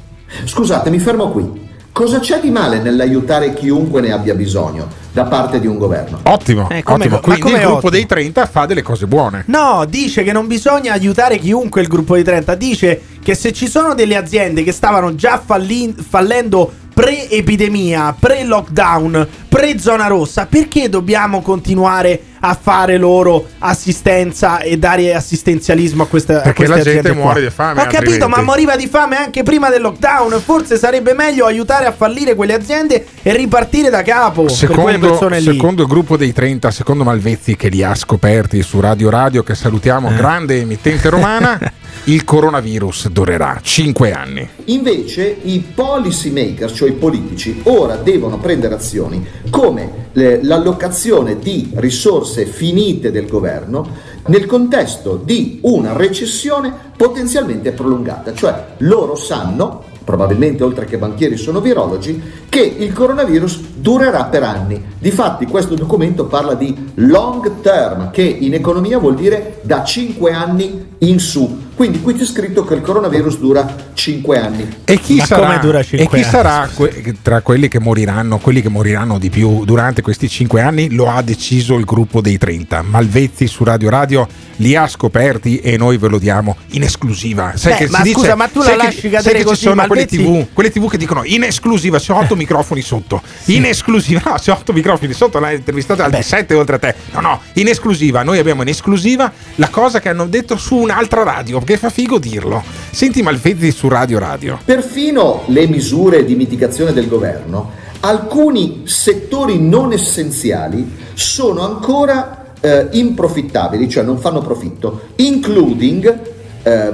[0.44, 1.61] Scusate, mi fermo qui.
[1.93, 6.20] Cosa c'è di male nell'aiutare chiunque ne abbia bisogno da parte di un governo?
[6.24, 7.20] Ottimo, Eh, come- ottimo.
[7.20, 7.90] Quindi come il gruppo ottimo?
[7.90, 9.44] dei 30 fa delle cose buone.
[9.49, 12.55] No, dice che non bisogna aiutare chiunque il gruppo di 30.
[12.55, 16.73] Dice che se ci sono delle aziende che stavano già falli- fallendo
[17.03, 26.06] pre-epidemia, pre-lockdown, pre-zona rossa, perché dobbiamo continuare a fare loro assistenza e dare assistenzialismo a
[26.06, 27.28] queste, a Perché queste la gente aziende qua?
[27.31, 30.40] muore di fame, Ho capito, ma moriva di fame anche prima del lockdown.
[30.40, 35.40] Forse sarebbe meglio aiutare a fallire quelle aziende e ripartire da capo per quelle Secondo,
[35.52, 39.55] secondo il gruppo dei 30, secondo Malvezzi che li ha scoperti su Radio Radio, che
[39.55, 40.14] salutiamo, Eh.
[40.16, 41.59] grande emittente romana,
[42.05, 44.48] il coronavirus durerà 5 anni.
[44.66, 51.70] Invece i policy maker, cioè i politici, ora devono prendere azioni come le- l'allocazione di
[51.74, 53.86] risorse finite del governo
[54.26, 58.34] nel contesto di una recessione potenzialmente prolungata.
[58.34, 64.82] Cioè loro sanno, probabilmente oltre che banchieri sono virologi, che il coronavirus durerà per anni.
[64.98, 70.90] Difatti questo documento parla di long term, che in economia vuol dire da 5 anni
[71.03, 71.70] in su.
[71.74, 74.69] Quindi qui c'è scritto che il coronavirus dura 5 anni.
[74.85, 76.24] E chi, Ma sarà, come dura e cinque chi anni?
[76.31, 80.91] sarà que- tra quelli che moriranno, quelli che moriranno di più durante questi 5 anni?
[80.91, 82.83] Lo ha deciso il gruppo dei 30.
[82.83, 87.55] Malvezzi su Radio Radio li ha scoperti e noi ve lo diamo in esclusiva.
[87.57, 89.39] Sai Beh, che ma si scusa, dice, ma tu la sai che- lasci sai cadere
[89.39, 90.07] che così, ci sono quelle?
[90.07, 93.23] TV, quelle TV che dicono in esclusiva, c'ho 8 microfoni sotto.
[93.47, 96.95] In esclusiva, no, c'ho 8 microfoni sotto, l'hai intervistata altri 7 oltre a te.
[97.12, 101.23] No, no, in esclusiva, noi abbiamo in esclusiva la cosa che hanno detto su un'altra
[101.23, 102.62] radio, che fa figo dirlo.
[102.90, 104.59] Senti Malvezzi su Radio Radio.
[104.62, 113.89] Perfino le misure di mitigazione del governo alcuni settori non essenziali sono ancora eh, improfittabili,
[113.89, 116.20] cioè non fanno profitto, including,
[116.64, 116.90] eh,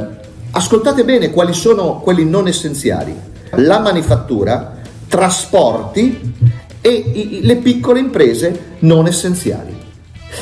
[0.51, 3.15] ascoltate bene quali sono quelli non essenziali,
[3.53, 4.77] la manifattura,
[5.09, 6.35] trasporti
[6.83, 9.77] e i- le piccole imprese non essenziali.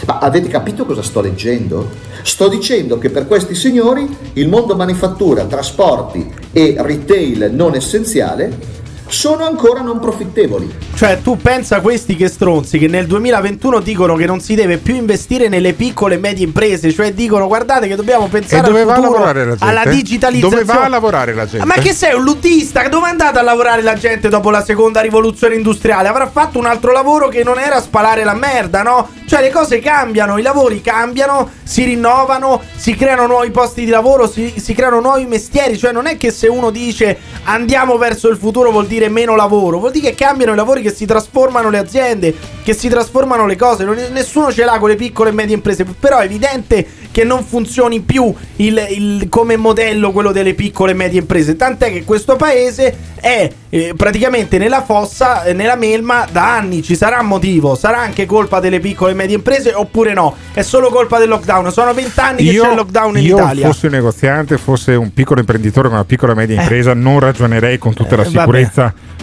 [0.05, 1.89] Ma avete capito cosa sto leggendo?
[2.23, 8.75] Sto dicendo che per questi signori il mondo manifattura, trasporti e retail non essenziale
[9.09, 10.75] sono ancora non profittevoli.
[10.95, 14.79] Cioè, tu pensa a questi che stronzi che nel 2021 dicono che non si deve
[14.79, 18.81] più investire nelle piccole e medie imprese, cioè dicono guardate che dobbiamo E pensare dove
[18.81, 19.65] al va a futuro, lavorare la gente?
[19.65, 20.65] alla digitalizzazione.
[20.65, 21.67] Dove va a lavorare la gente?
[21.67, 22.89] Ma che sei un luddista?
[22.89, 26.09] Dove è andata a lavorare la gente dopo la seconda rivoluzione industriale?
[26.09, 29.09] Avrà fatto un altro lavoro che non era spalare la merda, no?
[29.27, 34.29] Cioè le cose cambiano, i lavori cambiano, si rinnovano, si creano nuovi posti di lavoro,
[34.29, 35.77] si, si creano nuovi mestieri.
[35.77, 39.79] Cioè non è che se uno dice andiamo verso il futuro vuol dire meno lavoro,
[39.79, 43.57] vuol dire che cambiano i lavori, che si trasformano le aziende, che si trasformano le
[43.57, 43.85] cose.
[43.85, 46.87] Non- nessuno ce l'ha con le piccole e medie imprese, però è evidente
[47.17, 51.57] che non funzioni più il, il- come modello quello delle piccole e medie imprese.
[51.57, 56.83] Tant'è che questo paese è eh, praticamente nella fossa, eh, nella melma da anni.
[56.83, 60.37] Ci sarà motivo, sarà anche colpa delle piccole e medie imprese oppure no?
[60.53, 61.73] È solo colpa del lockdown.
[61.73, 63.67] Sono vent'anni che c'è il lockdown in io Italia.
[63.69, 67.79] fossi un negoziante, fosse un piccolo imprenditore con una piccola e media impresa, non ragionerei
[67.79, 68.47] con tutta la Eh, vabbè.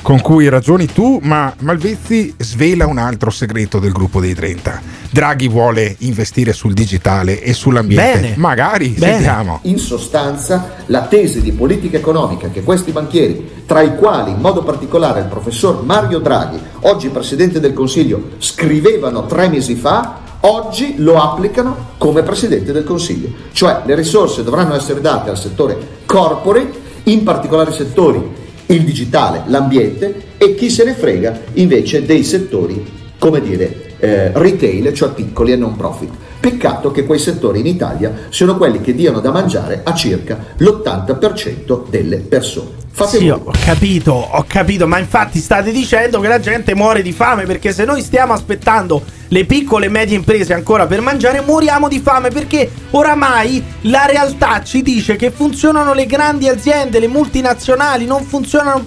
[0.04, 4.82] Con cui ragioni tu, ma Malvezzi svela un altro segreto del gruppo dei 30.
[5.10, 8.20] Draghi vuole investire sul digitale e sull'ambiente.
[8.20, 8.34] Bene.
[8.36, 9.14] Magari, Bene.
[9.14, 9.60] sentiamo.
[9.64, 14.62] In sostanza, la tesi di politica economica che questi banchieri, tra i quali in modo
[14.64, 21.22] particolare il professor Mario Draghi, oggi Presidente del Consiglio, scrivevano tre mesi fa, oggi lo
[21.22, 23.30] applicano come Presidente del Consiglio.
[23.54, 30.14] Cioè le risorse dovranno essere date al settore corporate, in particolari settori il digitale, l'ambiente
[30.38, 32.84] e chi se ne frega invece dei settori,
[33.18, 36.12] come dire, eh, retail, cioè piccoli e non profit.
[36.40, 41.84] Peccato che quei settori in Italia siano quelli che diano da mangiare a circa l'80%
[41.90, 42.83] delle persone.
[42.96, 43.40] Fate Sì, voi.
[43.44, 47.74] ho capito, ho capito, ma infatti state dicendo che la gente muore di fame perché
[47.74, 52.30] se noi stiamo aspettando le piccole e medie imprese ancora per mangiare, moriamo di fame
[52.30, 58.28] perché oramai la realtà ci dice che funzionano le grandi aziende, le multinazionali, non,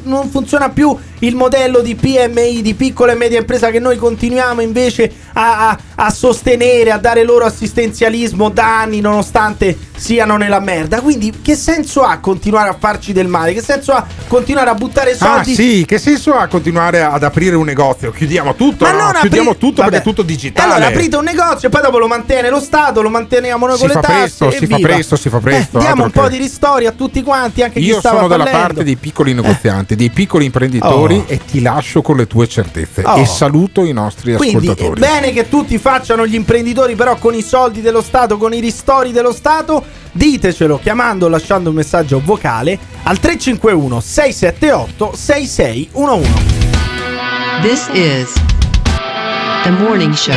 [0.04, 4.60] non funziona più il modello di PMI, di piccola e media impresa che noi continuiamo
[4.60, 11.00] invece a, a- a sostenere, a dare loro assistenzialismo da anni nonostante siano nella merda.
[11.00, 13.52] Quindi che senso ha continuare a farci del male?
[13.54, 13.95] Che senso ha
[14.26, 15.54] continuare a buttare Ah soldi?
[15.54, 18.10] sì, che senso ha continuare ad aprire un negozio?
[18.10, 18.96] Chiudiamo tutto, Ma no?
[18.98, 19.90] non apri- chiudiamo tutto Vabbè.
[19.90, 20.72] perché è tutto digitale.
[20.72, 23.86] Allora aprite un negozio e poi dopo lo mantiene lo Stato, lo manteniamo noi Si
[23.86, 24.12] con le tasse.
[24.12, 26.92] presto, si fa presto, si fa presto, Eh, diamo un po' che- di ristori a
[26.92, 31.16] tutti quanti, anche chi Io stava sono dalla parte dei piccoli negozianti, dei piccoli imprenditori
[31.18, 31.24] Oh.
[31.26, 33.02] e ti lascio con le tue certezze.
[33.04, 33.16] Oh.
[33.18, 35.00] E saluto i nostri Quindi è ascoltatori.
[35.00, 39.12] bene che tutti facciano gli imprenditori, però con i soldi dello Stato, con i ristori
[39.12, 39.84] dello Stato.
[40.16, 46.30] Ditecelo chiamando o lasciando un messaggio vocale al 351 678 6611.
[47.60, 48.32] This is
[49.64, 50.34] the morning show.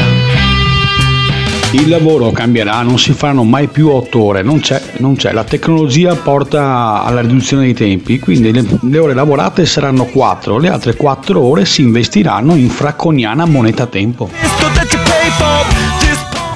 [1.72, 5.32] Il lavoro cambierà, non si faranno mai più otto ore, non c'è, non c'è.
[5.32, 10.68] La tecnologia porta alla riduzione dei tempi, quindi le, le ore lavorate saranno quattro, le
[10.68, 14.30] altre quattro ore si investiranno in fracconiana moneta tempo.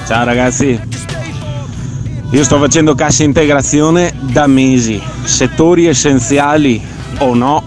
[0.06, 0.78] Ciao ragazzi,
[2.34, 6.82] io sto facendo cassa integrazione da mesi, settori essenziali
[7.18, 7.62] o no,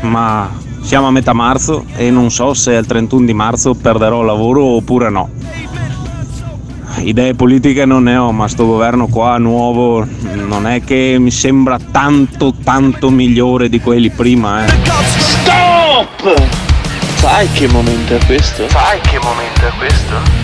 [0.00, 0.50] ma
[0.80, 5.08] siamo a metà marzo e non so se al 31 di marzo perderò lavoro oppure
[5.08, 5.30] no.
[6.98, 10.04] Idee politiche non ne ho, ma sto governo qua nuovo
[10.34, 14.68] non è che mi sembra tanto tanto migliore di quelli prima, eh.
[15.16, 16.42] Stop!
[17.18, 18.68] Sai che momento è questo?
[18.68, 20.35] Sai che momento è questo?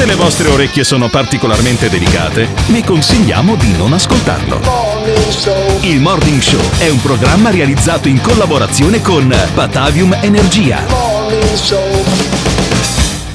[0.00, 4.58] Se le vostre orecchie sono particolarmente delicate, vi consigliamo di non ascoltarlo.
[5.82, 10.78] Il Morning Show è un programma realizzato in collaborazione con Batavium Energia.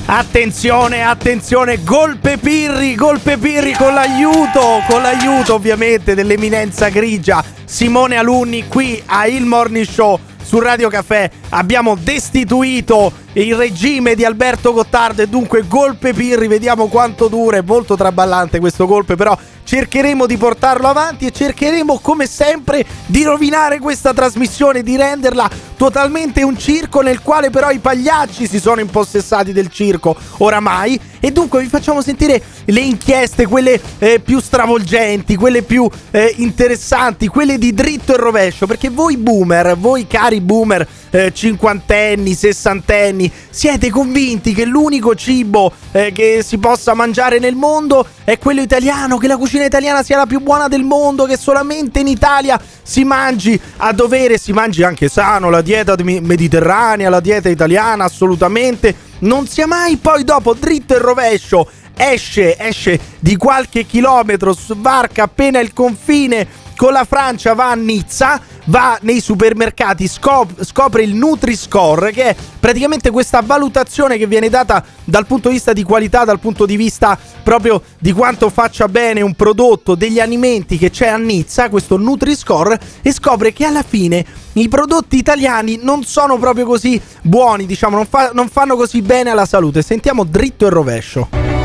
[0.07, 8.67] Attenzione, attenzione, golpe Pirri, golpe Pirri con l'aiuto, con l'aiuto ovviamente dell'eminenza grigia Simone Alunni
[8.67, 11.29] qui a Il Morning Show su Radio Caffè.
[11.49, 13.11] Abbiamo destituito
[13.43, 18.59] il regime di Alberto Gottardo e dunque golpe Pirri, vediamo quanto dura, è molto traballante
[18.59, 24.83] questo golpe, però cercheremo di portarlo avanti e cercheremo come sempre di rovinare questa trasmissione,
[24.83, 30.15] di renderla totalmente un circo nel quale però i pagliacci si sono impossessati del circo
[30.37, 36.33] oramai e dunque vi facciamo sentire le inchieste, quelle eh, più stravolgenti, quelle più eh,
[36.37, 43.24] interessanti, quelle di dritto e rovescio, perché voi boomer, voi cari boomer eh, cinquantenni, sessantenni,
[43.49, 49.17] siete convinti che l'unico cibo eh, che si possa mangiare nel mondo è quello italiano,
[49.17, 53.03] che la cucina italiana sia la più buona del mondo, che solamente in Italia si
[53.03, 58.95] mangi a dovere, si mangi anche sano, la dieta mediterranea, la dieta italiana, assolutamente.
[59.19, 61.69] Non sia mai poi dopo dritto e rovescio.
[61.97, 66.45] Esce, esce di qualche chilometro, sbarca appena il confine
[66.75, 72.35] con la Francia, va a Nizza, va nei supermercati, scop- scopre il Nutri-Score, che è
[72.59, 76.75] praticamente questa valutazione che viene data dal punto di vista di qualità, dal punto di
[76.75, 81.97] vista proprio di quanto faccia bene un prodotto, degli alimenti che c'è a Nizza, questo
[81.97, 87.95] Nutri-Score, e scopre che alla fine i prodotti italiani non sono proprio così buoni, diciamo,
[87.95, 89.81] non, fa- non fanno così bene alla salute.
[89.81, 91.64] Sentiamo dritto e rovescio.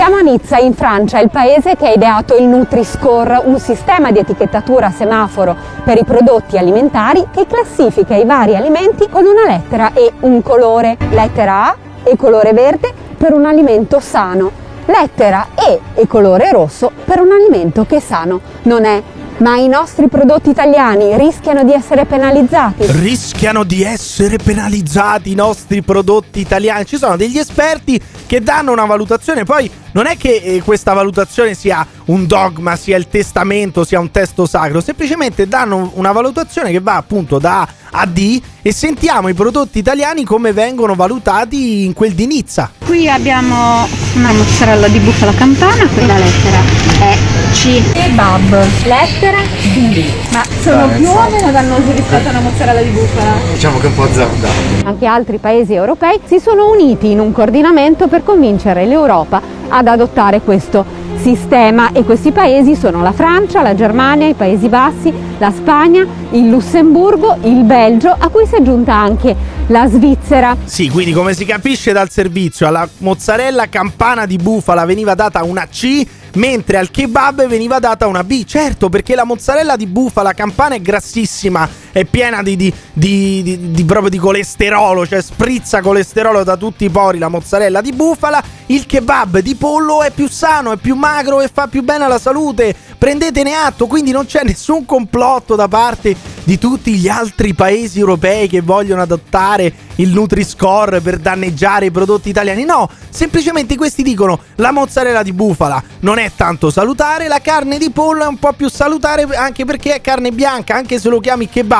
[0.00, 4.18] Siamo a Nizza, in Francia, il paese che ha ideato il Nutri-Score, un sistema di
[4.18, 5.54] etichettatura a semaforo
[5.84, 10.96] per i prodotti alimentari che classifica i vari alimenti con una lettera e un colore.
[11.10, 14.50] Lettera A e colore verde per un alimento sano.
[14.86, 19.02] Lettera E e colore rosso per un alimento che sano non è.
[19.40, 22.84] Ma i nostri prodotti italiani rischiano di essere penalizzati.
[22.88, 26.84] rischiano di essere penalizzati i nostri prodotti italiani.
[26.84, 31.54] Ci sono degli esperti che danno una valutazione, poi non è che eh, questa valutazione
[31.54, 36.80] sia un dogma, sia il testamento, sia un testo sacro, semplicemente danno una valutazione che
[36.80, 41.92] va appunto da A a D e sentiamo i prodotti italiani come vengono valutati in
[41.92, 42.70] quel di Nizza.
[42.84, 46.58] Qui abbiamo una mozzarella di bufala campana, quella lettera
[47.00, 47.82] è C.
[47.92, 48.50] Kebab,
[48.84, 49.38] lettera
[49.74, 50.04] D.
[50.32, 51.32] Ma sono Dai, più o sì.
[51.32, 53.32] meno dannosi rispetto a una mozzarella di bufala?
[53.52, 54.52] Diciamo che è un po' azzardato.
[54.84, 60.40] Anche altri paesi europei si sono uniti in un coordinamento per convincere l'Europa ad adottare
[60.40, 60.84] questo
[61.20, 66.48] sistema e questi paesi sono la Francia, la Germania, i Paesi Bassi, la Spagna, il
[66.48, 69.36] Lussemburgo, il Belgio, a cui si è aggiunta anche
[69.66, 70.56] la Svizzera.
[70.64, 75.66] Sì, quindi come si capisce dal servizio, alla mozzarella campana di bufala veniva data una
[75.66, 78.44] C, mentre al kebab veniva data una B.
[78.44, 83.84] Certo, perché la mozzarella di bufala campana è grassissima, è piena di, di- di- di-
[83.84, 88.42] proprio di colesterolo, cioè sprizza colesterolo da tutti i pori la mozzarella di bufala.
[88.66, 92.18] Il kebab di pollo è più sano, è più magro e fa più bene alla
[92.18, 92.74] salute.
[92.96, 96.14] Prendetene atto, quindi non c'è nessun complotto da parte
[96.44, 102.28] di tutti gli altri paesi europei che vogliono adottare il Nutri-Score per danneggiare i prodotti
[102.28, 102.64] italiani.
[102.64, 107.90] No, semplicemente questi dicono la mozzarella di bufala non è tanto salutare, la carne di
[107.90, 111.48] pollo è un po' più salutare anche perché è carne bianca, anche se lo chiami
[111.48, 111.79] kebab,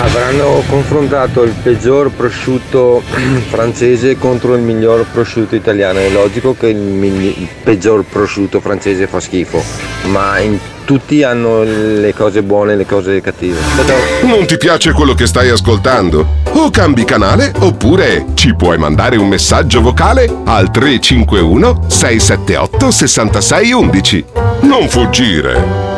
[0.00, 3.02] Avranno confrontato il peggior prosciutto
[3.50, 5.98] francese contro il miglior prosciutto italiano.
[5.98, 9.62] È logico che il, migli- il peggior prosciutto francese fa schifo,
[10.04, 13.58] ma in tutti hanno le cose buone e le cose cattive.
[14.22, 16.36] Non ti piace quello che stai ascoltando?
[16.52, 24.24] O cambi canale oppure ci puoi mandare un messaggio vocale al 351 678 6611.
[24.62, 25.97] Non fuggire.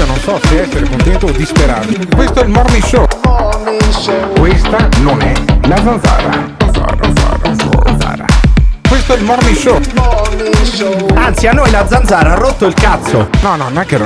[0.00, 1.88] Io non so se essere contento o disperato.
[2.16, 3.06] Questo è il morning show.
[4.38, 5.34] Questa non è
[5.68, 6.54] la zanzara.
[6.58, 8.24] Zanzara, zanzara, zanzara.
[8.88, 9.78] Questo è il morning show.
[11.16, 13.28] Anzi, a noi la zanzara ha rotto il cazzo.
[13.42, 13.98] No, no, non è che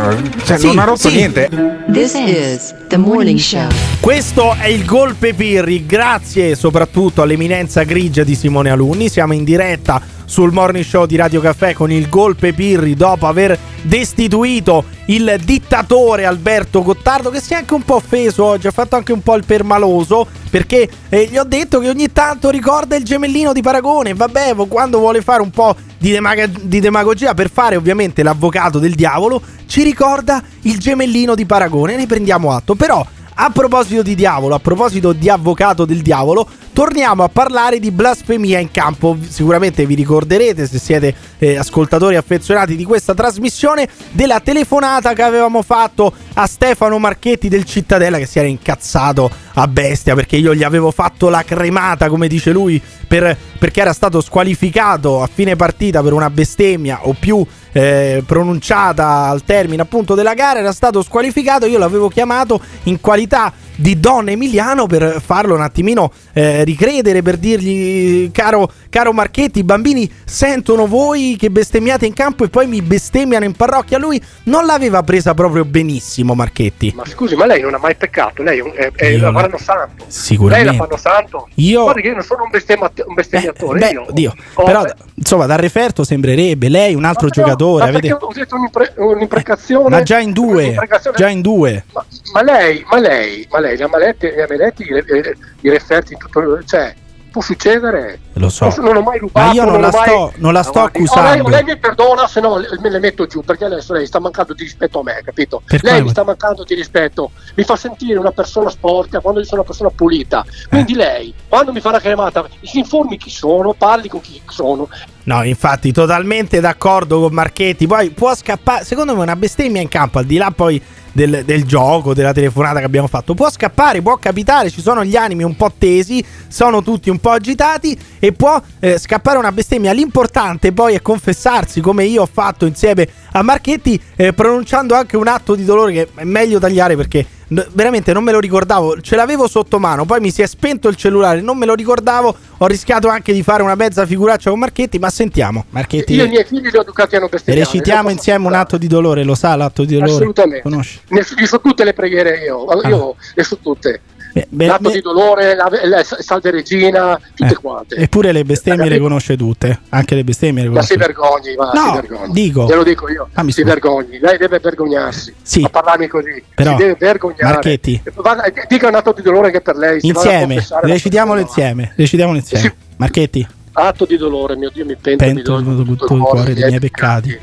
[0.44, 1.14] cioè, Sì, non ha rotto sì.
[1.14, 1.48] niente.
[1.92, 3.68] This is the morning show.
[4.00, 9.08] Questo è il Golpe Pirri, grazie soprattutto all'eminenza grigia di Simone Alunni.
[9.08, 13.58] Siamo in diretta sul morning show di Radio Caffè con il Golpe Pirri dopo aver
[13.82, 18.96] destituito il dittatore Alberto Gottardo che si è anche un po' offeso oggi, ha fatto
[18.96, 23.02] anche un po' il permaloso perché eh, gli ho detto che ogni tanto ricorda il
[23.02, 24.14] gemellino di Paragone.
[24.14, 28.94] Vabbè, quando vuole fare un po' di, demaga- di demagogia per fare ovviamente l'avvocato del
[28.94, 31.96] diavolo, ci ricorda il gemellino di Paragone.
[31.96, 32.76] Ne prendiamo atto.
[32.76, 37.92] Però, a proposito di diavolo, a proposito di avvocato del diavolo, torniamo a parlare di
[37.92, 39.16] blasfemia in campo.
[39.26, 45.62] Sicuramente vi ricorderete, se siete eh, ascoltatori affezionati di questa trasmissione, della telefonata che avevamo
[45.62, 50.64] fatto a Stefano Marchetti del Cittadella che si era incazzato a bestia perché io gli
[50.64, 56.02] avevo fatto la cremata, come dice lui, per- perché era stato squalificato a fine partita
[56.02, 61.66] per una bestemmia o più eh, pronunciata al termine appunto della gara, era stato squalificato,
[61.66, 67.36] io l'avevo chiamato in qualità di Don Emiliano per farlo un attimino eh, ricredere, per
[67.36, 72.80] dirgli caro, caro Marchetti, i bambini sentono voi che bestemmiate in campo e poi mi
[72.80, 73.98] bestemmiano in parrocchia.
[73.98, 76.92] Lui non l'aveva presa proprio benissimo Marchetti.
[76.94, 78.44] Ma scusi, ma lei non ha mai peccato?
[78.44, 79.40] Lei è, è, è la no.
[79.40, 80.04] fanno santo.
[80.06, 80.70] Sicuramente.
[80.70, 81.48] Lei la fanno santo.
[81.56, 83.78] Io- Guardi che io non sono un, bestemma- un bestemmiatore.
[83.80, 84.06] Beh, io.
[84.08, 84.84] oddio, ho- però
[85.14, 87.84] insomma dal referto sembrerebbe lei un altro Ma giocatore.
[87.86, 89.88] Ma perché avete- ho detto un'impre- un'imprecazione?
[89.88, 90.76] Ma già in due,
[91.16, 91.82] già in due.
[91.92, 92.04] Ma,
[92.34, 96.94] ma lei, ma lei, ma lei, li ha mai letti i, i referti tutto, cioè,
[97.34, 98.20] può succedere.
[98.34, 98.66] Lo so.
[98.68, 99.46] Non, non ho mai rubato.
[99.48, 101.48] Ma io non ho la mai- sto- non la sto Oh, lei- accusando.
[101.48, 104.62] lei, mi perdona se no me le metto giù perché adesso lei sta mancando di
[104.62, 105.60] rispetto a me, capito?
[105.66, 109.46] Per lei mi sta mancando di rispetto, mi fa sentire una persona sporca quando io
[109.46, 110.44] sono una persona pulita.
[110.68, 110.96] Quindi Eh.
[110.96, 114.88] lei, quando mi fa una chiamata, si informi chi sono, parli con chi sono.
[115.24, 117.88] No, infatti, totalmente d'accordo con Marchetti.
[117.88, 118.84] Poi può scappare.
[118.84, 120.80] Secondo me, una bestemmia in campo, al di là poi
[121.14, 124.68] del, del gioco, della telefonata che abbiamo fatto, può scappare, può capitare.
[124.68, 128.98] Ci sono gli animi un po' tesi, sono tutti un po' agitati e può eh,
[128.98, 129.92] scappare una bestemmia.
[129.92, 135.26] L'importante poi è confessarsi, come io ho fatto insieme a Marchetti, eh, pronunciando anche un
[135.26, 137.26] atto di dolore che è meglio tagliare perché.
[137.48, 140.88] n- Veramente non me lo ricordavo, ce l'avevo sotto mano, poi mi si è spento
[140.88, 144.60] il cellulare, non me lo ricordavo, ho rischiato anche di fare una mezza figuraccia con
[144.60, 147.66] Marchetti, ma sentiamo, Marchetti, Io i miei figli li ho educati a non bestemmiare.
[147.70, 150.12] recitiamo insieme un atto di dolore, lo sa l'atto di dolore?
[150.12, 150.62] Assolutamente.
[150.62, 151.00] Conosci?
[151.08, 154.00] Ne so tutte le preghiere io, io le so tutte.
[154.48, 157.94] Beh, L'atto beh- di dolore, la, la salve regina, tutte Eh, quante.
[157.96, 161.12] Eppure le bestemmie le conosce tutte, anche le bestemmie le Ma si conosce.
[161.12, 162.32] vergogni, ma No, si vergogni.
[162.32, 162.64] dico.
[162.66, 164.18] Te lo dico io, Ah, mi si vergogni.
[164.18, 165.62] Lei deve vergognarsi Sì.
[165.62, 166.42] a parlarmi così.
[166.54, 167.54] Però, si deve vergognare.
[167.54, 168.02] Marchetti.
[168.16, 169.98] Vada- dica un atto di dolore anche per lei.
[170.02, 172.74] Insieme, recitiamolo insieme, recitiamolo insieme.
[172.96, 173.46] Marchetti,
[173.76, 176.78] Atto di dolore, mio Dio, mi pento, mi pento dolore tutto il cuore dei miei
[176.78, 177.36] peccati.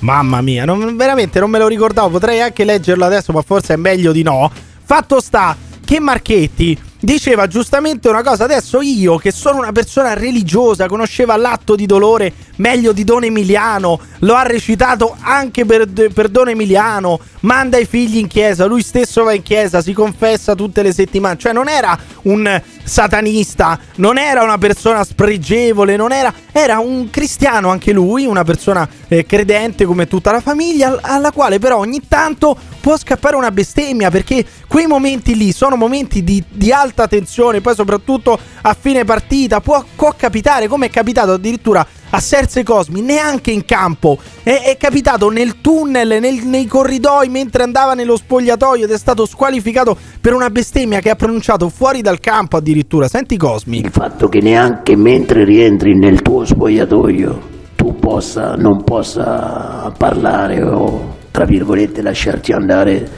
[0.00, 2.08] Mamma mia, non- veramente non me lo ricordavo.
[2.10, 4.48] Potrei anche leggerlo adesso, ma forse è meglio di no.
[4.84, 5.56] Fatto sta
[5.88, 8.44] che Marchetti diceva giustamente una cosa.
[8.44, 14.00] Adesso io, che sono una persona religiosa, conosceva l'atto di dolore meglio di Don Emiliano,
[14.20, 17.20] lo ha recitato anche per, per Don Emiliano.
[17.40, 21.38] Manda i figli in chiesa, lui stesso va in chiesa, si confessa tutte le settimane.
[21.38, 26.32] Cioè, non era un satanista, non era una persona spregevole, non era.
[26.50, 31.30] Era un cristiano anche lui, una persona eh, credente come tutta la famiglia, al- alla
[31.30, 36.42] quale però ogni tanto può scappare una bestemmia perché quei momenti lì sono momenti di,
[36.48, 41.86] di alta tensione, poi soprattutto a fine partita può, può capitare, come è capitato addirittura
[42.10, 47.62] a Serse Cosmi, neanche in campo, è, è capitato nel tunnel, nel- nei corridoi mentre
[47.62, 52.18] andava nello spogliatoio ed è stato squalificato per una bestemmia che ha pronunciato fuori dal
[52.18, 53.08] campo addirittura.
[53.08, 53.80] Senti Cosmi.
[53.80, 61.16] Il fatto che neanche mentre rientri nel tuo spogliatoio tu possa, non possa parlare o
[61.30, 63.08] tra virgolette lasciarti andare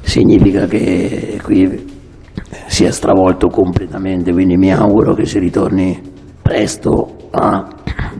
[0.00, 1.97] significa che qui
[2.66, 6.00] sia stravolto completamente, quindi mi auguro che si ritorni
[6.42, 7.66] presto a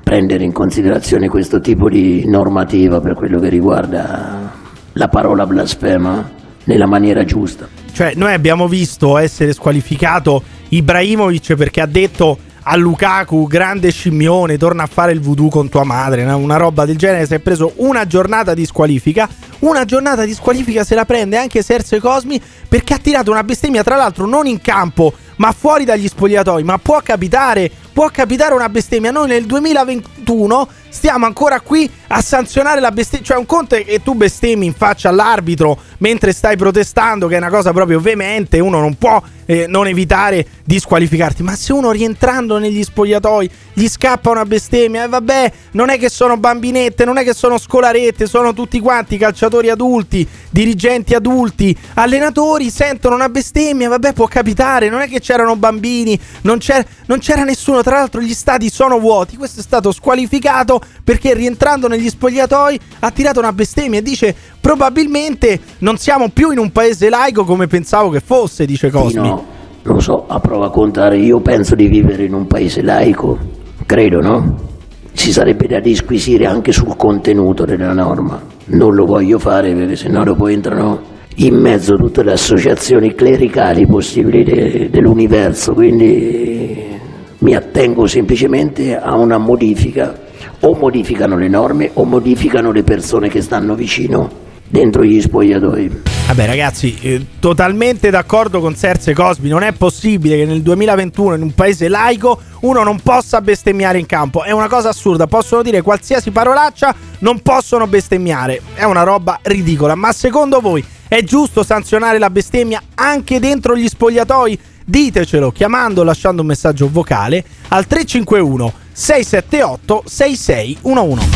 [0.03, 4.53] prendere in considerazione questo tipo di normativa per quello che riguarda
[4.93, 6.31] la parola blasfema
[6.65, 7.69] nella maniera giusta.
[7.93, 12.39] Cioè, noi abbiamo visto essere squalificato Ibrahimovic perché ha detto
[12.71, 16.99] a Lukaku, grande scimmione, torna a fare il voodoo con tua madre, una roba del
[16.99, 17.25] genere.
[17.25, 19.27] Si è preso una giornata di squalifica.
[19.61, 23.83] Una giornata di squalifica se la prende anche Serse Cosmi perché ha tirato una bestemmia,
[23.83, 26.63] tra l'altro non in campo, ma fuori dagli spogliatoi.
[26.63, 29.11] Ma può capitare, può capitare una bestemmia.
[29.11, 33.27] Noi nel 2021 stiamo ancora qui a sanzionare la bestemmia.
[33.27, 37.39] Cioè, un conto è che tu bestemmi in faccia all'arbitro mentre stai protestando, che è
[37.39, 38.59] una cosa proprio veemente.
[38.61, 41.43] Uno non può eh, non evitare di squalificarti.
[41.43, 46.11] Ma se uno rientrando negli spogliatoi gli scappa una bestemmia, e vabbè, non è che
[46.11, 52.69] sono bambinette, non è che sono scolarette, sono tutti quanti calciatori adulti, dirigenti adulti, allenatori,
[52.71, 54.91] sentono una bestemmia, vabbè, può capitare.
[54.91, 57.83] Non è che c'erano bambini, non c'era, non c'era nessuno.
[57.83, 59.37] Tra l'altro, gli stadi sono vuoti.
[59.37, 65.61] Questo è stato squalificato perché rientrando negli spogliatoi ha tirato una bestemmia e dice probabilmente
[65.79, 69.21] non siamo più in un paese laico come pensavo che fosse, dice Cosmi.
[69.21, 69.45] No,
[69.83, 73.39] non lo so, a prova a contare, io penso di vivere in un paese laico,
[73.85, 74.67] credo, no?
[75.13, 78.41] Ci sarebbe da disquisire anche sul contenuto della norma.
[78.67, 84.43] Non lo voglio fare perché sennò dopo entrano in mezzo tutte le associazioni clericali possibili
[84.43, 86.99] de- dell'universo, quindi
[87.39, 90.27] mi attengo semplicemente a una modifica.
[90.61, 96.03] O modificano le norme o modificano le persone che stanno vicino dentro gli spogliatoi.
[96.27, 101.43] Vabbè ragazzi, eh, totalmente d'accordo con Serse Cosby, non è possibile che nel 2021 in
[101.43, 105.81] un paese laico uno non possa bestemmiare in campo, è una cosa assurda, possono dire
[105.81, 112.19] qualsiasi parolaccia, non possono bestemmiare, è una roba ridicola, ma secondo voi è giusto sanzionare
[112.19, 114.59] la bestemmia anche dentro gli spogliatoi?
[114.85, 121.27] Ditecelo chiamando o lasciando un messaggio vocale al 351 678 6611.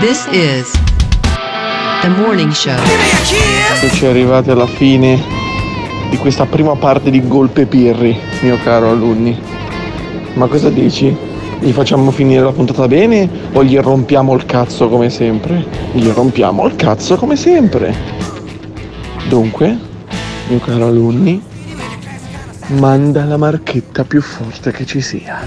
[0.00, 0.70] This is
[2.02, 2.76] the morning show.
[3.76, 5.22] Eccoci arrivati alla fine
[6.08, 9.38] di questa prima parte di Golpe Pirri, mio caro alunni.
[10.34, 11.14] Ma cosa dici?
[11.60, 15.64] Gli facciamo finire la puntata bene o gli rompiamo il cazzo come sempre?
[15.92, 18.19] Gli rompiamo il cazzo come sempre.
[19.28, 19.78] Dunque,
[20.48, 21.40] mio caro alunni,
[22.68, 25.40] manda la marchetta più forte che ci sia.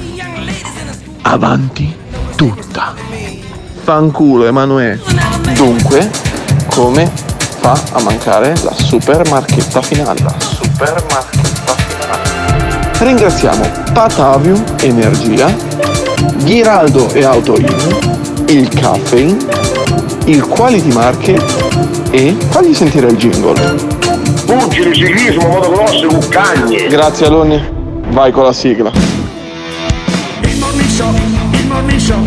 [1.23, 1.95] Avanti
[2.35, 2.93] tutta.
[3.83, 5.01] Fanculo Emanuele.
[5.55, 6.09] Dunque,
[6.67, 7.09] come
[7.59, 10.21] fa a mancare la super marchetta finale?
[10.23, 12.97] La super marchetta finale.
[12.99, 15.53] Ringraziamo Patavium Energia,
[16.43, 19.37] Ghiraldo e Autoin, il Caffeine,
[20.25, 21.72] il Quality Market
[22.13, 23.59] e fagli sentire il jingle.
[24.45, 26.87] Pugili, ciclismo, motocross, cuccagne.
[26.87, 27.59] Grazie Aloni,
[28.09, 28.91] vai con la sigla.
[30.43, 31.11] Il morning show,
[31.53, 32.23] il morning show,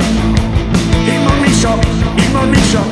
[1.06, 1.78] il morning show,
[2.16, 2.82] il morning show.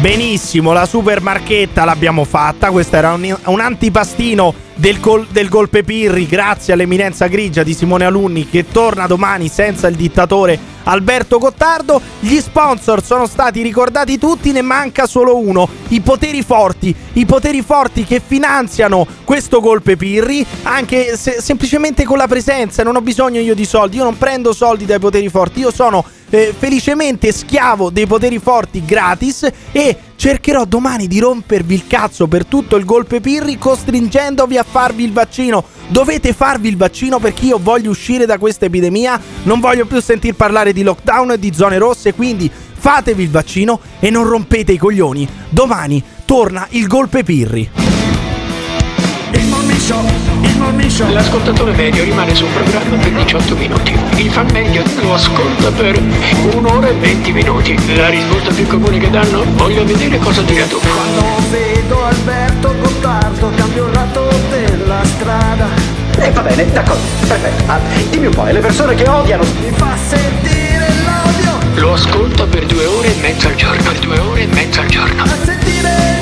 [0.00, 2.70] Benissimo, la super marchetta l'abbiamo fatta.
[2.70, 6.26] Questo era un, un antipastino del, gol, del Golpe Pirri.
[6.26, 12.00] Grazie all'eminenza grigia di Simone Alunni che torna domani senza il dittatore Alberto Gottardo.
[12.20, 16.94] Gli sponsor sono stati ricordati tutti, ne manca solo uno: i poteri forti.
[17.14, 22.82] I poteri forti che finanziano questo Golpe Pirri, anche se, semplicemente con la presenza.
[22.82, 26.04] Non ho bisogno io di soldi, io non prendo soldi dai poteri forti, io sono
[26.30, 32.46] eh, felicemente schiavo dei poteri forti gratis e cercherò domani di rompervi il cazzo per
[32.46, 35.64] tutto il golpe Pirri costringendovi a farvi il vaccino.
[35.88, 40.34] Dovete farvi il vaccino perché io voglio uscire da questa epidemia, non voglio più sentir
[40.34, 44.78] parlare di lockdown e di zone rosse, quindi fatevi il vaccino e non rompete i
[44.78, 45.26] coglioni.
[45.48, 48.21] Domani torna il golpe Pirri.
[51.10, 53.98] L'ascoltatore medio rimane sul programma per 18 minuti.
[54.16, 56.00] Il fan medio lo ascolta per
[56.54, 57.96] un'ora e 20 minuti.
[57.96, 59.44] La risposta più comune che danno?
[59.52, 60.78] Voglio vedere cosa dirà tu.
[60.78, 65.68] Quando vedo Alberto Gottardo cambio il lato della strada.
[66.18, 67.72] E va bene, d'accordo, perfetto.
[67.72, 69.44] Ah, dimmi un po', le persone che odiano?
[69.60, 71.80] Mi fa sentire l'odio.
[71.80, 73.82] Lo ascolta per due ore e mezza al giorno.
[73.82, 75.22] Per due ore e mezza al giorno.
[75.22, 76.21] A sentire.